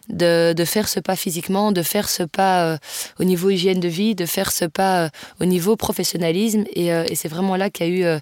de, 0.10 0.54
faire 0.66 0.88
ce 0.88 1.00
pas 1.00 1.16
physiquement, 1.16 1.72
de 1.72 1.82
faire 1.82 2.10
ce 2.10 2.24
pas 2.24 2.66
euh, 2.66 2.78
au 3.20 3.24
niveau 3.24 3.50
hygiène 3.50 3.80
de 3.80 3.88
vie, 3.88 4.16
de 4.16 4.26
faire 4.26 4.52
ce 4.52 4.66
pas 4.66 5.10
au 5.40 5.46
niveau 5.46 5.76
professionnalisme. 5.76 6.64
Et, 6.76 6.92
c'est 7.16 7.30
vraiment 7.30 7.56
là 7.56 7.70
qu'il 7.70 7.88
y 7.88 8.04
a 8.04 8.20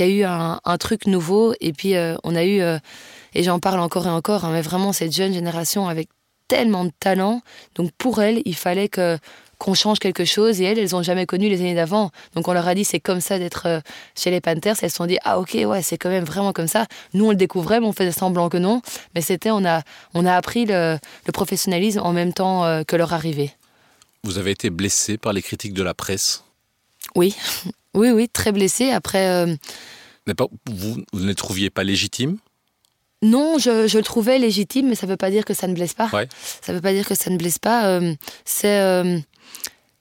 eu, 0.00 0.10
eu 0.18 0.24
un, 0.24 0.78
truc 0.78 1.06
nouveau. 1.06 1.54
Et 1.60 1.72
puis, 1.72 1.94
on 2.24 2.34
a 2.34 2.44
eu, 2.44 2.60
et 3.34 3.42
j'en 3.42 3.58
parle 3.58 3.80
encore 3.80 4.06
et 4.06 4.10
encore, 4.10 4.44
hein, 4.44 4.50
mais 4.52 4.62
vraiment 4.62 4.92
cette 4.92 5.14
jeune 5.14 5.32
génération 5.32 5.88
avec 5.88 6.08
tellement 6.48 6.84
de 6.84 6.92
talent. 6.98 7.42
Donc, 7.74 7.90
pour 7.98 8.22
elle, 8.22 8.42
il 8.44 8.56
fallait 8.56 8.88
que 8.88 9.18
qu'on 9.58 9.74
change 9.74 9.98
quelque 9.98 10.24
chose. 10.24 10.60
Et 10.60 10.64
elles, 10.64 10.78
elles 10.78 10.92
n'ont 10.92 11.02
jamais 11.02 11.26
connu 11.26 11.48
les 11.48 11.60
années 11.60 11.74
d'avant. 11.74 12.10
Donc 12.34 12.48
on 12.48 12.52
leur 12.52 12.66
a 12.66 12.74
dit 12.74 12.84
c'est 12.84 13.00
comme 13.00 13.20
ça 13.20 13.38
d'être 13.38 13.66
euh, 13.66 13.80
chez 14.16 14.30
les 14.30 14.40
Panthers. 14.40 14.76
Elles 14.82 14.90
se 14.90 14.96
sont 14.96 15.06
dit 15.06 15.18
ah 15.24 15.38
ok 15.38 15.58
ouais 15.66 15.82
c'est 15.82 15.98
quand 15.98 16.08
même 16.08 16.24
vraiment 16.24 16.52
comme 16.52 16.68
ça. 16.68 16.86
Nous 17.14 17.26
on 17.26 17.30
le 17.30 17.36
découvrait, 17.36 17.80
mais 17.80 17.86
on 17.86 17.92
faisait 17.92 18.12
semblant 18.12 18.48
que 18.48 18.56
non. 18.56 18.80
Mais 19.14 19.20
c'était 19.20 19.50
on 19.50 19.64
a 19.64 19.82
on 20.14 20.24
a 20.24 20.34
appris 20.34 20.64
le, 20.64 20.98
professionnalisme 21.32 22.00
en 22.00 22.12
même 22.12 22.32
temps 22.32 22.64
euh, 22.64 22.82
que 22.84 22.96
leur 22.96 23.12
arrivée. 23.12 23.52
Vous 24.24 24.38
avez 24.38 24.52
été 24.52 24.70
blessé 24.70 25.18
par 25.18 25.32
les 25.32 25.42
critiques 25.42 25.74
de 25.74 25.82
la 25.82 25.94
presse? 25.94 26.44
Oui, 27.14 27.36
oui 27.94 28.10
oui 28.10 28.28
très 28.28 28.52
blessé. 28.52 28.90
Après. 28.90 29.28
Euh, 29.28 29.54
pas, 30.36 30.46
vous, 30.66 31.02
vous 31.12 31.20
ne 31.20 31.26
les 31.26 31.34
trouviez 31.34 31.70
pas 31.70 31.84
légitimes? 31.84 32.38
Non, 33.22 33.58
je, 33.58 33.88
je, 33.88 33.98
le 33.98 34.04
trouvais 34.04 34.38
légitime, 34.38 34.88
mais 34.90 34.94
ça 34.94 35.06
ne 35.06 35.10
veut 35.10 35.16
pas 35.16 35.30
dire 35.30 35.44
que 35.44 35.54
ça 35.54 35.66
ne 35.66 35.74
blesse 35.74 35.94
pas. 35.94 36.08
Ça 36.08 36.72
ne 36.72 36.74
veut 36.74 36.82
pas 36.82 36.92
dire 36.92 37.08
que 37.08 37.16
ça 37.16 37.30
ne 37.30 37.36
blesse 37.36 37.58
pas. 37.58 38.00
c'est 38.44 39.24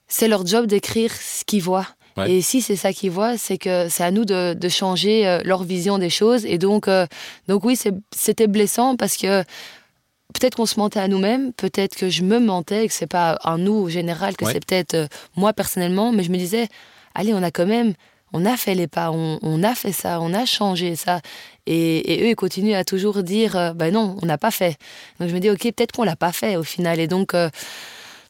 c'est 0.08 0.28
leur 0.28 0.46
job 0.46 0.66
d'écrire 0.66 1.12
ce 1.12 1.44
qu'ils 1.44 1.64
voient. 1.64 1.88
Et 2.26 2.42
si 2.42 2.62
c'est 2.62 2.76
ça 2.76 2.94
qu'ils 2.94 3.12
voient, 3.12 3.38
c'est 3.38 3.60
que 3.60 3.90
c'est 3.90 4.04
à 4.04 4.10
nous 4.10 4.26
de, 4.26 4.56
de 4.56 4.70
changer 4.70 5.28
euh, 5.28 5.40
leur 5.46 5.64
vision 5.64 6.00
des 6.00 6.10
choses. 6.10 6.46
Et 6.48 6.58
donc, 6.58 6.88
euh, 6.88 7.06
donc 7.48 7.64
oui, 7.64 7.78
c'était 8.12 8.48
blessant 8.48 8.96
parce 8.96 9.18
que 9.18 9.44
peut-être 10.34 10.56
qu'on 10.56 10.66
se 10.66 10.80
mentait 10.80 11.00
à 11.00 11.08
nous-mêmes, 11.08 11.54
peut-être 11.54 11.96
que 11.96 12.10
je 12.10 12.24
me 12.24 12.40
mentais, 12.40 12.86
et 12.86 12.88
que 12.88 12.94
c'est 12.96 13.06
pas 13.06 13.38
un 13.44 13.60
nous 13.60 13.74
au 13.74 13.88
général, 13.90 14.36
que 14.36 14.46
c'est 14.46 14.66
peut-être 14.66 14.96
euh, 14.96 15.08
moi 15.36 15.54
personnellement, 15.54 16.12
mais 16.12 16.24
je 16.24 16.32
me 16.32 16.38
disais, 16.38 16.70
allez, 17.14 17.36
on 17.36 17.44
a 17.44 17.52
quand 17.52 17.68
même, 17.68 17.94
on 18.34 18.46
a 18.46 18.58
fait 18.58 18.74
les 18.74 18.88
pas, 18.88 19.12
on, 19.12 19.38
on 19.44 19.64
a 19.64 19.76
fait 19.76 19.92
ça, 19.92 20.20
on 20.20 20.34
a 20.34 20.46
changé 20.48 20.96
ça. 20.96 21.22
Et, 21.68 22.14
et 22.14 22.24
eux, 22.24 22.30
ils 22.30 22.36
continuent 22.36 22.74
à 22.74 22.84
toujours 22.84 23.22
dire, 23.22 23.76
ben 23.76 23.94
non, 23.94 24.18
on 24.24 24.26
n'a 24.26 24.40
pas 24.40 24.52
fait. 24.52 24.78
Donc 25.20 25.30
je 25.30 25.36
me 25.36 25.40
dis, 25.40 25.52
ok, 25.52 25.62
peut-être 25.62 25.92
qu'on 25.92 26.04
l'a 26.04 26.16
pas 26.16 26.32
fait 26.32 26.56
au 26.56 26.64
final. 26.64 27.00
Et 27.00 27.08
donc, 27.08 27.36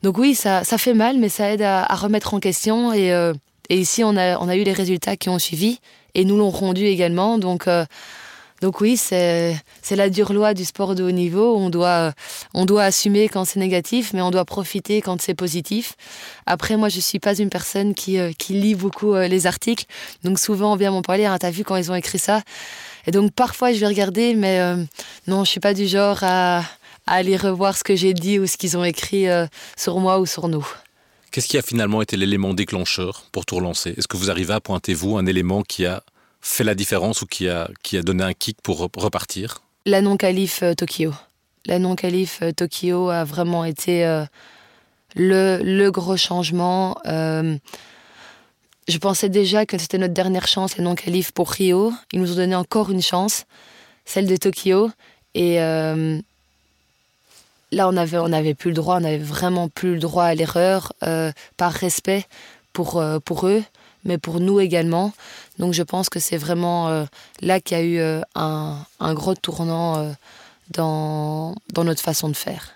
donc 0.04 0.18
oui, 0.18 0.36
ça, 0.36 0.64
fait 0.64 0.94
mal, 0.94 1.18
mais 1.18 1.30
ça 1.30 1.52
aide 1.52 1.62
à, 1.62 1.84
remettre 1.96 2.34
en 2.34 2.40
question. 2.40 2.94
Et, 2.94 3.12
euh, 3.12 3.34
ici, 3.70 4.04
on 4.04 4.16
a, 4.16 4.56
eu 4.56 4.64
les 4.64 4.74
résultats 4.74 5.18
qui 5.18 5.30
ont 5.30 5.40
suivi 5.40 5.80
et 6.14 6.26
nous 6.26 6.38
l'ont 6.38 6.50
rendu 6.50 6.86
également. 6.86 7.38
Donc, 7.38 7.68
euh, 7.68 7.86
oui, 8.80 8.98
c'est 8.98 9.62
la 9.92 10.10
dure 10.10 10.34
loi 10.34 10.54
du 10.54 10.66
sport 10.66 10.96
de 10.96 11.04
haut 11.04 11.12
niveau. 11.12 11.56
On 11.58 11.70
doit, 11.70 12.14
on 12.54 12.66
doit 12.66 12.84
assumer 12.84 13.28
quand 13.28 13.46
c'est 13.46 13.60
négatif, 13.60 14.14
mais 14.14 14.22
on 14.22 14.32
doit 14.32 14.46
profiter 14.46 15.02
quand 15.02 15.22
c'est 15.22 15.36
positif. 15.36 15.96
Après, 16.46 16.78
moi, 16.78 16.90
je 16.90 17.00
suis 17.00 17.20
pas 17.20 17.36
une 17.36 17.50
personne 17.50 17.94
qui, 17.94 18.20
euh, 18.20 18.32
qui 18.38 18.54
lit 18.54 18.76
beaucoup 18.76 19.16
les 19.16 19.48
articles. 19.48 19.86
Donc 20.24 20.40
souvent, 20.40 20.74
on 20.74 20.76
vient 20.76 20.92
m'en 20.92 21.02
parler. 21.02 21.26
Hein, 21.26 21.38
T'as 21.40 21.52
vu 21.52 21.64
quand 21.64 21.76
ils 21.76 21.92
ont 21.92 21.96
écrit 21.96 22.20
ça? 22.20 22.42
Et 23.08 23.12
donc 23.12 23.32
parfois, 23.32 23.72
je 23.72 23.80
vais 23.80 23.88
regarder, 23.88 24.36
mais 24.36 24.60
non, 25.28 25.46
je 25.46 25.50
suis 25.50 25.62
pas 25.62 25.74
du 25.74 25.88
genre 25.88 26.20
à 26.24 26.62
aller 27.08 27.38
revoir 27.38 27.78
ce 27.78 27.84
que 27.84 27.96
j'ai 27.96 28.14
dit 28.14 28.38
ou 28.38 28.46
ce 28.46 28.58
qu'ils 28.58 28.78
ont 28.78 28.84
écrit 28.84 29.28
euh, 29.28 29.48
sur 29.78 30.00
moi 30.00 30.20
ou 30.20 30.26
sur 30.26 30.48
nous. 30.48 30.68
Qu'est-ce 31.32 31.48
qui 31.48 31.58
a 31.58 31.62
finalement 31.62 32.02
été 32.02 32.18
l'élément 32.18 32.54
déclencheur 32.54 33.24
pour 33.32 33.46
tout 33.46 33.56
relancer? 33.56 33.94
Est-ce 33.98 34.08
que 34.08 34.18
vous 34.18 34.30
arrivez 34.30 34.54
à 34.54 34.60
pointer, 34.60 34.94
vous, 34.94 35.18
un 35.18 35.26
élément 35.26 35.64
qui 35.64 35.86
a 35.86 36.04
fait 36.42 36.64
la 36.64 36.76
différence 36.76 37.22
ou 37.22 37.26
qui 37.26 37.50
a, 37.50 37.70
qui 37.84 37.98
a 37.98 38.02
donné 38.02 38.24
un 38.24 38.34
kick 38.34 38.62
pour 38.62 38.80
repartir? 38.80 39.64
La 39.86 40.02
non-qualif 40.02 40.64
euh, 40.64 40.74
Tokyo. 40.74 41.14
La 41.66 41.80
non-qualif 41.80 42.40
euh, 42.42 42.52
Tokyo 42.52 43.10
a 43.10 43.24
vraiment 43.24 43.66
été 43.66 44.06
le, 45.16 45.60
le, 45.64 45.92
gros 45.92 46.18
changement. 46.18 46.98
je 47.06 48.98
pensais 49.00 49.30
déjà 49.30 49.66
que 49.66 49.78
c'était 49.78 49.98
notre 49.98 50.14
dernière 50.14 50.48
chance, 50.48 50.78
la 50.78 50.84
non-qualif 50.84 51.32
pour 51.32 51.50
Rio. 51.52 51.94
Ils 52.12 52.22
nous 52.22 52.34
ont 52.34 52.36
donné 52.36 52.56
encore 52.56 52.92
une 52.92 53.02
chance, 53.02 53.46
celle 54.06 54.28
de 54.28 54.38
Tokyo. 54.38 54.90
Et 55.34 55.60
là, 57.72 57.88
on 57.88 57.98
avait, 57.98 58.18
on 58.18 58.32
avait 58.32 58.54
plus 58.54 58.70
le 58.72 58.76
droit, 58.76 58.96
on 59.00 59.04
avait 59.04 59.18
vraiment 59.18 59.70
plus 59.70 59.94
le 59.94 60.00
droit 60.00 60.26
à 60.26 60.36
l'erreur, 60.36 60.94
euh, 61.04 61.32
par 61.58 61.74
respect 61.74 62.26
pour, 62.74 63.00
euh, 63.00 63.20
pour 63.20 63.48
eux, 63.48 63.64
mais 64.06 64.18
pour 64.18 64.40
nous 64.40 64.60
également. 64.60 65.14
Donc 65.60 65.74
je 65.74 65.84
pense 65.84 66.10
que 66.10 66.20
c'est 66.20 66.38
vraiment 66.38 66.90
euh, 66.90 67.06
là 67.42 67.60
qu'il 67.60 67.78
y 67.78 67.82
a 67.82 67.84
eu 67.84 68.24
un, 68.36 68.78
un, 69.00 69.14
gros 69.14 69.36
tournant 69.36 70.16
dans, 70.72 71.56
dans 71.74 71.84
notre 71.84 72.02
façon 72.02 72.30
de 72.30 72.36
faire. 72.36 72.74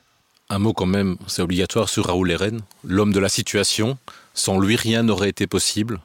Un 0.49 0.59
mot 0.59 0.73
quand 0.73 0.85
même, 0.85 1.17
c'est 1.27 1.41
obligatoire 1.41 1.87
sur 1.87 2.07
Raoul 2.07 2.31
Eren, 2.31 2.59
l'homme 2.83 3.13
de 3.13 3.19
la 3.19 3.29
situation. 3.29 3.97
Sans 4.33 4.59
lui, 4.59 4.75
rien 4.75 5.03
n'aurait 5.03 5.29
été 5.29 5.47
possible 5.47 5.99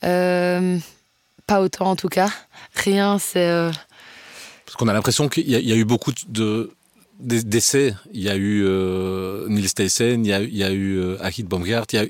Pas 0.00 1.60
autant 1.60 1.90
en 1.90 1.96
tout 1.96 2.08
cas. 2.08 2.30
Rien, 2.74 3.18
c'est... 3.18 3.70
Parce 4.66 4.76
qu'on 4.76 4.88
a 4.88 4.92
l'impression 4.92 5.28
qu'il 5.28 5.48
y, 5.48 5.52
y, 5.52 5.72
a 5.72 5.76
eu 5.76 5.86
beaucoup 5.86 6.12
de, 6.28 6.70
d'essais. 7.18 7.94
Il 8.12 8.22
y 8.22 8.28
a 8.28 8.36
eu 8.36 8.64
euh, 8.64 9.48
Nils 9.48 9.68
Steysen, 9.68 10.24
il 10.24 10.28
y 10.28 10.32
a, 10.32 10.40
il 10.40 10.56
y 10.56 10.64
a 10.64 10.70
eu 10.70 10.98
euh, 10.98 11.16
Baumgart, 11.44 11.86
il 11.92 11.96
y 11.96 11.98
a, 11.98 12.06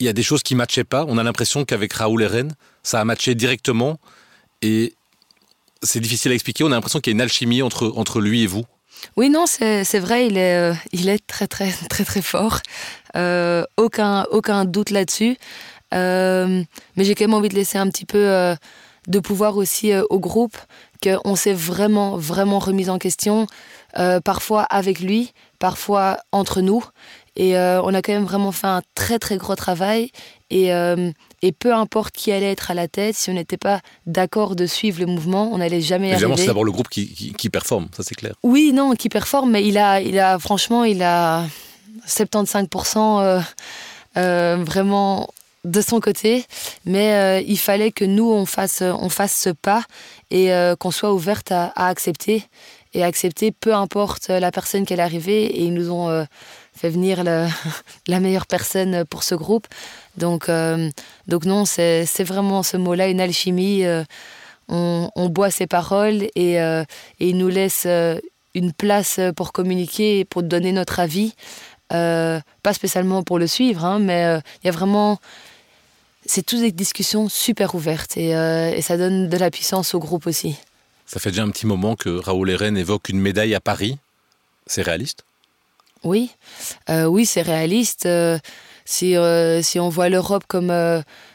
il 0.00 0.06
y 0.06 0.08
a 0.08 0.12
des 0.12 0.22
choses 0.22 0.42
qui 0.42 0.54
ne 0.54 0.58
matchaient 0.58 0.84
pas. 0.84 1.04
On 1.08 1.18
a 1.18 1.22
l'impression 1.22 1.64
qu'avec 1.64 1.92
Raoul 1.92 2.22
Eren, 2.22 2.54
ça 2.82 3.00
a 3.00 3.04
matché 3.04 3.34
directement. 3.34 3.98
Et 4.62 4.94
c'est 5.82 6.00
difficile 6.00 6.32
à 6.32 6.34
expliquer. 6.34 6.64
On 6.64 6.68
a 6.68 6.70
l'impression 6.70 7.00
qu'il 7.00 7.12
y 7.12 7.14
a 7.14 7.16
une 7.16 7.20
alchimie 7.20 7.62
entre, 7.62 7.92
entre 7.96 8.20
lui 8.20 8.42
et 8.42 8.46
vous. 8.46 8.64
Oui, 9.16 9.30
non, 9.30 9.46
c'est 9.46 9.98
vrai, 9.98 10.26
il 10.26 10.36
est, 10.36 10.56
euh, 10.56 10.74
il 10.92 11.08
est 11.08 11.26
très, 11.26 11.46
très, 11.46 11.70
très, 11.88 12.04
très 12.04 12.22
fort. 12.22 12.60
Euh, 13.16 13.64
aucun, 13.76 14.24
aucun 14.30 14.64
doute 14.64 14.90
là-dessus. 14.90 15.36
mais 15.92 16.66
j'ai 16.96 17.14
quand 17.14 17.24
même 17.24 17.34
envie 17.34 17.48
de 17.48 17.54
laisser 17.54 17.78
un 17.78 17.88
petit 17.88 18.06
peu 18.06 18.54
de 19.08 19.18
pouvoir 19.18 19.56
aussi 19.56 19.92
au 20.10 20.18
groupe, 20.18 20.56
qu'on 21.02 21.34
s'est 21.36 21.52
vraiment, 21.52 22.16
vraiment 22.16 22.58
remis 22.58 22.90
en 22.90 22.98
question. 22.98 23.46
Euh, 23.98 24.20
parfois 24.20 24.62
avec 24.62 25.00
lui, 25.00 25.32
parfois 25.58 26.18
entre 26.32 26.60
nous. 26.60 26.84
Et 27.36 27.56
euh, 27.56 27.80
on 27.82 27.94
a 27.94 28.02
quand 28.02 28.12
même 28.12 28.24
vraiment 28.24 28.52
fait 28.52 28.66
un 28.66 28.82
très 28.94 29.18
très 29.18 29.36
gros 29.36 29.56
travail. 29.56 30.10
Et, 30.50 30.72
euh, 30.72 31.10
et 31.42 31.52
peu 31.52 31.72
importe 31.74 32.14
qui 32.14 32.32
allait 32.32 32.50
être 32.50 32.70
à 32.70 32.74
la 32.74 32.88
tête, 32.88 33.14
si 33.14 33.30
on 33.30 33.34
n'était 33.34 33.56
pas 33.56 33.80
d'accord 34.06 34.56
de 34.56 34.66
suivre 34.66 35.00
le 35.00 35.06
mouvement, 35.06 35.50
on 35.52 35.58
n'allait 35.58 35.80
jamais 35.80 36.10
Évidemment, 36.10 36.36
c'est 36.36 36.46
d'abord 36.46 36.64
le 36.64 36.72
groupe 36.72 36.88
qui, 36.88 37.32
qui, 37.32 37.50
performe, 37.50 37.88
ça 37.96 38.02
c'est 38.02 38.14
clair. 38.14 38.34
Oui, 38.42 38.72
non, 38.74 38.94
qui 38.94 39.08
performe, 39.08 39.52
mais 39.52 39.66
il 39.66 39.78
a, 39.78 40.00
il 40.00 40.18
a 40.18 40.38
franchement, 40.38 40.84
il 40.84 41.02
a 41.02 41.46
75% 42.06 43.42
vraiment 44.16 45.28
de 45.64 45.80
son 45.80 46.00
côté, 46.00 46.44
mais 46.86 47.44
il 47.46 47.58
fallait 47.58 47.92
que 47.92 48.04
nous 48.04 48.30
on 48.30 48.46
fasse 48.46 48.82
on 48.82 49.08
fasse 49.08 49.34
ce 49.34 49.50
pas 49.50 49.84
et 50.30 50.50
qu'on 50.78 50.90
soit 50.90 51.12
ouverte 51.12 51.52
à, 51.52 51.72
accepter 51.76 52.44
et 52.94 53.04
accepter 53.04 53.52
peu 53.52 53.74
importe 53.74 54.28
la 54.28 54.50
personne 54.50 54.86
qui 54.86 54.94
est 54.94 55.00
arrivée. 55.00 55.44
Et 55.44 55.64
ils 55.64 55.74
nous 55.74 55.90
ont 55.90 56.26
fait 56.74 56.88
venir 56.88 57.22
la 58.06 58.20
meilleure 58.20 58.46
personne 58.46 59.04
pour 59.04 59.22
ce 59.22 59.34
groupe. 59.34 59.66
Donc, 60.16 60.50
donc 61.26 61.44
non, 61.44 61.66
c'est 61.66 62.24
vraiment 62.24 62.62
ce 62.62 62.78
mot-là, 62.78 63.08
une 63.08 63.20
alchimie. 63.20 63.84
On, 64.68 65.28
boit 65.28 65.50
ses 65.50 65.66
paroles 65.66 66.28
et, 66.36 66.54
et 66.54 66.84
il 67.18 67.36
nous 67.36 67.48
laisse 67.48 67.86
une 68.54 68.72
place 68.72 69.20
pour 69.36 69.52
communiquer, 69.52 70.24
pour 70.24 70.42
donner 70.42 70.72
notre 70.72 71.00
avis. 71.00 71.34
Euh, 71.92 72.40
pas 72.62 72.72
spécialement 72.72 73.22
pour 73.22 73.38
le 73.38 73.46
suivre, 73.46 73.84
hein, 73.84 73.98
mais 73.98 74.24
euh, 74.24 74.40
il 74.62 74.66
y 74.66 74.68
a 74.68 74.72
vraiment. 74.72 75.18
C'est 76.24 76.44
toutes 76.44 76.60
des 76.60 76.70
discussions 76.70 77.28
super 77.28 77.74
ouvertes 77.74 78.16
et, 78.16 78.36
euh, 78.36 78.70
et, 78.70 78.82
ça 78.82 78.96
donne 78.96 79.28
de 79.28 79.36
la 79.36 79.50
puissance 79.50 79.94
au 79.94 79.98
groupe 79.98 80.26
aussi. 80.26 80.56
Ça 81.06 81.18
fait 81.18 81.30
déjà 81.30 81.42
un 81.42 81.50
petit 81.50 81.66
moment 81.66 81.96
que 81.96 82.10
Raoul 82.10 82.50
Eren 82.50 82.76
évoque 82.76 83.08
une 83.08 83.18
médaille 83.18 83.54
à 83.54 83.60
Paris. 83.60 83.98
C'est 84.66 84.82
réaliste? 84.82 85.24
Oui, 86.04 86.30
oui, 86.88 87.26
c'est 87.26 87.42
réaliste. 87.42 88.08
si, 88.84 89.16
si 89.62 89.80
on 89.80 89.88
voit 89.88 90.08
l'Europe 90.08 90.44
comme 90.46 90.72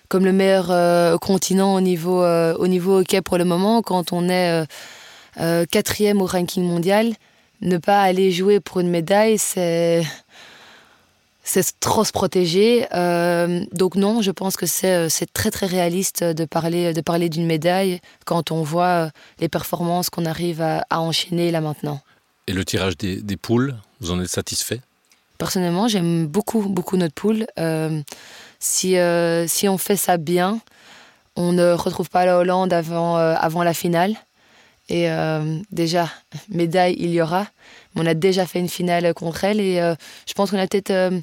comme 0.07 0.23
le 0.23 0.31
meilleur 0.31 1.19
continent 1.19 1.75
au 1.75 1.81
niveau, 1.81 2.23
au 2.23 2.67
niveau 2.67 2.99
hockey 2.99 3.21
pour 3.21 3.37
le 3.37 3.43
moment, 3.43 3.81
quand 3.81 4.13
on 4.13 4.29
est 4.29 4.65
quatrième 5.69 6.21
au 6.21 6.25
ranking 6.25 6.63
mondial, 6.63 7.13
ne 7.61 7.77
pas 7.77 8.01
aller 8.01 8.31
jouer 8.31 8.59
pour 8.59 8.79
une 8.79 8.89
médaille, 8.89 9.37
c'est 9.37 10.03
c'est 11.45 11.79
trop 11.79 12.03
se 12.03 12.11
protéger. 12.11 12.87
Euh, 12.93 13.63
donc 13.71 13.95
non, 13.95 14.21
je 14.21 14.31
pense 14.31 14.57
que 14.57 14.65
euh, 14.85 15.07
c'est 15.09 15.31
très 15.31 15.51
très 15.51 15.67
réaliste 15.67 16.23
de 16.23 16.43
parler 16.43 16.91
de 16.91 17.01
parler 17.01 17.29
d'une 17.29 17.45
médaille 17.45 18.01
quand 18.25 18.51
on 18.51 18.63
voit 18.63 19.05
euh, 19.05 19.09
les 19.39 19.47
performances 19.47 20.09
qu'on 20.09 20.25
arrive 20.25 20.61
à, 20.61 20.83
enchaîner 20.89 21.51
là 21.51 21.61
maintenant. 21.61 22.01
Et 22.47 22.53
le 22.53 22.65
tirage 22.65 22.97
des, 22.97 23.37
poules, 23.37 23.75
vous 24.01 24.11
en 24.11 24.19
êtes 24.19 24.29
satisfait? 24.29 24.81
Personnellement, 25.37 25.87
j'aime 25.87 26.25
beaucoup 26.25 26.61
beaucoup 26.63 26.97
notre 26.97 27.13
poule. 27.13 27.45
si 28.59 28.95
si 29.47 29.69
on 29.69 29.77
fait 29.77 29.97
ça 29.97 30.17
bien, 30.17 30.59
on 31.35 31.53
ne 31.53 31.73
retrouve 31.73 32.09
pas 32.09 32.25
la 32.25 32.39
Hollande 32.39 32.73
avant 32.73 33.17
avant 33.17 33.63
la 33.63 33.73
finale. 33.73 34.15
Et 34.89 35.07
déjà, 35.71 36.09
médaille, 36.49 36.95
il 36.97 37.11
y 37.11 37.21
aura. 37.21 37.47
On 37.95 38.05
a 38.05 38.13
déjà 38.13 38.45
fait 38.45 38.59
une 38.59 38.69
finale 38.69 39.13
contre 39.13 39.43
elle 39.43 39.59
et 39.59 39.79
euh, 39.79 39.95
je 40.27 40.33
pense 40.33 40.51
qu'on 40.51 40.59
a 40.59 40.67
peut-être 40.67 40.91
euh, 40.91 41.19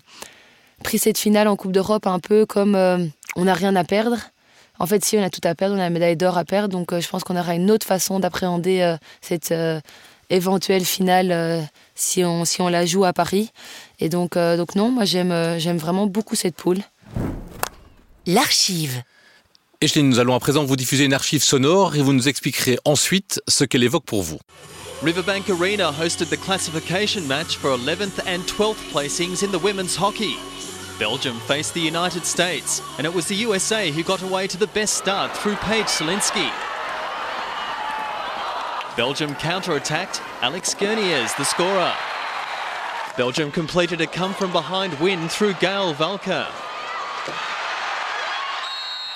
pris 0.83 0.99
cette 0.99 1.19
finale 1.19 1.49
en 1.49 1.57
Coupe 1.57 1.73
d'Europe 1.73 2.07
un 2.07 2.19
peu 2.19 2.47
comme 2.47 2.75
euh, 2.75 2.99
on 3.37 3.45
n'a 3.45 3.55
rien 3.55 3.77
à 3.77 3.85
perdre. 3.85 4.17
En 4.79 4.87
fait, 4.87 5.05
si 5.05 5.17
on 5.17 5.23
a 5.23 5.31
tout 5.31 5.41
à 5.45 5.55
perdre, 5.55 5.77
on 5.77 5.79
a 5.79 5.83
la 5.83 5.91
médaille 5.91 6.17
d'or 6.17 6.39
à 6.39 6.45
perdre. 6.45 6.71
Donc 6.71 6.99
je 6.99 7.09
pense 7.09 7.25
qu'on 7.25 7.37
aura 7.37 7.55
une 7.55 7.71
autre 7.71 7.87
façon 7.87 8.21
d'appréhender 8.21 8.97
cette 9.21 9.55
éventuelle 10.29 10.85
finale 10.85 11.69
si, 11.95 12.25
on, 12.25 12.45
si 12.45 12.63
on 12.63 12.69
la 12.69 12.85
joue 12.85 13.05
à 13.05 13.13
Paris. 13.13 13.51
Et 14.01 14.09
donc, 14.09 14.37
donc 14.37 14.75
non, 14.75 14.91
moi 14.91 15.05
j'aime, 15.05 15.59
j'aime 15.59 15.77
vraiment 15.77 16.07
beaucoup 16.07 16.35
cette 16.35 16.57
poule. 16.57 16.79
L'archive. 18.27 19.03
Echeline, 19.83 20.09
nous 20.09 20.19
allons 20.21 20.35
à 20.35 20.41
présent 20.41 20.65
vous 20.65 20.77
diffuser 20.77 21.05
une 21.05 21.15
archive 21.15 21.45
sonore 21.45 21.95
et 21.95 22.03
vous 22.03 22.13
nous 22.13 22.29
expliquerez 22.29 22.79
ensuite 22.85 23.41
ce 23.49 23.65
qu'elle 23.65 23.85
évoque 23.85 24.05
pour 24.05 24.23
vous. 24.23 24.39
Riverbank 25.03 25.51
Arena 25.51 25.91
hosted 25.91 26.31
the 26.31 26.37
classification 26.37 27.27
match 27.27 27.57
for 27.57 27.71
11th 27.71 28.25
and 28.25 28.45
12th 28.45 28.89
placings 28.93 29.43
in 29.43 29.51
the 29.51 29.59
women's 29.59 29.97
hockey. 29.97 30.37
Belgium 30.97 31.41
faced 31.41 31.75
the 31.75 31.81
United 31.81 32.25
States, 32.25 32.81
and 32.99 33.05
it 33.05 33.13
was 33.13 33.27
the 33.27 33.35
USA 33.35 33.91
who 33.91 34.05
got 34.05 34.23
away 34.23 34.47
to 34.47 34.57
the 34.57 34.69
best 34.69 34.95
start 34.95 35.37
through 35.39 35.57
Paige 35.57 35.87
Selinsky. 35.87 36.49
Belgium 38.97 39.35
counter-attacked, 39.35 40.23
Alex 40.41 40.73
Gurniers 40.73 41.37
the 41.37 41.45
scorer. 41.45 41.93
Belgium 43.17 43.51
completed 43.51 44.01
a 44.01 44.07
come-from-behind 44.07 44.95
win 45.01 45.29
through 45.29 45.55
Gail 45.55 45.95
Valka. 45.95 46.47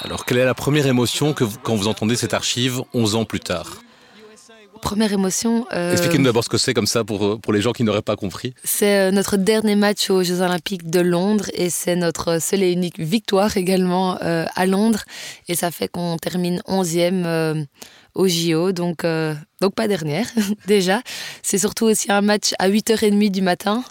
Alors, 0.00 0.24
quelle 0.24 0.38
est 0.38 0.44
la 0.44 0.54
première 0.54 0.88
émotion 0.88 1.32
que 1.32 1.44
vous, 1.44 1.58
quand 1.62 1.76
vous 1.76 1.86
entendez 1.86 2.16
cette 2.16 2.34
archive 2.34 2.82
11 2.92 3.14
ans 3.14 3.24
plus 3.24 3.40
tard 3.40 3.68
Première 4.80 5.12
émotion. 5.12 5.66
Euh, 5.72 5.92
Expliquez-nous 5.92 6.24
d'abord 6.24 6.44
ce 6.44 6.48
que 6.48 6.58
c'est 6.58 6.74
comme 6.74 6.86
ça 6.86 7.04
pour, 7.04 7.40
pour 7.40 7.52
les 7.52 7.60
gens 7.60 7.72
qui 7.72 7.84
n'auraient 7.84 8.02
pas 8.02 8.16
compris. 8.16 8.54
C'est 8.64 8.98
euh, 8.98 9.10
notre 9.10 9.36
dernier 9.36 9.76
match 9.76 10.10
aux 10.10 10.22
Jeux 10.22 10.40
Olympiques 10.40 10.88
de 10.90 11.00
Londres 11.00 11.46
et 11.54 11.70
c'est 11.70 11.96
notre 11.96 12.40
seule 12.40 12.62
et 12.62 12.72
unique 12.72 12.98
victoire 12.98 13.56
également 13.56 14.18
euh, 14.22 14.44
à 14.54 14.66
Londres. 14.66 15.04
Et 15.48 15.54
ça 15.54 15.70
fait 15.70 15.88
qu'on 15.88 16.16
termine 16.16 16.60
11e 16.68 17.66
au 18.14 18.28
JO, 18.28 18.72
donc, 18.72 19.04
donc 19.60 19.74
pas 19.74 19.88
dernière 19.88 20.26
déjà. 20.66 21.02
C'est 21.42 21.58
surtout 21.58 21.84
aussi 21.84 22.10
un 22.10 22.22
match 22.22 22.52
à 22.58 22.70
8h30 22.70 23.30
du 23.30 23.42
matin, 23.42 23.84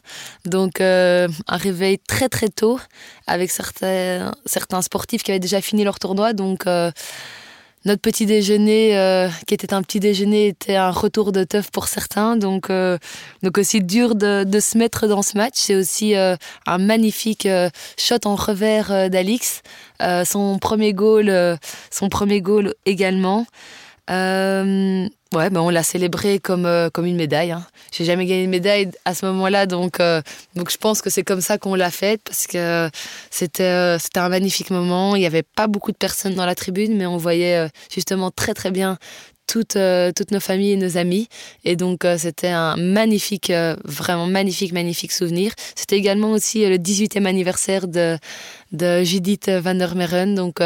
donc 0.45 0.81
un 0.81 1.27
réveil 1.47 1.99
très 1.99 2.27
très 2.29 2.49
tôt 2.49 2.79
avec 3.27 3.51
certains, 3.51 4.31
certains 4.45 4.81
sportifs 4.81 5.23
qui 5.23 5.31
avaient 5.31 5.39
déjà 5.39 5.61
fini 5.61 5.83
leur 5.83 5.99
tournoi. 5.99 6.33
Donc 6.33 6.65
notre 7.85 8.01
petit 8.01 8.25
déjeuner, 8.25 8.97
euh, 8.97 9.29
qui 9.47 9.53
était 9.53 9.73
un 9.73 9.83
petit 9.83 9.99
déjeuner, 9.99 10.47
était 10.47 10.75
un 10.75 10.89
retour 10.89 11.31
de 11.31 11.43
teuf 11.43 11.69
pour 11.69 11.87
certains. 11.87 12.35
Donc, 12.35 12.69
euh, 12.69 12.97
donc 13.43 13.57
aussi 13.59 13.81
dur 13.81 14.15
de, 14.15 14.43
de, 14.43 14.59
se 14.59 14.77
mettre 14.77 15.07
dans 15.07 15.21
ce 15.21 15.37
match. 15.37 15.53
C'est 15.55 15.75
aussi 15.75 16.15
euh, 16.15 16.35
un 16.65 16.79
magnifique 16.79 17.47
shot 17.97 18.19
en 18.25 18.35
revers 18.35 19.09
d'Alix. 19.09 19.61
son 20.25 20.57
premier 20.59 20.93
goal, 20.93 21.57
son 21.91 22.09
premier 22.09 22.41
goal 22.41 22.73
également. 22.85 23.45
Ouais, 25.35 25.49
ben 25.49 25.59
on 25.59 25.69
l'a 25.69 25.83
célébré 25.83 26.39
comme, 26.39 26.65
euh, 26.65 26.89
comme 26.89 27.05
une 27.05 27.17
médaille. 27.17 27.51
Hein. 27.51 27.67
J'ai 27.91 28.05
jamais 28.05 28.25
gagné 28.25 28.45
une 28.45 28.49
médaille 28.49 28.89
à 29.03 29.13
ce 29.13 29.25
moment-là, 29.25 29.65
donc, 29.65 29.99
euh, 29.99 30.21
donc 30.55 30.71
je 30.71 30.77
pense 30.77 31.01
que 31.01 31.09
c'est 31.09 31.23
comme 31.23 31.41
ça 31.41 31.57
qu'on 31.57 31.75
l'a 31.75 31.91
faite 31.91 32.21
parce 32.23 32.47
que 32.47 32.89
c'était 33.31 33.63
euh, 33.63 33.97
un 34.15 34.29
magnifique 34.29 34.69
moment. 34.69 35.13
Il 35.13 35.19
n'y 35.19 35.25
avait 35.25 35.43
pas 35.43 35.67
beaucoup 35.67 35.91
de 35.91 35.97
personnes 35.97 36.35
dans 36.35 36.45
la 36.45 36.55
tribune, 36.55 36.95
mais 36.95 37.05
on 37.05 37.17
voyait 37.17 37.67
justement 37.93 38.31
très 38.31 38.53
très 38.53 38.71
bien 38.71 38.97
toutes, 39.45 39.77
toutes 40.15 40.31
nos 40.31 40.39
familles 40.39 40.71
et 40.71 40.77
nos 40.77 40.95
amis. 40.95 41.27
Et 41.65 41.75
donc 41.75 42.07
c'était 42.17 42.47
un 42.47 42.77
magnifique, 42.77 43.51
vraiment 43.83 44.27
magnifique, 44.27 44.71
magnifique 44.71 45.11
souvenir. 45.11 45.51
C'était 45.75 45.97
également 45.97 46.31
aussi 46.31 46.65
le 46.65 46.77
18e 46.77 47.25
anniversaire 47.25 47.89
de, 47.89 48.17
de 48.71 49.03
Judith 49.03 49.49
van 49.49 49.75
der 49.75 49.95
Meren. 49.95 50.33
Donc 50.33 50.59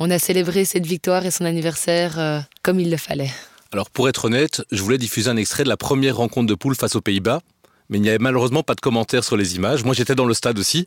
on 0.00 0.10
a 0.10 0.18
célébré 0.18 0.64
cette 0.64 0.86
victoire 0.86 1.24
et 1.24 1.30
son 1.30 1.44
anniversaire 1.44 2.44
comme 2.62 2.80
il 2.80 2.90
le 2.90 2.96
fallait. 2.96 3.30
Alors 3.72 3.88
pour 3.88 4.08
être 4.08 4.24
honnête, 4.24 4.62
je 4.72 4.82
voulais 4.82 4.98
diffuser 4.98 5.30
un 5.30 5.36
extrait 5.36 5.62
de 5.62 5.68
la 5.68 5.76
première 5.76 6.16
rencontre 6.16 6.48
de 6.48 6.54
poule 6.54 6.74
face 6.74 6.96
aux 6.96 7.00
Pays-Bas, 7.00 7.40
mais 7.88 7.98
il 7.98 8.00
n'y 8.00 8.08
avait 8.08 8.18
malheureusement 8.18 8.64
pas 8.64 8.74
de 8.74 8.80
commentaires 8.80 9.22
sur 9.22 9.36
les 9.36 9.54
images. 9.54 9.84
Moi 9.84 9.94
j'étais 9.94 10.16
dans 10.16 10.24
le 10.24 10.34
stade 10.34 10.58
aussi. 10.58 10.86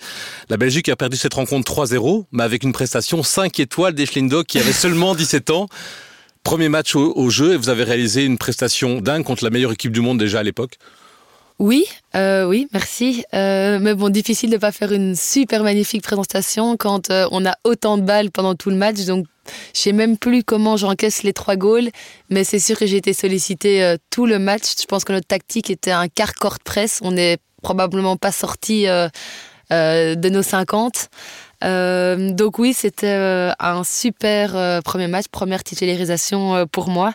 La 0.50 0.58
Belgique 0.58 0.90
a 0.90 0.98
perdu 0.98 1.16
cette 1.16 1.34
rencontre 1.34 1.72
3-0, 1.72 2.26
mais 2.34 2.44
avec 2.44 2.64
une 2.64 2.74
prestation 2.74 3.24
5 3.24 3.58
étoiles 3.62 3.94
d'Eschlindog 3.94 4.46
qui 4.46 4.60
avait 4.60 4.74
seulement 4.74 5.16
17 5.16 5.50
ans. 5.52 5.68
Premier 6.44 6.68
match 6.68 6.94
au, 6.96 7.30
jeu 7.30 7.54
et 7.54 7.58
vous 7.58 7.70
avez 7.70 7.86
réalisé 7.86 8.26
une 8.26 8.38
prestation 8.38 9.00
dingue 9.00 9.24
contre 9.24 9.46
la 9.46 9.50
meilleure 9.50 9.72
équipe 9.72 9.94
du 9.94 10.02
monde 10.02 10.18
déjà 10.18 10.40
à 10.40 10.44
l'époque. 10.44 10.78
Oui, 11.60 11.86
euh, 12.16 12.46
oui, 12.46 12.68
merci. 12.74 13.24
Euh, 13.34 13.80
mais 13.80 13.94
bon, 13.96 14.10
difficile 14.10 14.50
de 14.50 14.56
ne 14.56 14.60
pas 14.60 14.74
faire 14.74 14.92
une 14.92 15.16
super 15.16 15.64
magnifique 15.64 16.02
présentation 16.02 16.76
quand 16.76 17.12
euh, 17.12 17.30
on 17.32 17.46
a 17.46 17.56
autant 17.64 17.98
de 17.98 18.02
balles 18.02 18.30
pendant 18.30 18.56
tout 18.56 18.70
le 18.70 18.76
match. 18.76 19.06
Donc 19.06 19.26
je 19.74 19.80
sais 19.80 19.92
même 19.92 20.18
plus 20.18 20.44
comment 20.44 20.78
j'encaisse 20.78 21.24
les 21.24 21.34
trois 21.34 21.56
goals, 21.56 21.90
mais 22.30 22.44
c'est 22.44 22.60
sûr 22.60 22.78
que 22.78 22.86
j'ai 22.86 22.98
été 22.98 23.14
sollicité 23.14 23.84
euh, 23.84 23.98
tout 24.10 24.26
le 24.26 24.40
match. 24.40 24.64
Je 24.80 24.86
pense 24.86 25.04
que 25.04 25.14
notre 25.14 25.28
tactique 25.28 25.70
était 25.70 25.92
un 25.92 26.08
quart 26.08 26.34
corde 26.34 26.64
presse. 26.64 27.00
On 27.04 27.12
n'est 27.12 27.38
probablement 27.62 28.18
pas 28.18 28.32
sorti 28.32 28.88
euh, 28.88 29.08
euh, 29.72 30.16
de 30.16 30.30
nos 30.30 30.44
50. 30.44 31.10
donc 31.62 32.60
oui, 32.60 32.74
c'était 32.74 33.54
un 33.60 33.84
super 33.86 34.82
premier 34.84 35.08
match, 35.08 35.26
première 35.32 35.64
titularisation 35.64 36.68
pour 36.68 36.90
moi. 36.90 37.14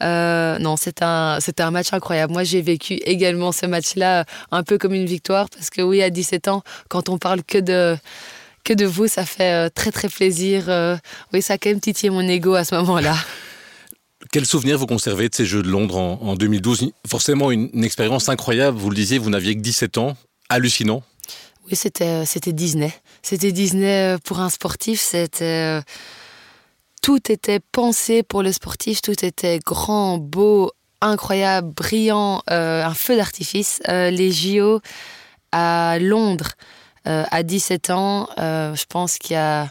non, 0.00 0.76
c'était 0.76 1.04
un, 1.04 1.38
c'était 1.40 1.62
un 1.62 1.70
match 1.70 1.92
incroyable. 1.92 2.32
Moi, 2.32 2.42
j'ai 2.42 2.60
vécu 2.60 2.94
également 3.04 3.52
ce 3.52 3.66
match-là 3.66 4.24
un 4.50 4.62
peu 4.64 4.78
comme 4.78 4.94
une 4.94 5.06
victoire 5.06 5.48
parce 5.48 5.70
que 5.70 5.80
oui, 5.80 6.02
à 6.02 6.10
17 6.10 6.48
ans, 6.48 6.62
quand 6.88 7.08
on 7.08 7.18
parle 7.18 7.44
que 7.44 7.58
de 7.58 7.96
que 8.64 8.72
de 8.72 8.86
vous, 8.86 9.06
ça 9.06 9.24
fait 9.24 9.52
euh, 9.52 9.68
très 9.72 9.92
très 9.92 10.08
plaisir. 10.08 10.64
Euh, 10.68 10.96
oui, 11.32 11.42
ça 11.42 11.54
a 11.54 11.58
quand 11.58 11.68
même 11.68 11.80
titillé 11.80 12.10
mon 12.10 12.26
ego 12.26 12.54
à 12.54 12.64
ce 12.64 12.74
moment-là. 12.76 13.16
Quel 14.32 14.46
souvenir 14.46 14.78
vous 14.78 14.86
conservez 14.86 15.28
de 15.28 15.34
ces 15.34 15.44
Jeux 15.44 15.62
de 15.62 15.68
Londres 15.68 15.96
en, 15.96 16.34
2012 16.34 16.90
Forcément 17.06 17.50
une, 17.52 17.84
expérience 17.84 18.28
incroyable, 18.28 18.76
vous 18.76 18.90
le 18.90 18.96
disiez, 18.96 19.18
vous 19.18 19.30
n'aviez 19.30 19.54
que 19.54 19.60
17 19.60 19.98
ans, 19.98 20.16
hallucinant. 20.48 21.02
Oui, 21.66 21.76
c'était, 21.76 22.04
euh, 22.04 22.24
c'était 22.24 22.52
Disney. 22.52 22.92
C'était 23.22 23.52
Disney 23.52 24.16
pour 24.24 24.40
un 24.40 24.50
sportif, 24.50 25.00
c'était... 25.00 25.80
Tout 27.02 27.30
était 27.30 27.60
pensé 27.60 28.22
pour 28.22 28.42
le 28.42 28.50
sportif, 28.50 29.02
tout 29.02 29.24
était 29.24 29.58
grand, 29.58 30.16
beau, 30.16 30.72
incroyable, 31.02 31.70
brillant, 31.74 32.42
un 32.46 32.94
feu 32.94 33.16
d'artifice. 33.16 33.82
les 33.86 34.32
JO 34.32 34.80
à 35.52 35.98
Londres, 36.00 36.52
euh, 37.06 37.24
à 37.30 37.42
17 37.42 37.90
ans, 37.90 38.28
euh, 38.38 38.74
je 38.74 38.84
pense 38.88 39.18
qu'il 39.18 39.34
y 39.34 39.38
a... 39.38 39.68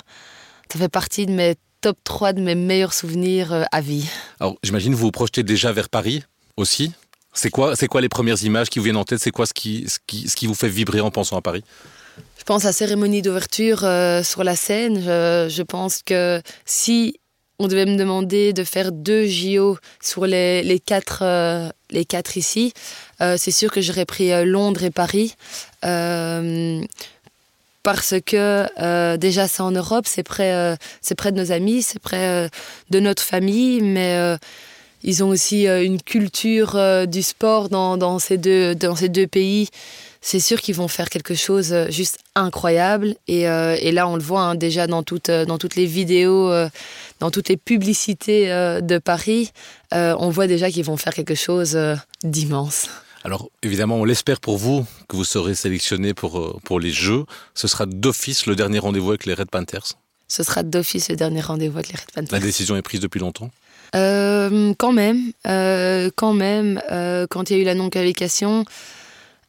Ça 0.71 0.79
fait 0.79 0.89
partie 0.89 1.27
de 1.27 1.31
mes 1.31 1.55
top 1.83 1.97
3 2.03 2.33
de 2.33 2.41
mes 2.41 2.55
meilleurs 2.55 2.93
souvenirs 2.93 3.51
euh, 3.51 3.63
à 3.71 3.81
vie. 3.81 4.09
Alors, 4.39 4.55
j'imagine 4.63 4.93
vous 4.93 5.05
vous 5.05 5.11
projetez 5.11 5.43
déjà 5.43 5.71
vers 5.71 5.89
Paris 5.89 6.23
aussi 6.55 6.93
C'est 7.33 7.49
quoi, 7.49 7.75
c'est 7.75 7.87
quoi 7.87 7.99
les 7.99 8.09
premières 8.09 8.41
images 8.43 8.69
qui 8.69 8.79
vous 8.79 8.85
viennent 8.85 8.97
en 8.97 9.03
tête? 9.03 9.19
C'est 9.19 9.31
quoi 9.31 9.45
ce 9.45 9.53
qui, 9.53 9.85
ce, 9.87 9.99
qui, 10.07 10.29
ce 10.29 10.35
qui 10.35 10.47
vous 10.47 10.55
fait 10.55 10.69
vibrer 10.69 11.01
en 11.01 11.11
pensant 11.11 11.37
à 11.37 11.41
Paris? 11.41 11.63
Je 12.37 12.43
pense 12.45 12.63
à 12.63 12.69
la 12.69 12.73
cérémonie 12.73 13.21
d'ouverture 13.21 13.83
euh, 13.83 14.23
sur 14.23 14.43
la 14.43 14.55
scène. 14.55 15.01
Je, 15.01 15.47
je, 15.49 15.61
pense 15.61 16.01
que 16.03 16.41
si 16.65 17.19
on 17.59 17.67
devait 17.67 17.85
me 17.85 17.97
demander 17.97 18.53
de 18.53 18.63
faire 18.63 18.93
deux 18.93 19.27
JO 19.27 19.77
sur 20.01 20.25
les, 20.25 20.63
les 20.63 20.79
quatre, 20.79 21.19
euh, 21.21 21.69
les 21.91 22.05
quatre 22.05 22.37
ici, 22.37 22.73
euh, 23.21 23.35
c'est 23.37 23.51
sûr 23.51 23.71
que 23.71 23.81
j'aurais 23.81 24.05
pris 24.05 24.31
Londres 24.45 24.83
et 24.83 24.91
Paris. 24.91 25.35
Euh, 27.85 27.91
parce 27.91 28.15
que 28.25 29.15
déjà 29.17 29.47
c'est 29.47 29.61
en 29.61 29.71
Europe, 29.71 30.05
c'est 30.07 30.23
près, 30.23 30.77
c'est 31.01 31.15
près 31.15 31.31
de 31.31 31.37
nos 31.37 31.51
amis, 31.51 31.81
c'est 31.81 31.99
près 31.99 32.49
de 32.89 32.99
notre 32.99 33.23
famille, 33.23 33.81
mais 33.81 34.37
ils 35.03 35.23
ont 35.23 35.29
aussi 35.29 35.67
une 35.67 36.01
culture 36.01 37.07
du 37.07 37.21
sport 37.21 37.69
dans, 37.69 37.97
dans, 37.97 38.19
ces 38.19 38.37
deux, 38.37 38.73
dans 38.73 38.95
ces 38.95 39.09
deux 39.09 39.27
pays 39.27 39.69
c'est 40.23 40.39
sûr 40.39 40.61
qu'ils 40.61 40.75
vont 40.75 40.87
faire 40.87 41.09
quelque 41.09 41.35
chose 41.35 41.75
juste 41.89 42.17
incroyable. 42.33 43.15
Et, 43.27 43.47
euh, 43.47 43.75
et 43.79 43.91
là, 43.91 44.07
on 44.07 44.15
le 44.15 44.21
voit 44.21 44.41
hein, 44.41 44.55
déjà 44.55 44.87
dans, 44.87 45.03
toutes 45.03 45.29
dans 45.29 45.57
toutes 45.57 45.75
les 45.75 45.85
vidéos, 45.85 46.49
euh, 46.49 46.69
dans 47.19 47.29
toutes 47.29 47.49
les 47.49 47.57
publicités 47.57 48.51
euh, 48.51 48.79
de 48.79 48.97
Paris. 48.97 49.51
on 49.91 50.29
voit 50.29 50.47
déjà 50.47 50.71
qu'ils 50.71 50.85
vont 50.85 50.97
faire 50.97 51.13
quelque 51.13 51.35
chose 51.35 51.77
d'immense. 52.23 52.87
Alors 53.23 53.49
évidemment, 53.61 53.97
on 53.97 54.05
l'espère 54.05 54.41
pour 54.41 54.57
vous 54.57 54.85
que 55.07 55.15
vous 55.15 55.23
serez 55.23 55.55
sélectionné 55.55 56.13
pour, 56.13 56.59
pour 56.61 56.79
les 56.79 56.91
Jeux. 56.91 57.23
Ce 57.53 57.67
sera 57.67 57.85
d'office 57.85 58.45
le 58.47 58.55
dernier 58.55 58.79
rendez-vous 58.79 59.09
avec 59.09 59.25
les 59.25 59.33
Red 59.33 59.49
Panthers 59.49 59.93
Ce 60.27 60.43
sera 60.43 60.61
d'office 60.63 61.09
le 61.09 61.15
dernier 61.15 61.39
rendez-vous 61.39 61.77
avec 61.77 61.89
les 61.89 61.95
Red 61.95 62.11
Panthers. 62.13 62.39
La 62.39 62.45
décision 62.45 62.75
est 62.75 62.81
prise 62.81 62.99
depuis 62.99 63.19
longtemps 63.19 63.49
euh, 63.95 64.73
Quand 64.77 64.91
même. 64.91 65.31
Euh, 65.47 66.09
quand 66.13 66.33
même. 66.33 66.81
Euh, 66.91 67.25
quand 67.29 67.49
il 67.49 67.55
y 67.55 67.59
a 67.59 67.61
eu 67.61 67.65
la 67.65 67.75
non-qualification, 67.75 68.65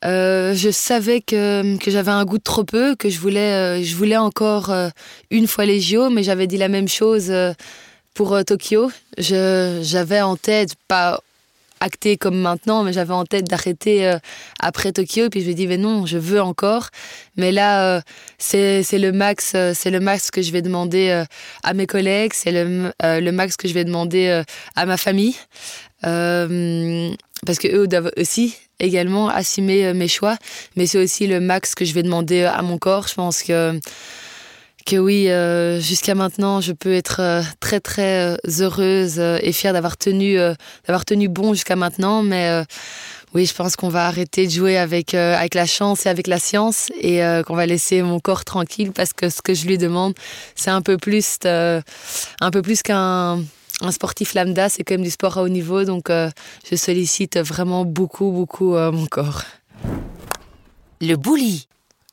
euh, 0.04 0.54
je 0.54 0.70
savais 0.70 1.20
que, 1.20 1.76
que 1.78 1.90
j'avais 1.90 2.12
un 2.12 2.24
goût 2.24 2.38
de 2.38 2.44
trop 2.44 2.62
peu, 2.62 2.94
que 2.94 3.08
je 3.08 3.18
voulais, 3.18 3.82
je 3.82 3.96
voulais 3.96 4.16
encore 4.16 4.72
une 5.32 5.48
fois 5.48 5.64
les 5.64 5.80
JO, 5.80 6.10
mais 6.10 6.22
j'avais 6.22 6.46
dit 6.46 6.58
la 6.58 6.68
même 6.68 6.88
chose 6.88 7.32
pour 8.14 8.38
Tokyo. 8.44 8.92
J'avais 9.18 10.20
en 10.20 10.36
tête, 10.36 10.74
pas 10.86 11.20
acté 11.80 12.16
comme 12.16 12.36
maintenant, 12.36 12.82
mais 12.82 12.92
j'avais 12.92 13.12
en 13.12 13.24
tête 13.24 13.44
d'arrêter 13.44 14.06
euh, 14.06 14.18
après 14.60 14.92
Tokyo. 14.92 15.26
Et 15.26 15.30
puis 15.30 15.42
je 15.42 15.48
me 15.48 15.54
dis, 15.54 15.66
mais 15.66 15.76
non, 15.76 16.06
je 16.06 16.18
veux 16.18 16.40
encore. 16.40 16.88
Mais 17.36 17.52
là, 17.52 17.96
euh, 17.96 18.00
c'est 18.38 18.84
le 18.92 19.12
max, 19.12 19.52
euh, 19.54 19.72
c'est 19.74 19.90
le 19.90 20.00
max 20.00 20.30
que 20.30 20.42
je 20.42 20.52
vais 20.52 20.62
demander 20.62 21.24
à 21.62 21.74
mes 21.74 21.86
collègues, 21.86 22.32
c'est 22.34 22.52
le, 22.52 22.92
le, 23.02 23.30
max 23.30 23.56
que 23.56 23.68
je 23.68 23.74
vais 23.74 23.84
demander 23.84 24.42
à 24.76 24.86
ma 24.86 24.96
famille, 24.96 25.36
parce 26.02 27.58
que 27.58 27.68
eux 27.68 27.86
doivent 27.86 28.12
aussi 28.16 28.56
également 28.80 29.28
assumer 29.28 29.92
mes 29.92 30.08
choix. 30.08 30.36
Mais 30.76 30.86
c'est 30.86 30.98
aussi 30.98 31.26
le 31.26 31.40
max 31.40 31.74
que 31.74 31.84
je 31.84 31.94
vais 31.94 32.02
demander 32.02 32.44
à 32.44 32.62
mon 32.62 32.78
corps. 32.78 33.08
Je 33.08 33.14
pense 33.14 33.42
que 33.42 33.78
que 34.84 34.96
oui, 34.96 35.28
euh, 35.28 35.80
jusqu'à 35.80 36.14
maintenant, 36.14 36.60
je 36.60 36.72
peux 36.72 36.92
être 36.92 37.20
euh, 37.20 37.42
très 37.60 37.80
très 37.80 38.34
euh, 38.34 38.36
heureuse 38.60 39.18
euh, 39.18 39.38
et 39.42 39.52
fière 39.52 39.72
d'avoir 39.72 39.96
tenu, 39.96 40.38
euh, 40.38 40.54
d'avoir 40.86 41.04
tenu 41.04 41.28
bon 41.28 41.54
jusqu'à 41.54 41.76
maintenant. 41.76 42.22
Mais 42.22 42.64
oui, 43.34 43.46
je 43.46 43.54
pense 43.54 43.76
qu'on 43.76 43.88
va 43.88 44.06
arrêter 44.06 44.46
de 44.46 44.52
jouer 44.52 44.76
avec, 44.76 45.14
avec 45.14 45.54
la 45.54 45.66
chance 45.66 46.06
et 46.06 46.08
avec 46.08 46.26
la 46.26 46.38
science 46.38 46.90
et 47.00 47.20
qu'on 47.46 47.56
va 47.56 47.66
laisser 47.66 48.02
mon 48.02 48.20
corps 48.20 48.44
tranquille 48.44 48.92
parce 48.92 49.12
que 49.12 49.28
ce 49.28 49.42
que 49.42 49.54
je 49.54 49.66
lui 49.66 49.76
demande, 49.76 50.14
c'est 50.54 50.70
un 50.70 50.82
peu 50.82 50.98
plus, 50.98 51.38
un 51.44 52.50
peu 52.52 52.62
plus 52.62 52.82
qu'un 52.82 53.40
un 53.80 53.90
sportif 53.90 54.34
lambda, 54.34 54.68
c'est 54.68 54.84
quand 54.84 54.94
même 54.94 55.02
du 55.02 55.10
sport 55.10 55.38
à 55.38 55.42
haut 55.42 55.48
niveau. 55.48 55.84
Donc 55.84 56.10
euh, 56.10 56.30
je 56.70 56.76
sollicite 56.76 57.38
vraiment 57.38 57.84
beaucoup, 57.84 58.30
beaucoup 58.30 58.74
euh, 58.74 58.92
mon 58.92 59.06
corps. 59.06 59.42
Le 61.00 61.16
bully. 61.16 61.66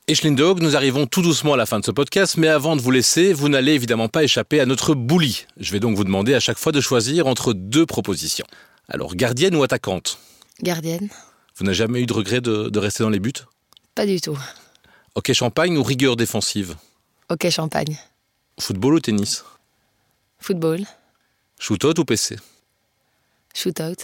Echelin 0.08 0.32
Dog, 0.32 0.62
nous 0.62 0.76
arrivons 0.76 1.06
tout 1.06 1.22
doucement 1.22 1.54
à 1.54 1.58
la 1.58 1.66
fin 1.68 1.80
de 1.80 1.86
ce 1.86 1.92
podcast, 1.92 2.36
mais 2.36 2.48
avant 2.48 2.76
de 2.76 2.82
vous 2.82 2.90
laisser, 2.90 3.34
vous 3.34 3.50
n'allez 3.50 3.74
évidemment 3.74 4.10
pas 4.10 4.24
échapper 4.24 4.60
à 4.60 4.66
notre 4.66 4.96
bully. 4.96 5.46
Je 5.58 5.72
vais 5.72 5.80
donc 5.80 5.96
vous 5.96 6.04
demander 6.04 6.34
à 6.34 6.40
chaque 6.40 6.58
fois 6.58 6.72
de 6.72 6.82
choisir 6.82 7.28
entre 7.28 7.54
deux 7.54 7.86
propositions. 7.86 8.48
Alors, 8.90 9.16
gardienne 9.16 9.56
ou 9.56 9.64
attaquante? 9.64 10.18
Gardienne. 10.62 11.08
Vous 11.56 11.66
n'avez 11.66 11.76
jamais 11.76 12.02
eu 12.02 12.08
de 12.08 12.14
regret 12.14 12.42
de, 12.42 12.70
de, 12.70 12.80
rester 12.80 13.04
dans 13.04 13.12
les 13.12 13.20
buts? 13.20 13.32
Pas 13.94 14.08
du 14.08 14.20
tout. 14.20 14.38
Ok 15.14 15.32
champagne 15.34 15.78
ou 15.78 15.84
rigueur 15.84 16.16
défensive? 16.16 16.76
Ok 17.30 17.50
champagne. 17.52 17.98
Football 18.60 18.96
ou 18.96 19.00
tennis? 19.00 19.46
Football. 20.40 20.82
Shootout 21.60 22.00
ou 22.00 22.06
PC 22.06 22.38
Shootout. 23.54 24.04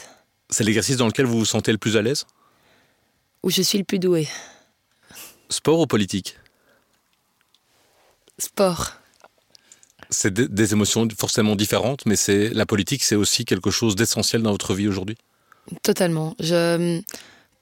C'est 0.52 0.64
l'exercice 0.64 0.98
dans 0.98 1.08
lequel 1.08 1.26
vous 1.26 1.40
vous 1.40 1.46
sentez 1.46 1.72
le 1.72 1.80
plus 1.80 1.98
à 1.98 2.04
l'aise? 2.04 2.26
Où 3.42 3.50
je 3.50 3.64
suis 3.64 3.80
le 3.80 3.84
plus 3.84 4.00
doué 4.00 4.28
Sport 5.50 5.80
ou 5.80 5.88
politique 5.88 6.38
Sport. 8.40 8.94
C'est 10.10 10.34
des 10.34 10.74
émotions 10.74 11.08
forcément 11.18 11.56
différentes, 11.56 12.06
mais 12.06 12.16
c'est 12.16 12.50
la 12.50 12.66
politique, 12.66 13.04
c'est 13.04 13.16
aussi 13.16 13.46
quelque 13.46 13.72
chose 13.72 13.96
d'essentiel 13.96 14.42
dans 14.42 14.52
votre 14.52 14.74
vie 14.74 14.88
aujourd'hui? 14.88 15.18
Totalement. 15.84 16.36
Je, 16.40 17.02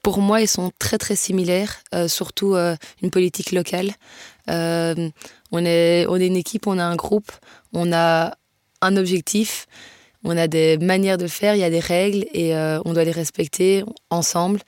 pour 0.02 0.20
moi, 0.20 0.40
ils 0.40 0.48
sont 0.48 0.70
très 0.78 0.98
très 0.98 1.16
similaires, 1.16 1.78
euh, 1.94 2.06
surtout 2.06 2.54
euh, 2.54 2.76
une 3.02 3.10
politique 3.10 3.50
locale. 3.50 3.90
Euh, 4.48 5.08
on, 5.50 5.64
est, 5.64 6.06
on 6.08 6.16
est 6.16 6.28
une 6.28 6.36
équipe, 6.36 6.68
on 6.68 6.78
a 6.78 6.84
un 6.84 6.94
groupe, 6.94 7.32
on 7.72 7.92
a 7.92 8.36
un 8.82 8.96
objectif, 8.96 9.66
on 10.22 10.36
a 10.36 10.46
des 10.46 10.78
manières 10.78 11.18
de 11.18 11.26
faire, 11.26 11.56
il 11.56 11.60
y 11.60 11.64
a 11.64 11.70
des 11.70 11.80
règles 11.80 12.26
et 12.32 12.54
on 12.84 12.92
doit 12.92 13.04
les 13.04 13.12
respecter 13.12 13.84
ensemble. 14.10 14.60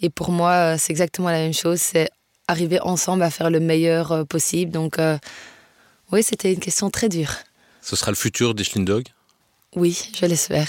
Et 0.00 0.08
pour 0.08 0.30
moi, 0.30 0.78
c'est 0.78 0.92
exactement 0.92 1.28
la 1.28 1.38
même 1.38 1.54
chose, 1.54 1.80
c'est 1.80 2.08
arriver 2.48 2.80
ensemble 2.80 3.22
à 3.22 3.30
faire 3.30 3.50
le 3.50 3.60
meilleur 3.60 4.12
euh, 4.12 4.24
possible. 4.24 4.70
Donc 4.70 4.98
euh, 4.98 5.18
oui, 6.12 6.22
c'était 6.22 6.52
une 6.52 6.60
question 6.60 6.90
très 6.90 7.08
dure. 7.08 7.32
Ce 7.82 7.96
sera 7.96 8.10
le 8.10 8.16
futur 8.16 8.54
des 8.54 8.64
Schlindog? 8.64 9.04
Oui, 9.74 10.10
je 10.18 10.26
l'espère. 10.26 10.68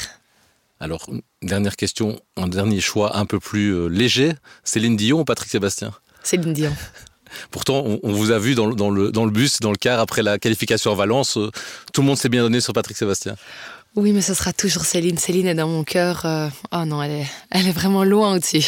Alors, 0.79 1.09
dernière 1.41 1.75
question, 1.75 2.19
un 2.35 2.47
dernier 2.47 2.81
choix 2.81 3.17
un 3.17 3.25
peu 3.25 3.39
plus 3.39 3.73
euh, 3.73 3.87
léger. 3.87 4.33
Céline 4.63 4.95
Dion 4.95 5.21
ou 5.21 5.25
Patrick 5.25 5.49
Sébastien? 5.49 5.91
Céline 6.23 6.53
Dion. 6.53 6.75
Pourtant, 7.51 7.83
on, 7.85 7.99
on, 8.03 8.13
vous 8.13 8.31
a 8.31 8.39
vu 8.39 8.55
dans, 8.55 8.69
dans, 8.69 8.89
le, 8.89 9.11
dans 9.11 9.25
le 9.25 9.31
bus, 9.31 9.59
dans 9.59 9.71
le 9.71 9.77
car, 9.77 9.99
après 9.99 10.21
la 10.21 10.37
qualification 10.37 10.91
à 10.91 10.95
Valence. 10.95 11.37
Euh, 11.37 11.51
tout 11.93 12.01
le 12.01 12.07
monde 12.07 12.17
s'est 12.17 12.29
bien 12.29 12.43
donné 12.43 12.61
sur 12.61 12.73
Patrick 12.73 12.97
Sébastien. 12.97 13.35
Oui, 13.95 14.11
mais 14.11 14.21
ce 14.21 14.33
sera 14.33 14.53
toujours 14.53 14.85
Céline. 14.85 15.17
Céline 15.17 15.47
est 15.47 15.55
dans 15.55 15.67
mon 15.67 15.83
cœur. 15.83 16.25
Euh... 16.25 16.49
Oh 16.71 16.85
non, 16.85 17.01
elle 17.01 17.11
est, 17.11 17.27
elle 17.49 17.67
est 17.67 17.71
vraiment 17.71 18.03
loin 18.03 18.35
au-dessus. 18.35 18.65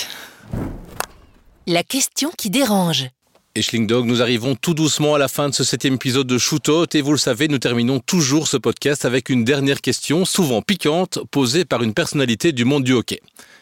La 1.71 1.83
question 1.83 2.31
qui 2.35 2.49
dérange. 2.49 3.05
Et 3.53 3.61
Dog, 3.85 4.07
nous 4.07 4.23
arrivons 4.23 4.55
tout 4.55 4.73
doucement 4.73 5.13
à 5.13 5.19
la 5.19 5.27
fin 5.27 5.49
de 5.49 5.53
ce 5.53 5.63
septième 5.63 5.93
épisode 5.93 6.25
de 6.25 6.39
Shootout 6.39 6.97
et 6.97 7.01
vous 7.01 7.11
le 7.11 7.19
savez, 7.19 7.47
nous 7.47 7.59
terminons 7.59 7.99
toujours 7.99 8.47
ce 8.47 8.57
podcast 8.57 9.05
avec 9.05 9.29
une 9.29 9.43
dernière 9.43 9.79
question, 9.79 10.25
souvent 10.25 10.63
piquante, 10.63 11.19
posée 11.29 11.65
par 11.65 11.83
une 11.83 11.93
personnalité 11.93 12.53
du 12.53 12.65
monde 12.65 12.85
du 12.85 12.93
hockey. 12.93 13.19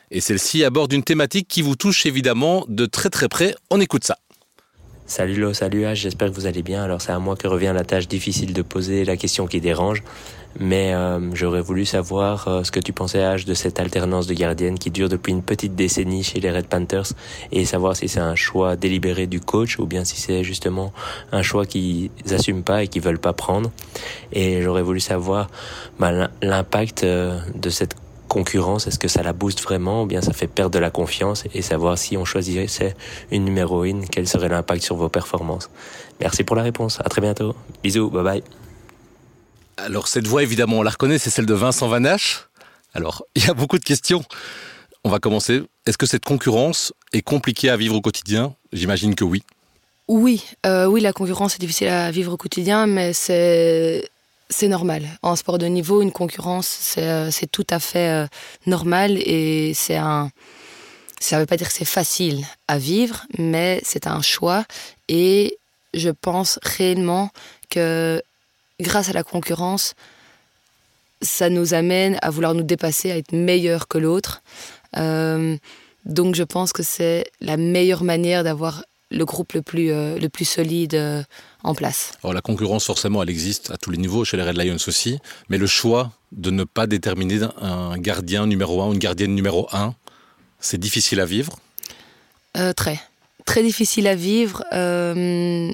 Et 0.09 0.21
celle-ci 0.21 0.63
aborde 0.63 0.93
une 0.93 1.03
thématique 1.03 1.49
qui 1.49 1.61
vous 1.61 1.75
touche 1.75 2.05
évidemment 2.05 2.63
de 2.69 2.85
très 2.85 3.09
très 3.09 3.27
près. 3.27 3.55
On 3.71 3.81
écoute 3.81 4.05
ça. 4.05 4.17
Salut 5.05 5.35
Lo, 5.35 5.53
salut 5.53 5.83
H, 5.83 5.95
j'espère 5.95 6.29
que 6.29 6.35
vous 6.35 6.45
allez 6.45 6.63
bien. 6.63 6.83
Alors 6.83 7.01
c'est 7.01 7.11
à 7.11 7.19
moi 7.19 7.35
que 7.35 7.49
revient 7.49 7.73
la 7.75 7.83
tâche 7.83 8.07
difficile 8.07 8.53
de 8.53 8.61
poser 8.61 9.03
la 9.03 9.17
question 9.17 9.47
qui 9.47 9.59
dérange. 9.59 10.01
Mais 10.59 10.93
euh, 10.93 11.19
j'aurais 11.33 11.61
voulu 11.61 11.85
savoir 11.85 12.47
euh, 12.47 12.63
ce 12.63 12.71
que 12.71 12.79
tu 12.79 12.93
pensais 12.93 13.19
H 13.19 13.45
de 13.45 13.53
cette 13.53 13.79
alternance 13.79 14.27
de 14.27 14.33
gardienne 14.33 14.79
qui 14.79 14.89
dure 14.89 15.09
depuis 15.09 15.31
une 15.31 15.43
petite 15.43 15.75
décennie 15.75 16.23
chez 16.23 16.39
les 16.39 16.51
Red 16.51 16.67
Panthers 16.67 17.13
et 17.51 17.65
savoir 17.65 17.95
si 17.95 18.07
c'est 18.07 18.19
un 18.19 18.35
choix 18.35 18.75
délibéré 18.75 19.27
du 19.27 19.39
coach 19.39 19.77
ou 19.77 19.85
bien 19.85 20.03
si 20.03 20.19
c'est 20.19 20.43
justement 20.43 20.93
un 21.31 21.43
choix 21.43 21.65
qu'ils 21.65 22.09
n'assument 22.29 22.63
pas 22.63 22.83
et 22.83 22.87
qu'ils 22.87 23.03
veulent 23.03 23.19
pas 23.19 23.33
prendre. 23.33 23.71
Et 24.33 24.61
j'aurais 24.61 24.81
voulu 24.81 24.99
savoir 24.99 25.49
bah, 25.99 26.29
l'impact 26.41 27.03
euh, 27.03 27.39
de 27.53 27.69
cette 27.69 27.95
concurrence, 28.27 28.87
est-ce 28.87 28.99
que 28.99 29.07
ça 29.07 29.23
la 29.23 29.31
booste 29.31 29.61
vraiment 29.61 30.03
ou 30.03 30.05
bien 30.05 30.21
ça 30.21 30.33
fait 30.33 30.47
perdre 30.47 30.71
de 30.71 30.79
la 30.79 30.89
confiance 30.89 31.45
et 31.53 31.61
savoir 31.61 31.97
si 31.97 32.17
on 32.17 32.25
choisissait 32.25 32.93
une 33.31 33.45
numéro 33.45 33.85
une, 33.85 34.05
quel 34.05 34.27
serait 34.27 34.49
l'impact 34.49 34.83
sur 34.83 34.95
vos 34.95 35.07
performances. 35.07 35.69
Merci 36.19 36.43
pour 36.43 36.55
la 36.55 36.63
réponse, 36.63 36.99
à 36.99 37.09
très 37.09 37.21
bientôt. 37.21 37.55
Bisous, 37.83 38.09
bye 38.09 38.23
bye. 38.23 38.66
Alors 39.77 40.07
cette 40.07 40.27
voix 40.27 40.43
évidemment 40.43 40.79
on 40.79 40.83
la 40.83 40.91
reconnaît, 40.91 41.19
c'est 41.19 41.29
celle 41.29 41.45
de 41.45 41.53
Vincent 41.53 41.87
Vanache. 41.87 42.47
Alors 42.93 43.23
il 43.35 43.45
y 43.45 43.49
a 43.49 43.53
beaucoup 43.53 43.77
de 43.77 43.83
questions. 43.83 44.23
On 45.03 45.09
va 45.09 45.19
commencer. 45.19 45.61
Est-ce 45.85 45.97
que 45.97 46.05
cette 46.05 46.25
concurrence 46.25 46.91
est 47.13 47.21
compliquée 47.21 47.69
à 47.69 47.77
vivre 47.77 47.95
au 47.95 48.01
quotidien? 48.01 48.55
J'imagine 48.73 49.15
que 49.15 49.23
oui. 49.23 49.43
Oui, 50.09 50.43
euh, 50.65 50.85
oui, 50.85 51.01
la 51.01 51.13
concurrence 51.13 51.55
est 51.55 51.59
difficile 51.59 51.89
à 51.89 52.11
vivre 52.11 52.33
au 52.33 52.37
quotidien, 52.37 52.87
mais 52.87 53.13
c'est 53.13 54.09
c'est 54.49 54.67
normal. 54.67 55.05
En 55.21 55.35
sport 55.35 55.57
de 55.57 55.65
niveau, 55.65 56.01
une 56.01 56.11
concurrence, 56.11 56.67
c'est 56.67 57.07
euh, 57.07 57.29
tout 57.51 57.67
à 57.69 57.79
fait 57.79 58.09
euh, 58.09 58.27
normal 58.65 59.17
et 59.17 59.73
c'est 59.73 59.97
un. 59.97 60.31
Ça 61.19 61.35
ne 61.35 61.41
veut 61.41 61.45
pas 61.45 61.57
dire 61.57 61.67
que 61.67 61.73
c'est 61.73 61.85
facile 61.85 62.45
à 62.67 62.77
vivre, 62.77 63.25
mais 63.37 63.81
c'est 63.83 64.07
un 64.07 64.21
choix 64.21 64.65
et 65.09 65.57
je 65.93 66.09
pense 66.09 66.59
réellement 66.63 67.31
que 67.69 68.21
grâce 68.79 69.09
à 69.09 69.13
la 69.13 69.23
concurrence, 69.23 69.95
ça 71.21 71.49
nous 71.49 71.73
amène 71.73 72.17
à 72.21 72.29
vouloir 72.29 72.53
nous 72.53 72.63
dépasser, 72.63 73.11
à 73.11 73.17
être 73.17 73.33
meilleur 73.33 73.87
que 73.87 73.97
l'autre. 73.97 74.41
Euh, 74.97 75.57
donc 76.05 76.35
je 76.35 76.43
pense 76.43 76.73
que 76.73 76.83
c'est 76.83 77.25
la 77.41 77.57
meilleure 77.57 78.03
manière 78.03 78.43
d'avoir 78.43 78.83
le 79.09 79.25
groupe 79.25 79.53
le 79.53 79.61
plus, 79.61 79.91
euh, 79.91 80.19
le 80.19 80.29
plus 80.29 80.45
solide 80.45 80.95
euh, 80.95 81.23
en 81.63 81.73
place. 81.73 82.13
Alors 82.23 82.33
la 82.33 82.41
concurrence, 82.41 82.85
forcément, 82.85 83.23
elle 83.23 83.29
existe 83.29 83.71
à 83.71 83.77
tous 83.77 83.89
les 83.89 83.97
niveaux, 83.97 84.25
chez 84.25 84.37
les 84.37 84.43
Red 84.43 84.57
Lions 84.57 84.77
aussi, 84.87 85.19
mais 85.49 85.57
le 85.57 85.67
choix 85.67 86.11
de 86.33 86.51
ne 86.51 86.65
pas 86.65 86.87
déterminer 86.87 87.39
un 87.61 87.97
gardien 87.97 88.45
numéro 88.45 88.81
1 88.81 88.87
ou 88.87 88.93
une 88.93 88.99
gardienne 88.99 89.33
numéro 89.33 89.67
1, 89.71 89.95
c'est 90.59 90.79
difficile 90.79 91.19
à 91.19 91.25
vivre? 91.25 91.57
Très. 92.75 92.99
Très 93.45 93.61
difficile 93.61 94.07
à 94.07 94.15
vivre. 94.15 94.63
je 94.71 95.71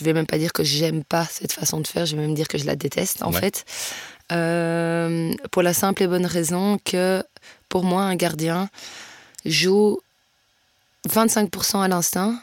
ne 0.00 0.04
vais 0.04 0.12
même 0.12 0.26
pas 0.26 0.38
dire 0.38 0.52
que 0.52 0.64
j'aime 0.64 1.04
pas 1.04 1.24
cette 1.24 1.52
façon 1.52 1.80
de 1.80 1.86
faire, 1.86 2.06
je 2.06 2.16
vais 2.16 2.22
même 2.22 2.34
dire 2.34 2.48
que 2.48 2.58
je 2.58 2.64
la 2.64 2.76
déteste 2.76 3.22
en 3.22 3.32
fait. 3.32 3.64
pour 4.28 5.62
la 5.62 5.74
simple 5.74 6.02
et 6.02 6.06
bonne 6.06 6.26
raison 6.26 6.78
que 6.84 7.22
pour 7.68 7.84
moi, 7.84 8.02
un 8.02 8.16
gardien 8.16 8.68
joue 9.46 9.98
25% 11.08 11.82
à 11.82 11.88
l'instinct 11.88 12.38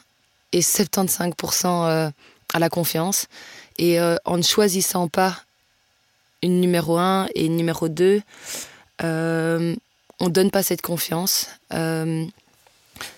et 0.52 0.62
75% 0.62 1.88
euh, 1.88 2.10
à 2.54 2.60
la 2.60 2.70
confiance. 2.70 3.28
Et 3.78 4.00
euh, 4.00 4.16
en 4.26 4.38
ne 4.38 4.42
choisissant 4.42 5.08
pas 5.08 5.38
une 6.42 6.60
numéro 6.60 6.98
1 6.98 7.28
et 7.36 7.46
une 7.46 7.56
numéro 7.56 7.90
2, 7.90 8.22
euh, 9.04 9.76
on 10.20 10.26
ne 10.26 10.30
donne 10.30 10.52
pas 10.52 10.64
cette 10.64 10.82
confiance. 10.82 11.48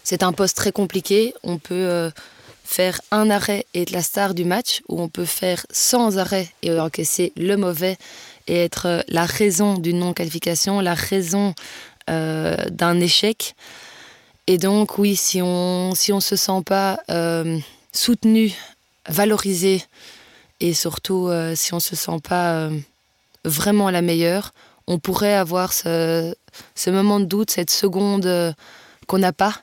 c'est 0.04 0.24
un 0.24 0.34
poste 0.34 0.58
très 0.58 0.72
compliqué. 0.72 1.34
On 1.44 1.58
peut 1.58 2.12
faire 2.72 3.02
un 3.12 3.30
arrêt 3.30 3.66
et 3.74 3.82
être 3.82 3.92
la 3.92 4.02
star 4.02 4.34
du 4.34 4.46
match, 4.46 4.82
ou 4.88 5.02
on 5.02 5.10
peut 5.10 5.26
faire 5.26 5.66
sans 5.72 6.18
arrêt 6.18 6.48
et 6.64 6.72
encaisser 6.80 7.34
le 7.36 7.58
mauvais 7.58 7.98
et 8.48 8.64
être 8.64 9.04
la 9.10 9.26
raison 9.26 9.74
d'une 9.74 10.00
non-qualification, 10.00 10.80
la 10.80 10.94
raison 10.94 11.54
d'un 12.08 13.00
échec. 13.00 13.56
Et 14.48 14.58
donc, 14.58 14.98
oui, 14.98 15.16
si 15.16 15.42
on 15.42 15.94
si 15.96 16.12
on 16.14 16.20
se 16.20 16.36
sent 16.36 16.62
pas 16.66 17.00
euh, 17.10 17.60
soutenu, 17.92 18.54
valorisé, 19.08 19.84
et 20.60 20.74
surtout 20.74 21.28
euh, 21.28 21.56
si 21.56 21.74
on 21.74 21.80
se 21.80 21.96
sent 21.96 22.20
pas 22.24 22.54
euh, 22.54 22.80
vraiment 23.46 23.90
la 23.90 24.02
meilleure, 24.02 24.54
on 24.88 24.98
pourrait 24.98 25.36
avoir 25.36 25.74
ce, 25.74 26.34
ce 26.76 26.90
moment 26.90 27.20
de 27.20 27.26
doute, 27.26 27.52
cette 27.52 27.70
seconde 27.70 28.56
qu'on 29.08 29.20
n'a 29.20 29.34
pas. 29.34 29.62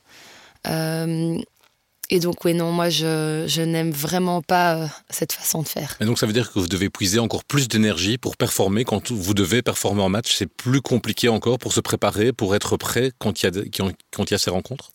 Et 2.11 2.21
donc, 2.21 2.45
oui, 2.45 2.55
non, 2.55 2.73
moi, 2.73 2.89
je, 2.89 3.45
je 3.47 3.61
n'aime 3.61 3.91
vraiment 3.91 4.41
pas 4.41 4.77
euh, 4.77 4.87
cette 5.11 5.33
façon 5.33 5.63
de 5.63 5.69
faire. 5.69 5.97
Et 6.01 6.07
donc, 6.07 6.19
ça 6.19 6.27
veut 6.27 6.33
dire 6.33 6.51
que 6.51 6.59
vous 6.59 6.67
devez 6.67 6.89
puiser 6.89 7.19
encore 7.19 7.45
plus 7.45 7.69
d'énergie 7.69 8.17
pour 8.17 8.37
performer 8.37 8.85
quand 8.85 9.13
vous 9.13 9.35
devez 9.35 9.61
performer 9.61 10.03
en 10.03 10.09
match. 10.09 10.35
C'est 10.35 10.47
plus 10.47 10.81
compliqué 10.81 11.29
encore 11.29 11.59
pour 11.59 11.75
se 11.75 11.81
préparer, 11.81 12.33
pour 12.33 12.55
être 12.55 12.79
prêt 12.79 13.13
quand 13.19 13.43
il 13.43 13.47
y 13.47 13.49
a, 13.49 13.63
quand 14.11 14.25
il 14.25 14.31
y 14.31 14.35
a 14.35 14.39
ces 14.39 14.51
rencontres? 14.51 14.91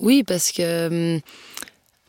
Oui, 0.00 0.22
parce 0.22 0.52
que. 0.52 1.20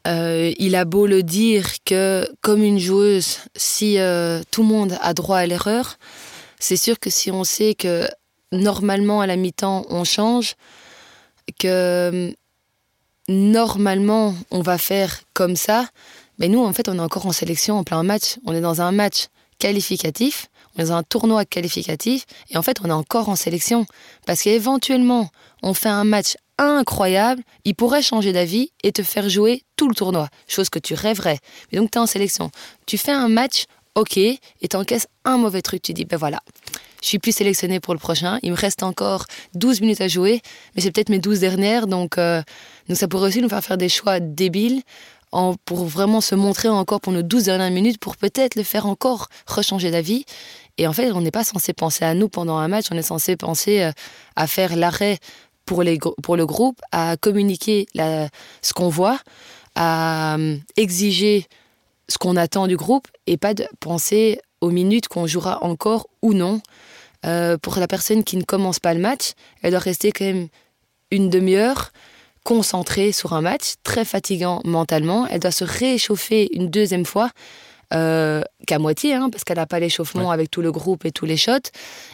Euh, 0.07 0.53
il 0.57 0.75
a 0.75 0.85
beau 0.85 1.05
le 1.05 1.21
dire 1.21 1.67
que, 1.83 2.29
comme 2.39 2.63
une 2.63 2.79
joueuse, 2.79 3.39
si 3.57 3.99
euh, 3.99 4.41
tout 4.51 4.61
le 4.61 4.69
monde 4.69 4.97
a 5.01 5.13
droit 5.13 5.39
à 5.39 5.45
l'erreur, 5.45 5.97
c'est 6.59 6.77
sûr 6.77 6.97
que 6.97 7.09
si 7.09 7.29
on 7.29 7.43
sait 7.43 7.75
que 7.75 8.07
normalement 8.53 9.19
à 9.19 9.27
la 9.27 9.35
mi-temps 9.35 9.85
on 9.89 10.05
change, 10.05 10.55
que 11.59 12.33
normalement 13.27 14.35
on 14.51 14.61
va 14.61 14.77
faire 14.77 15.21
comme 15.33 15.55
ça, 15.55 15.87
mais 16.39 16.47
nous 16.47 16.63
en 16.63 16.73
fait 16.73 16.89
on 16.89 16.95
est 16.95 17.01
encore 17.01 17.25
en 17.25 17.31
sélection 17.31 17.77
en 17.77 17.83
plein 17.83 18.03
match. 18.03 18.37
On 18.45 18.53
est 18.53 18.61
dans 18.61 18.81
un 18.81 18.91
match 18.91 19.27
qualificatif, 19.59 20.47
on 20.75 20.83
est 20.83 20.85
dans 20.87 20.93
un 20.93 21.03
tournoi 21.03 21.45
qualificatif, 21.45 22.25
et 22.49 22.57
en 22.57 22.61
fait 22.61 22.79
on 22.83 22.89
est 22.89 22.93
encore 22.93 23.29
en 23.29 23.35
sélection. 23.35 23.85
Parce 24.25 24.41
qu'éventuellement 24.41 25.29
on 25.63 25.73
fait 25.73 25.89
un 25.89 26.03
match 26.03 26.35
incroyable, 26.57 27.43
il 27.65 27.75
pourrait 27.75 28.01
changer 28.01 28.33
d'avis 28.33 28.71
et 28.83 28.91
te 28.91 29.03
faire 29.03 29.29
jouer 29.29 29.63
tout 29.75 29.87
le 29.89 29.95
tournoi, 29.95 30.29
chose 30.47 30.69
que 30.69 30.79
tu 30.79 30.93
rêverais. 30.93 31.39
Mais 31.71 31.79
donc 31.79 31.91
tu 31.91 31.97
es 31.97 32.01
en 32.01 32.07
sélection. 32.07 32.51
Tu 32.85 32.97
fais 32.97 33.11
un 33.11 33.29
match, 33.29 33.65
ok, 33.95 34.17
et 34.17 34.39
t'encaisses 34.69 35.07
un 35.25 35.37
mauvais 35.37 35.61
truc, 35.61 35.81
tu 35.81 35.93
dis 35.93 36.05
ben 36.05 36.17
voilà, 36.17 36.39
je 37.01 37.07
suis 37.07 37.19
plus 37.19 37.31
sélectionné 37.31 37.79
pour 37.79 37.93
le 37.93 37.99
prochain. 37.99 38.39
Il 38.41 38.51
me 38.51 38.57
reste 38.57 38.83
encore 38.83 39.25
12 39.53 39.81
minutes 39.81 40.01
à 40.01 40.07
jouer, 40.07 40.41
mais 40.75 40.81
c'est 40.81 40.91
peut-être 40.91 41.09
mes 41.09 41.19
12 41.19 41.39
dernières, 41.39 41.87
donc, 41.87 42.17
euh, 42.17 42.41
donc 42.87 42.97
ça 42.97 43.07
pourrait 43.07 43.27
aussi 43.27 43.41
nous 43.41 43.49
faire 43.49 43.63
faire 43.63 43.77
des 43.77 43.89
choix 43.89 44.19
débiles 44.19 44.81
pour 45.65 45.85
vraiment 45.85 46.21
se 46.21 46.35
montrer 46.35 46.69
encore 46.69 47.01
pour 47.01 47.13
nos 47.13 47.21
12 47.21 47.43
dernières 47.43 47.71
minutes, 47.71 47.99
pour 47.99 48.17
peut-être 48.17 48.55
le 48.55 48.63
faire 48.63 48.85
encore 48.85 49.27
rechanger 49.45 49.91
d'avis. 49.91 50.25
Et 50.77 50.87
en 50.87 50.93
fait, 50.93 51.11
on 51.11 51.21
n'est 51.21 51.31
pas 51.31 51.43
censé 51.43 51.73
penser 51.73 52.05
à 52.05 52.13
nous 52.13 52.29
pendant 52.29 52.57
un 52.57 52.67
match, 52.67 52.85
on 52.91 52.95
est 52.95 53.01
censé 53.01 53.35
penser 53.35 53.81
euh, 53.81 53.91
à 54.35 54.47
faire 54.47 54.75
l'arrêt 54.75 55.17
pour, 55.65 55.83
pour 56.23 56.37
le 56.37 56.45
groupe, 56.45 56.79
à 56.91 57.17
communiquer 57.17 57.87
ce 57.95 58.73
qu'on 58.73 58.89
voit, 58.89 59.19
à 59.75 60.35
euh, 60.37 60.57
exiger 60.77 61.45
ce 62.07 62.17
qu'on 62.17 62.37
attend 62.37 62.67
du 62.67 62.77
groupe 62.77 63.07
et 63.25 63.37
pas 63.37 63.53
de 63.53 63.65
penser 63.79 64.39
aux 64.61 64.71
minutes 64.71 65.07
qu'on 65.07 65.27
jouera 65.27 65.63
encore 65.63 66.07
ou 66.21 66.33
non. 66.33 66.61
Euh, 67.25 67.57
pour 67.57 67.77
la 67.77 67.87
personne 67.87 68.23
qui 68.23 68.37
ne 68.37 68.43
commence 68.43 68.79
pas 68.79 68.93
le 68.93 68.99
match, 68.99 69.31
elle 69.61 69.71
doit 69.71 69.79
rester 69.79 70.11
quand 70.11 70.25
même 70.25 70.47
une 71.11 71.29
demi-heure 71.29 71.91
concentrée 72.47 73.11
sur 73.11 73.33
un 73.33 73.41
match, 73.41 73.73
très 73.83 74.05
fatigant 74.05 74.61
mentalement. 74.63 75.27
Elle 75.27 75.41
doit 75.41 75.51
se 75.51 75.65
réchauffer 75.65 76.47
une 76.53 76.69
deuxième 76.69 77.05
fois, 77.05 77.29
euh, 77.93 78.41
qu'à 78.65 78.79
moitié, 78.79 79.15
hein, 79.15 79.29
parce 79.29 79.43
qu'elle 79.43 79.57
n'a 79.57 79.65
pas 79.65 79.81
l'échauffement 79.81 80.31
avec 80.31 80.49
tout 80.49 80.61
le 80.61 80.71
groupe 80.71 81.03
et 81.03 81.11
tous 81.11 81.25
les 81.25 81.35
shots. 81.35 81.69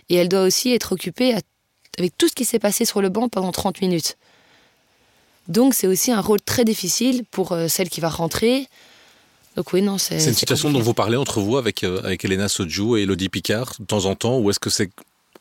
Et 0.10 0.16
elle 0.16 0.30
doit 0.30 0.42
aussi 0.42 0.74
être 0.74 0.94
occupée 0.94 1.36
avec 2.00 2.18
tout 2.18 2.28
ce 2.28 2.34
qui 2.34 2.46
s'est 2.46 2.58
passé 2.58 2.84
sur 2.84 3.00
le 3.00 3.10
banc 3.10 3.30
pendant 3.30 3.52
30 3.52 3.80
minutes. 3.82 4.18
Donc 5.50 5.76
c'est 5.76 5.86
aussi 5.86 6.12
un 6.12 6.22
rôle 6.22 6.42
très 6.42 6.66
difficile 6.66 7.26
pour 7.30 7.52
euh, 7.52 7.68
celle 7.68 7.90
qui 7.90 8.02
va 8.02 8.10
rentrer, 8.10 8.68
donc 9.56 9.72
oui, 9.72 9.84
non, 9.84 10.00
c'est. 10.00 10.20
C'est 10.20 10.30
une 10.30 10.36
situation 10.36 10.72
dont 10.72 10.80
vous 10.80 10.96
parlez 10.96 11.16
entre 11.16 11.40
vous 11.40 11.58
avec, 11.58 11.84
euh, 11.84 12.02
avec 12.04 12.26
Elena 12.26 12.50
Soju 12.50 12.98
et 12.98 13.04
Elodie 13.04 13.30
Picard 13.30 13.74
de 13.78 13.86
temps 13.86 14.06
en 14.06 14.16
temps, 14.16 14.40
ou 14.40 14.50
est-ce 14.50 14.60
que 14.60 14.72
c'est, 14.72 14.90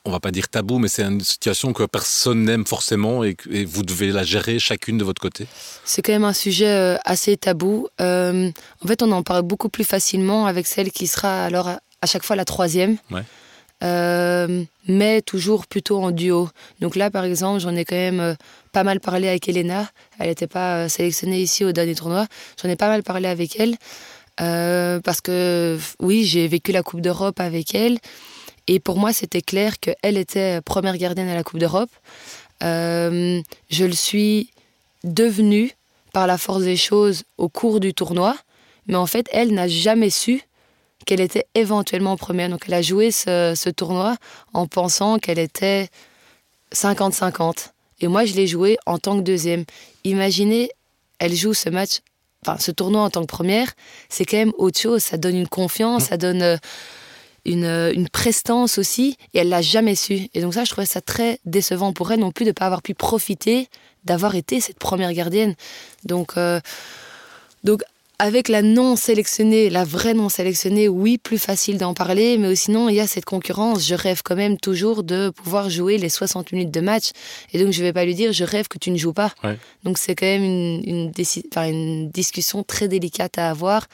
on 0.05 0.11
va 0.11 0.21
pas 0.21 0.31
dire 0.31 0.49
tabou, 0.49 0.79
mais 0.79 0.89
c'est 0.89 1.03
une 1.03 1.21
situation 1.21 1.73
que 1.73 1.85
personne 1.85 2.45
n'aime 2.45 2.67
forcément 2.67 3.25
et, 3.25 3.37
vous 3.65 3.83
devez 3.83 4.11
la 4.11 4.25
gérer 4.25 4.59
chacune 4.59 4.99
de 4.99 5.05
votre 5.05 5.21
côté 5.21 5.47
C'est 5.85 6.03
quand 6.03 6.13
même 6.13 6.25
un 6.25 6.33
sujet 6.33 6.69
euh, 6.69 6.97
assez 7.05 7.37
tabou. 7.37 7.89
Euh, 8.01 8.51
en 8.85 8.89
fait, 8.89 9.03
on 9.03 9.13
en 9.13 9.23
parle 9.23 9.43
beaucoup 9.43 9.69
plus 9.69 9.85
facilement 9.85 10.47
avec 10.47 10.67
celle 10.67 10.91
qui 10.91 11.07
sera 11.07 11.45
alors 11.45 11.69
à 11.69 12.07
chaque 12.07 12.25
fois 12.25 12.37
la 12.37 12.45
troisième. 12.45 12.97
Ouais. 13.11 13.25
mais 14.89 15.23
toujours 15.23 15.67
plutôt 15.67 16.03
en 16.03 16.11
duo. 16.11 16.49
Donc 16.81 16.97
là, 16.97 17.11
par 17.11 17.25
exemple, 17.25 17.61
j'en 17.61 17.75
ai 17.75 17.85
quand 17.85 17.97
même 17.97 18.37
pas 18.73 18.85
mal 18.85 19.01
parlé 19.01 19.29
avec 19.29 19.49
Elena. 19.49 19.89
Elle 20.19 20.29
n'était 20.29 20.47
pas 20.47 20.79
euh, 20.85 20.89
sélectionnée 20.89 21.41
ici 21.41 21.65
au 21.65 21.73
dernier 21.73 21.95
tournoi. 21.95 22.27
J'en 22.61 22.69
ai 22.69 22.77
pas 22.77 22.89
mal 22.89 23.03
parlé 23.03 23.29
avec 23.29 23.61
elle. 23.61 23.77
Euh, 24.41 24.99
parce 25.01 25.21
que 25.21 25.79
oui, 26.01 26.25
j'ai 26.25 26.49
vécu 26.49 26.73
la 26.73 26.83
Coupe 26.83 27.03
d'Europe 27.03 27.39
avec 27.39 27.75
elle. 27.75 27.99
Et 28.69 28.81
pour 28.81 28.99
moi, 28.99 29.13
c'était 29.13 29.43
clair 29.43 29.79
qu'elle 29.81 30.17
était 30.17 30.61
première 30.61 30.97
gardienne 30.97 31.29
à 31.29 31.35
la 31.35 31.43
Coupe 31.43 31.59
d'Europe. 31.59 31.91
Euh, 32.63 33.41
je 33.71 33.85
le 33.85 33.93
suis 33.93 34.51
devenue 35.05 35.73
par 36.13 36.27
la 36.27 36.39
force 36.39 36.63
des 36.63 36.77
choses 36.77 37.25
au 37.39 37.49
cours 37.49 37.81
du 37.81 37.95
tournoi. 37.95 38.37
Mais 38.87 38.97
en 38.97 39.07
fait, 39.07 39.27
elle 39.33 39.53
n'a 39.53 39.69
jamais 39.69 40.11
su 40.11 40.43
qu'elle 41.07 41.21
était 41.21 41.47
éventuellement 41.55 42.17
première. 42.17 42.49
Donc 42.49 42.65
elle 42.67 42.75
a 42.75 42.83
joué 42.83 43.11
ce, 43.11 43.55
ce 43.57 43.71
tournoi 43.71 44.17
en 44.53 44.67
pensant 44.67 45.19
qu'elle 45.19 45.39
était 45.39 45.89
50-50. 46.73 47.71
Et 48.01 48.09
moi, 48.09 48.25
je 48.25 48.35
l'ai 48.35 48.47
joué 48.47 48.77
en 48.87 48.99
tant 48.99 49.17
que 49.17 49.23
deuxième. 49.23 49.65
Imaginez, 50.05 50.71
elle 51.19 51.35
joue 51.35 51.55
ce 51.55 51.69
match, 51.69 52.01
enfin 52.45 52.59
ce 52.59 52.73
tournoi 52.73 53.03
en 53.03 53.11
tant 53.11 53.21
que 53.21 53.27
première, 53.27 53.73
c'est 54.09 54.25
quand 54.25 54.37
même 54.37 54.53
autre 54.59 54.81
chose. 54.81 55.03
Ça 55.03 55.17
donne 55.17 55.37
une 55.37 55.49
confiance, 55.49 56.05
ça 56.07 56.17
donne 56.17 56.43
euh, 56.43 56.57
une, 57.45 57.65
euh, 57.65 57.93
une 57.93 58.09
prestance 58.09 58.79
aussi. 58.79 59.17
Et 59.35 59.39
elle 59.39 59.49
l'a 59.49 59.63
jamais 59.63 59.95
su. 59.95 60.29
Et 60.35 60.41
donc 60.41 60.55
ça, 60.55 60.65
je 60.65 60.71
trouvais 60.71 60.87
ça 60.87 61.01
très 61.01 61.39
décevant 61.45 61.93
pour 61.93 62.11
elle 62.13 62.21
non 62.21 62.33
plus 62.33 62.45
de 62.45 62.51
ne 62.51 62.55
pas 62.55 62.67
avoir 62.67 62.83
pu 62.83 62.95
profiter 62.95 63.69
d'avoir 64.05 64.35
été 64.35 64.61
cette 64.61 64.79
première 64.79 65.13
gardienne. 65.13 65.55
Donc, 66.05 66.33
euh, 66.37 66.61
donc 67.65 67.83
avec 68.23 68.49
la 68.49 68.63
non 68.63 68.95
sélectionnée, 68.95 69.69
la 69.69 69.83
vraie 69.83 70.15
non 70.15 70.29
sélectionnée, 70.29 70.87
oui, 70.87 71.19
plus 71.19 71.39
facile 71.39 71.77
d'en 71.77 71.93
parler, 71.93 72.39
mais 72.39 72.55
sinon, 72.55 72.89
il 72.89 72.95
y 72.95 73.01
a 73.01 73.09
cette 73.09 73.25
concurrence. 73.25 73.85
Je 73.85 73.97
rêve 73.97 74.23
quand 74.23 74.37
même 74.37 74.59
toujours 74.59 75.03
de 75.03 75.31
pouvoir 75.31 75.71
jouer 75.71 75.99
les 75.99 76.09
60 76.09 76.53
minutes 76.53 76.71
de 76.71 76.81
match. 76.81 77.11
Et 77.53 77.59
donc, 77.61 77.73
je 77.73 77.81
ne 77.81 77.87
vais 77.87 77.93
pas 77.93 78.05
lui 78.05 78.15
dire, 78.15 78.33
je 78.33 78.45
rêve 78.45 78.69
que 78.69 78.79
tu 78.79 78.93
ne 78.93 78.97
joues 78.97 79.13
pas. 79.13 79.35
Donc, 79.83 79.99
c'est 79.99 80.15
quand 80.15 80.27
même 80.27 80.45
une, 80.45 81.11
une, 81.17 82.11
discussion 82.11 82.63
très 82.63 82.87
délicate 82.87 83.39
à 83.39 83.51
avoir 83.51 83.89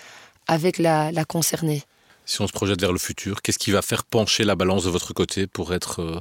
avec 0.46 0.76
la, 0.76 1.10
concernée. 1.26 1.84
Si 2.28 2.42
on 2.42 2.46
se 2.46 2.52
projette 2.52 2.78
vers 2.78 2.92
le 2.92 2.98
futur, 2.98 3.40
qu'est-ce 3.40 3.58
qui 3.58 3.70
va 3.70 3.80
faire 3.80 4.04
pencher 4.04 4.44
la 4.44 4.54
balance 4.54 4.84
de 4.84 4.90
votre 4.90 5.14
côté 5.14 5.46
pour 5.46 5.72
être 5.72 6.02
euh, 6.02 6.20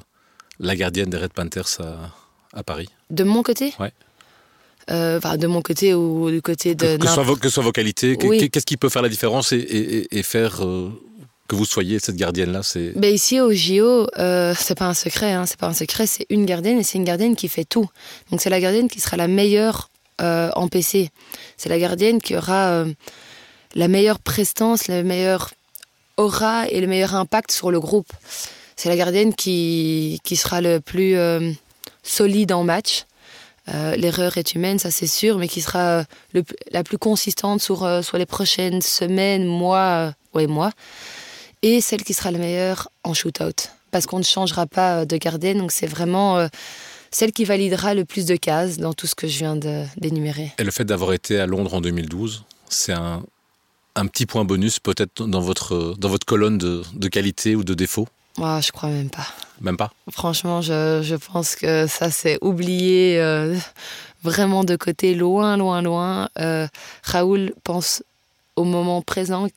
la 0.57 0.73
gardienne 0.77 1.09
des 1.09 1.17
Red 1.17 1.33
Panthers 1.33 1.81
à, 1.81 2.57
à 2.57 2.63
Paris? 2.63 2.87
De 3.09 3.25
mon 3.25 3.43
côté? 3.43 3.73
Ouais. 3.77 3.91
Euh, 4.89 5.19
de 5.19 5.47
mon 5.47 5.61
côté 5.61 5.93
ou 5.93 6.31
du 6.31 6.41
côté 6.41 6.73
de. 6.73 6.95
Que, 6.95 7.01
que, 7.01 7.07
soit, 7.09 7.23
vos, 7.23 7.35
que 7.35 7.49
soit 7.49 7.61
vos 7.61 7.73
qualités, 7.73 8.15
qu'est-ce 8.15 8.65
qui 8.65 8.77
peut 8.77 8.87
faire 8.87 9.01
la 9.01 9.09
différence 9.09 9.51
et, 9.51 10.23
faire 10.23 10.63
euh, 10.63 10.89
que 11.49 11.55
vous 11.55 11.65
soyez 11.65 11.99
cette 11.99 12.15
gardienne-là? 12.15 12.61
Ben 12.95 13.13
ici 13.13 13.41
au 13.41 13.51
JO, 13.51 14.07
euh, 14.17 14.55
c'est 14.57 14.77
pas 14.77 14.87
un 14.87 14.93
secret, 14.93 15.33
hein, 15.33 15.45
c'est 15.45 15.59
pas 15.59 15.67
un 15.67 15.73
secret, 15.73 16.07
c'est 16.07 16.25
une 16.29 16.45
gardienne 16.45 16.79
et 16.79 16.83
c'est 16.83 16.97
une 16.99 17.03
gardienne 17.03 17.35
qui 17.35 17.49
fait 17.49 17.65
tout. 17.65 17.89
Donc 18.31 18.39
c'est 18.39 18.49
la 18.49 18.61
gardienne 18.61 18.87
qui 18.87 19.01
sera 19.01 19.17
la 19.17 19.27
meilleure 19.27 19.89
en 20.19 20.69
PC. 20.69 21.11
C'est 21.57 21.69
la 21.69 21.77
gardienne 21.77 22.21
qui 22.21 22.37
aura 22.37 22.85
la 23.75 23.87
meilleure 23.87 24.19
prestance, 24.19 24.87
la 24.87 25.03
meilleure 25.03 25.51
aura 26.17 26.67
et 26.69 26.81
le 26.81 26.87
meilleur 26.87 27.15
impact 27.15 27.51
sur 27.51 27.71
le 27.71 27.79
groupe. 27.79 28.11
C'est 28.75 28.89
la 28.89 28.95
gardienne 28.95 29.33
qui, 29.33 30.19
qui 30.23 30.35
sera 30.35 30.61
le 30.61 30.79
plus 30.79 31.15
euh, 31.17 31.51
solide 32.03 32.51
en 32.51 32.63
match. 32.63 33.05
Euh, 33.69 33.95
L'erreur 33.95 34.37
est 34.37 34.55
humaine, 34.55 34.79
ça 34.79 34.91
c'est 34.91 35.07
sûr, 35.07 35.37
mais 35.37 35.47
qui 35.47 35.61
sera 35.61 36.05
le, 36.33 36.43
la 36.71 36.83
plus 36.83 36.97
consistante 36.97 37.61
sur, 37.61 37.83
euh, 37.83 38.01
les 38.13 38.25
prochaines 38.25 38.81
semaines, 38.81 39.45
mois, 39.45 40.07
euh, 40.07 40.11
ouais, 40.33 40.47
mois. 40.47 40.71
Et 41.63 41.81
celle 41.81 42.03
qui 42.03 42.13
sera 42.13 42.31
la 42.31 42.37
meilleure 42.37 42.89
en 43.03 43.13
shootout. 43.13 43.69
Parce 43.91 44.05
qu'on 44.05 44.19
ne 44.19 44.23
changera 44.23 44.67
pas 44.67 44.99
euh, 45.01 45.05
de 45.05 45.17
gardienne, 45.17 45.57
donc 45.57 45.71
c'est 45.71 45.87
vraiment 45.87 46.37
euh, 46.37 46.47
celle 47.11 47.31
qui 47.31 47.45
validera 47.45 47.93
le 47.93 48.05
plus 48.05 48.25
de 48.25 48.35
cases 48.35 48.77
dans 48.77 48.93
tout 48.93 49.07
ce 49.07 49.15
que 49.15 49.27
je 49.27 49.39
viens 49.39 49.55
d'énumérer. 49.97 50.53
Et 50.59 50.63
le 50.63 50.71
fait 50.71 50.85
d'avoir 50.85 51.13
été 51.13 51.39
à 51.39 51.45
Londres 51.45 51.73
en 51.73 51.81
2012, 51.81 52.43
c'est 52.69 52.93
un, 52.93 53.23
un 53.97 54.05
petit 54.07 54.25
point 54.25 54.45
bonus 54.45 54.79
peut-être 54.79 55.25
dans 55.25 55.41
votre, 55.41 55.95
dans 55.97 56.09
votre 56.09 56.25
colonne 56.25 56.57
de, 56.57 56.83
de 56.93 57.07
qualité 57.07 57.55
ou 57.55 57.63
de 57.63 57.73
défaut? 57.73 58.07
Moi, 58.37 58.61
je 58.61 58.71
crois 58.71 58.89
même 58.89 59.09
pas. 59.09 59.27
Même 59.61 59.77
pas? 59.77 59.91
Franchement, 60.11 60.61
je, 60.61 61.01
je 61.03 61.15
pense 61.15 61.55
que 61.55 61.87
ça 61.87 62.11
s'est 62.11 62.37
oublié 62.41 63.19
euh, 63.19 63.57
vraiment 64.21 64.63
de 64.63 64.75
côté, 64.75 65.15
loin, 65.15 65.57
loin, 65.57 65.81
loin. 65.81 66.29
Euh, 66.37 66.67
Raoul 67.03 67.53
pense 67.63 68.03
au 68.55 68.63
moment 68.63 69.01
présent 69.01 69.47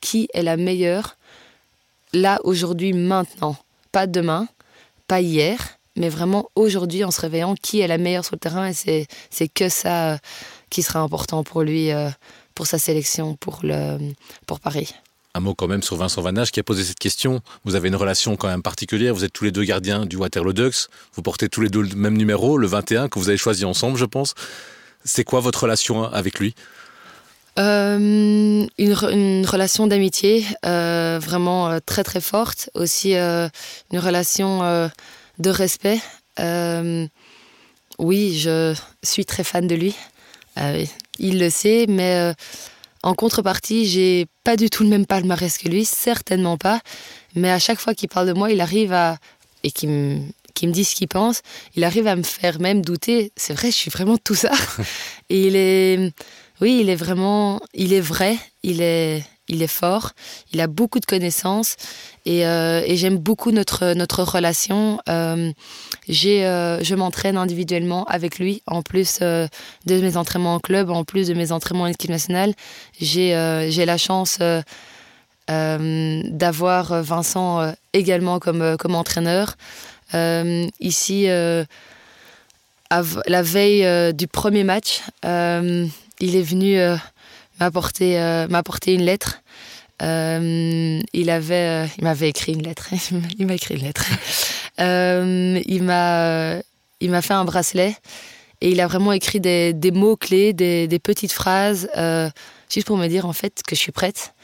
qui 0.00 0.28
est 0.34 0.42
la 0.42 0.56
meilleure, 0.56 1.16
là, 2.12 2.40
aujourd'hui, 2.42 2.92
maintenant. 2.92 3.56
Pas 3.92 4.08
demain, 4.08 4.48
pas 5.06 5.20
hier, 5.20 5.78
mais 5.96 6.08
vraiment 6.08 6.50
aujourd'hui, 6.56 7.04
en 7.04 7.12
se 7.12 7.20
réveillant, 7.20 7.54
qui 7.54 7.80
est 7.80 7.86
la 7.86 7.98
meilleure 7.98 8.24
sur 8.24 8.34
le 8.34 8.40
terrain. 8.40 8.66
Et 8.66 8.72
c'est, 8.72 9.06
c'est 9.30 9.46
que 9.46 9.68
ça 9.68 10.14
euh, 10.14 10.16
qui 10.70 10.82
sera 10.82 10.98
important 10.98 11.44
pour 11.44 11.62
lui, 11.62 11.92
pour 12.54 12.66
sa 12.66 12.78
sélection, 12.78 13.34
pour, 13.36 13.60
le, 13.62 13.98
pour 14.46 14.60
Paris. 14.60 14.94
Un 15.34 15.40
mot 15.40 15.54
quand 15.54 15.66
même 15.66 15.82
sur 15.82 15.96
Vincent 15.96 16.22
Vanage 16.22 16.52
qui 16.52 16.60
a 16.60 16.62
posé 16.62 16.84
cette 16.84 16.98
question. 17.00 17.40
Vous 17.64 17.74
avez 17.74 17.88
une 17.88 17.96
relation 17.96 18.36
quand 18.36 18.46
même 18.46 18.62
particulière. 18.62 19.14
Vous 19.14 19.24
êtes 19.24 19.32
tous 19.32 19.42
les 19.44 19.50
deux 19.50 19.64
gardiens 19.64 20.06
du 20.06 20.16
Waterloo 20.16 20.52
Ducks. 20.52 20.86
Vous 21.14 21.22
portez 21.22 21.48
tous 21.48 21.60
les 21.60 21.68
deux 21.68 21.82
le 21.82 21.94
même 21.96 22.16
numéro, 22.16 22.56
le 22.56 22.68
21, 22.68 23.08
que 23.08 23.18
vous 23.18 23.28
avez 23.28 23.38
choisi 23.38 23.64
ensemble, 23.64 23.96
je 23.98 24.04
pense. 24.04 24.34
C'est 25.04 25.24
quoi 25.24 25.40
votre 25.40 25.64
relation 25.64 26.04
avec 26.04 26.38
lui? 26.38 26.54
Euh, 27.58 27.98
une, 28.78 28.92
re- 28.92 29.12
une 29.12 29.46
relation 29.46 29.86
d'amitié 29.86 30.44
euh, 30.66 31.18
vraiment 31.22 31.68
euh, 31.70 31.78
très 31.84 32.02
très 32.04 32.20
forte. 32.20 32.70
Aussi 32.74 33.14
une 33.14 33.50
relation 33.98 34.60
de 35.38 35.50
respect. 35.50 36.00
Oui, 37.98 38.38
je 38.38 38.74
suis 39.02 39.24
très 39.24 39.44
fan 39.44 39.66
de 39.66 39.74
lui. 39.74 39.94
Il 41.18 41.38
le 41.38 41.50
sait, 41.50 41.86
mais 41.88 42.14
euh, 42.16 42.32
en 43.02 43.14
contrepartie, 43.14 43.86
j'ai 43.86 44.26
pas 44.44 44.56
du 44.56 44.70
tout 44.70 44.82
le 44.82 44.88
même 44.88 45.06
palmarès 45.06 45.58
que 45.58 45.68
lui, 45.68 45.84
certainement 45.84 46.56
pas. 46.56 46.80
Mais 47.34 47.50
à 47.50 47.58
chaque 47.58 47.80
fois 47.80 47.94
qu'il 47.94 48.08
parle 48.08 48.28
de 48.28 48.32
moi, 48.32 48.50
il 48.50 48.60
arrive 48.60 48.92
à 48.92 49.18
et 49.62 49.70
qu'il 49.70 49.88
me 49.88 50.20
qui 50.54 50.68
me 50.68 50.72
dit 50.72 50.84
ce 50.84 50.94
qu'il 50.94 51.08
pense, 51.08 51.42
il 51.74 51.84
arrive 51.84 52.06
à 52.06 52.16
me 52.16 52.22
faire 52.22 52.60
même 52.60 52.82
douter. 52.82 53.32
C'est 53.36 53.52
vrai, 53.52 53.70
je 53.70 53.76
suis 53.76 53.90
vraiment 53.90 54.16
tout 54.16 54.36
ça. 54.36 54.52
Et 55.28 55.48
il 55.48 55.56
est, 55.56 56.12
oui, 56.60 56.78
il 56.80 56.88
est 56.88 56.96
vraiment, 56.96 57.60
il 57.74 57.92
est 57.92 58.00
vrai, 58.00 58.38
il 58.62 58.80
est, 58.80 59.24
il 59.54 59.62
est 59.62 59.66
fort, 59.66 60.10
il 60.52 60.60
a 60.60 60.66
beaucoup 60.66 61.00
de 61.00 61.06
connaissances 61.06 61.76
et, 62.26 62.46
euh, 62.46 62.82
j'aime 62.96 63.18
beaucoup 63.18 63.50
notre 63.52 63.94
notre 63.94 64.22
relation. 64.22 64.98
Euh, 65.08 65.52
euh, 66.10 66.78
je 66.82 66.94
m'entraîne 66.94 67.36
individuellement 67.36 68.04
avec 68.04 68.38
lui 68.38 68.62
en 68.66 68.82
plus 68.82 69.20
de 69.20 69.48
mes 69.86 70.16
entraînements 70.16 70.54
en 70.54 70.60
club, 70.60 70.90
en 70.90 71.04
plus 71.04 71.28
de 71.28 71.34
mes 71.34 71.52
entraînements 71.52 71.84
en 71.84 71.88
équipe 71.88 72.10
nationale. 72.10 72.54
J'ai, 73.00 73.32
la 73.32 73.98
chance. 73.98 74.38
d'avoir 75.48 77.02
Vincent 77.02 77.74
également 77.92 78.38
comme, 78.38 78.76
comme 78.78 78.94
entraîneur. 78.94 79.56
Ici, 80.80 81.26
la 82.90 83.42
veille 83.42 84.14
du 84.14 84.26
premier 84.26 84.64
match, 84.64 85.02
il 85.22 86.36
est 86.36 86.42
venu 86.42 86.78
m'apporter 87.60 88.94
une 88.94 89.02
lettre. 89.02 89.43
Euh, 90.02 91.00
il 91.12 91.30
avait, 91.30 91.84
euh, 91.84 91.86
il 91.98 92.04
m'avait 92.04 92.28
écrit 92.28 92.52
une 92.52 92.62
lettre. 92.62 92.90
il 93.38 93.46
m'a 93.46 93.54
écrit 93.54 93.74
une 93.74 93.82
lettre. 93.82 94.06
Euh, 94.80 95.62
il 95.66 95.84
m'a, 95.84 96.56
il 96.98 97.08
m'a 97.12 97.22
fait 97.22 97.32
un 97.32 97.44
bracelet 97.44 97.94
et 98.60 98.72
il 98.72 98.80
a 98.80 98.88
vraiment 98.88 99.12
écrit 99.12 99.38
des, 99.38 99.72
des 99.72 99.92
mots 99.92 100.16
clés, 100.16 100.52
des, 100.52 100.88
des 100.88 100.98
petites 100.98 101.30
phrases, 101.30 101.88
euh, 101.96 102.28
juste 102.68 102.88
pour 102.88 102.96
me 102.96 103.06
dire 103.06 103.24
en 103.24 103.32
fait 103.32 103.62
que 103.64 103.76
je 103.76 103.80
suis 103.80 103.92
prête. 103.92 104.34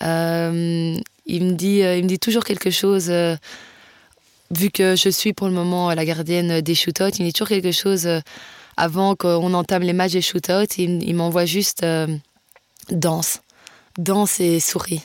Il 0.00 0.06
me 0.06 1.52
dit, 1.54 1.78
il 1.78 2.04
me 2.04 2.06
dit 2.06 2.20
toujours 2.20 2.44
quelque 2.44 2.70
chose. 2.70 3.12
vu 4.52 4.70
que 4.70 4.94
je 4.94 5.08
suis 5.08 5.32
pour 5.32 5.48
le 5.48 5.52
moment 5.52 5.92
la 5.92 6.04
gardienne 6.04 6.60
des 6.60 6.76
shootouts, 6.76 7.16
il 7.18 7.22
me 7.22 7.26
dit 7.26 7.32
toujours 7.32 7.48
quelque 7.48 7.72
chose 7.72 8.08
avant 8.76 9.16
qu'on 9.16 9.52
entame 9.52 9.82
les 9.82 9.94
matchs 9.94 10.12
des 10.12 10.22
shootouts. 10.22 10.74
Il, 10.78 11.02
il 11.02 11.14
m'envoie 11.16 11.44
juste 11.44 11.84
danse, 12.88 13.40
danse 13.98 14.40
et 14.40 14.60
souris. 14.60 15.02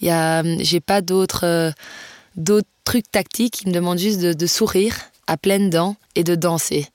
Il 0.00 0.06
y 0.06 0.10
a, 0.10 0.42
j'ai 0.62 0.80
pas 0.80 1.00
d'autres, 1.00 1.44
euh, 1.44 1.70
d'autres 2.36 2.68
trucs 2.84 3.10
tactiques. 3.10 3.62
Il 3.62 3.68
me 3.68 3.74
demande 3.74 3.98
juste 3.98 4.20
de, 4.20 4.46
sourire 4.46 4.96
à 5.26 5.36
pleines 5.36 5.70
dents 5.70 5.96
et 6.14 6.24
de 6.24 6.34
danser. 6.34 6.86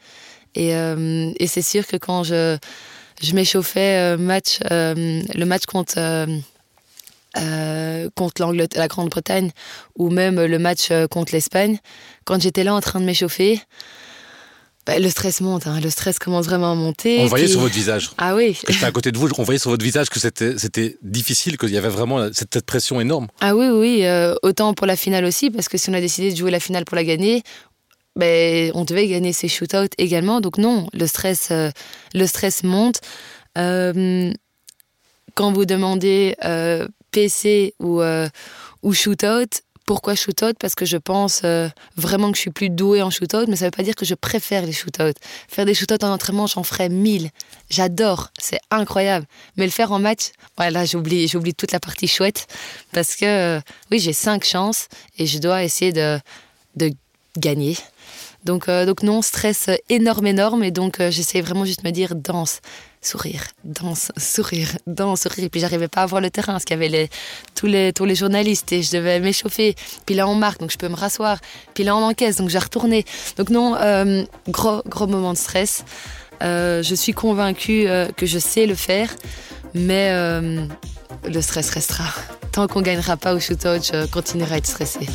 Et, 0.55 0.75
euh, 0.75 1.31
et 1.37 1.47
c'est 1.47 1.61
sûr 1.61 1.85
que 1.85 1.97
quand 1.97 2.23
je, 2.23 2.57
je 3.21 3.33
m'échauffais 3.33 3.97
euh, 3.97 4.17
match, 4.17 4.59
euh, 4.71 5.21
le 5.33 5.45
match 5.45 5.65
contre 5.65 5.95
euh, 5.97 6.27
euh, 7.37 8.09
contre 8.15 8.43
l'Angleterre, 8.43 8.79
la 8.79 8.87
Grande-Bretagne 8.87 9.51
ou 9.97 10.11
même 10.11 10.39
le 10.39 10.59
match 10.59 10.91
euh, 10.91 11.07
contre 11.07 11.33
l'Espagne, 11.33 11.79
quand 12.25 12.39
j'étais 12.39 12.63
là 12.63 12.75
en 12.75 12.81
train 12.81 12.99
de 12.99 13.05
m'échauffer, 13.05 13.59
bah, 14.85 14.99
le 14.99 15.09
stress 15.09 15.39
monte, 15.41 15.65
hein, 15.67 15.79
le 15.81 15.89
stress 15.89 16.19
commence 16.19 16.45
vraiment 16.45 16.71
à 16.73 16.75
monter. 16.75 17.19
On 17.21 17.27
voyait 17.27 17.45
puis- 17.45 17.53
sur 17.53 17.61
votre 17.61 17.73
visage. 17.73 18.11
Ah 18.17 18.35
oui, 18.35 18.57
j'étais 18.67 18.85
à 18.85 18.91
côté 18.91 19.11
de 19.13 19.17
vous, 19.17 19.29
on 19.37 19.43
voyait 19.43 19.57
sur 19.59 19.69
votre 19.69 19.83
visage 19.83 20.09
que 20.09 20.19
c'était 20.19 20.97
difficile, 21.01 21.57
qu'il 21.57 21.69
y 21.71 21.77
avait 21.77 21.87
vraiment 21.89 22.27
cette, 22.33 22.53
cette 22.53 22.65
pression 22.65 22.99
énorme. 22.99 23.27
ah 23.39 23.55
oui, 23.55 23.67
oui, 23.67 24.05
euh, 24.05 24.35
autant 24.43 24.73
pour 24.73 24.85
la 24.87 24.95
finale 24.97 25.23
aussi, 25.25 25.49
parce 25.51 25.69
que 25.69 25.77
si 25.77 25.89
on 25.89 25.93
a 25.93 26.01
décidé 26.01 26.31
de 26.31 26.35
jouer 26.35 26.51
la 26.51 26.59
finale 26.59 26.83
pour 26.85 26.95
la 26.95 27.03
gagner, 27.05 27.43
ben, 28.15 28.71
on 28.75 28.83
devait 28.83 29.07
gagner 29.07 29.31
ces 29.33 29.47
shootouts 29.47 29.89
également. 29.97 30.41
Donc 30.41 30.57
non, 30.57 30.87
le 30.93 31.07
stress, 31.07 31.49
euh, 31.51 31.69
le 32.13 32.27
stress 32.27 32.63
monte. 32.63 32.99
Euh, 33.57 34.31
quand 35.35 35.51
vous 35.53 35.65
demandez 35.65 36.35
PC 37.11 37.73
ou, 37.79 38.01
ou 38.83 38.93
shootout, 38.93 39.49
pourquoi 39.85 40.15
shootout 40.15 40.53
Parce 40.59 40.75
que 40.75 40.85
je 40.85 40.97
pense 40.97 41.41
euh, 41.43 41.69
vraiment 41.97 42.31
que 42.31 42.37
je 42.37 42.41
suis 42.41 42.51
plus 42.51 42.69
douée 42.69 43.01
en 43.01 43.09
shootout, 43.09 43.45
mais 43.47 43.55
ça 43.55 43.65
veut 43.65 43.71
pas 43.71 43.83
dire 43.83 43.95
que 43.95 44.05
je 44.05 44.15
préfère 44.15 44.65
les 44.65 44.71
shootouts. 44.71 45.13
Faire 45.47 45.65
des 45.65 45.73
shootouts 45.73 46.03
en 46.03 46.11
entraînement, 46.11 46.47
j'en 46.47 46.63
ferais 46.63 46.89
mille. 46.89 47.29
J'adore, 47.69 48.29
c'est 48.39 48.59
incroyable. 48.71 49.25
Mais 49.57 49.65
le 49.65 49.71
faire 49.71 49.91
en 49.91 49.99
match, 49.99 50.31
voilà, 50.57 50.85
j'oublie, 50.85 51.27
j'oublie 51.27 51.53
toute 51.53 51.71
la 51.71 51.79
partie 51.79 52.07
chouette 52.07 52.47
parce 52.91 53.15
que 53.15 53.25
euh, 53.25 53.61
oui, 53.91 53.99
j'ai 53.99 54.13
cinq 54.13 54.43
chances 54.43 54.87
et 55.17 55.25
je 55.25 55.39
dois 55.39 55.63
essayer 55.63 55.91
de, 55.91 56.19
gagner. 57.37 57.77
Donc, 58.43 58.69
euh, 58.69 58.93
non, 59.01 59.21
stress 59.21 59.69
énorme, 59.89 60.27
énorme. 60.27 60.63
Et 60.63 60.71
donc, 60.71 60.99
euh, 60.99 61.09
j'essayais 61.09 61.41
vraiment 61.41 61.65
juste 61.65 61.81
de 61.83 61.87
me 61.87 61.91
dire 61.91 62.13
danse, 62.15 62.59
sourire, 63.05 63.43
danse, 63.63 64.11
sourire, 64.17 64.69
danse, 64.87 65.21
sourire. 65.21 65.45
Et 65.45 65.49
puis, 65.49 65.59
j'arrivais 65.59 65.87
pas 65.87 66.01
à 66.03 66.05
voir 66.05 66.21
le 66.21 66.29
terrain 66.29 66.53
parce 66.53 66.65
qu'il 66.65 66.79
y 66.81 66.85
avait 66.85 67.09
tous, 67.55 67.67
les, 67.67 67.93
tous 67.93 68.05
les 68.05 68.15
journalistes 68.15 68.71
et 68.71 68.81
je 68.81 68.91
devais 68.91 69.19
m'échauffer. 69.19 69.75
Puis 70.05 70.15
là, 70.15 70.27
on 70.27 70.35
marque, 70.35 70.59
donc 70.59 70.71
je 70.71 70.77
peux 70.77 70.89
me 70.89 70.95
rasseoir. 70.95 71.37
Puis 71.73 71.83
là, 71.83 71.95
on 71.95 72.03
encaisse, 72.03 72.37
donc 72.37 72.49
j'ai 72.49 72.59
retourné. 72.59 73.05
Donc, 73.37 73.49
non, 73.49 73.75
euh, 73.75 74.23
gros, 74.47 74.81
gros 74.87 75.07
moment 75.07 75.33
de 75.33 75.37
stress. 75.37 75.83
Euh, 76.41 76.83
je 76.83 76.95
suis 76.95 77.13
convaincue 77.13 77.87
euh, 77.87 78.07
que 78.11 78.25
je 78.25 78.39
sais 78.39 78.65
le 78.65 78.75
faire, 78.75 79.09
mais 79.73 80.11
le 81.25 81.41
stress 81.41 81.69
restera. 81.69 82.05
Tant 82.51 82.67
qu'on 82.67 82.81
gagnera 82.81 83.17
pas 83.17 83.33
au 83.33 83.39
shootout, 83.39 83.81
je 83.81 84.05
continuerai 84.07 84.55
à 84.55 84.57
être 84.57 84.67
stressée. 84.67 85.07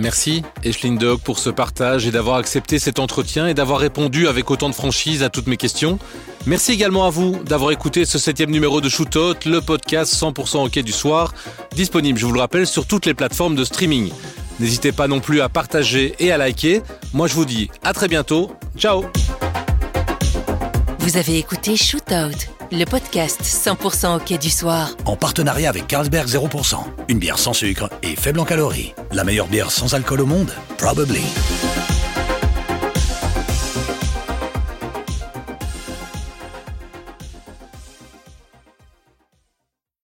Merci, 0.00 0.42
Echeline 0.64 0.96
Dog, 0.96 1.20
pour 1.20 1.38
ce 1.38 1.50
partage 1.50 2.06
et 2.06 2.10
d'avoir 2.10 2.36
accepté 2.36 2.78
cet 2.78 2.98
entretien 2.98 3.46
et 3.48 3.52
d'avoir 3.52 3.78
répondu 3.78 4.28
avec 4.28 4.50
autant 4.50 4.70
de 4.70 4.74
franchise 4.74 5.22
à 5.22 5.28
toutes 5.28 5.46
mes 5.46 5.58
questions. 5.58 5.98
Merci 6.46 6.72
également 6.72 7.04
à 7.04 7.10
vous 7.10 7.38
d'avoir 7.44 7.70
écouté 7.70 8.06
ce 8.06 8.18
septième 8.18 8.50
numéro 8.50 8.80
de 8.80 8.88
Shootout, 8.88 9.34
le 9.44 9.60
podcast 9.60 10.14
100% 10.14 10.64
hockey 10.64 10.82
du 10.82 10.92
soir, 10.92 11.34
disponible, 11.72 12.18
je 12.18 12.24
vous 12.24 12.32
le 12.32 12.40
rappelle, 12.40 12.66
sur 12.66 12.86
toutes 12.86 13.04
les 13.04 13.12
plateformes 13.12 13.54
de 13.54 13.64
streaming. 13.64 14.10
N'hésitez 14.58 14.92
pas 14.92 15.06
non 15.06 15.20
plus 15.20 15.42
à 15.42 15.50
partager 15.50 16.14
et 16.18 16.32
à 16.32 16.38
liker. 16.38 16.80
Moi, 17.12 17.26
je 17.26 17.34
vous 17.34 17.44
dis 17.44 17.70
à 17.82 17.92
très 17.92 18.08
bientôt. 18.08 18.52
Ciao 18.78 19.04
Vous 21.00 21.18
avez 21.18 21.36
écouté 21.36 21.76
Shootout, 21.76 22.59
Le 22.72 22.84
podcast 22.84 23.42
100% 23.42 24.14
hockey 24.14 24.38
du 24.38 24.48
soir. 24.48 24.90
En 25.04 25.16
partenariat 25.16 25.68
avec 25.68 25.88
Carlsberg 25.88 26.28
0%. 26.28 26.76
Une 27.08 27.18
bière 27.18 27.36
sans 27.36 27.52
sucre 27.52 27.90
et 28.04 28.14
faible 28.14 28.38
en 28.38 28.44
calories. 28.44 28.94
La 29.10 29.24
meilleure 29.24 29.48
bière 29.48 29.72
sans 29.72 29.94
alcool 29.94 30.20
au 30.20 30.26
monde? 30.26 30.52
Probably. 30.78 31.22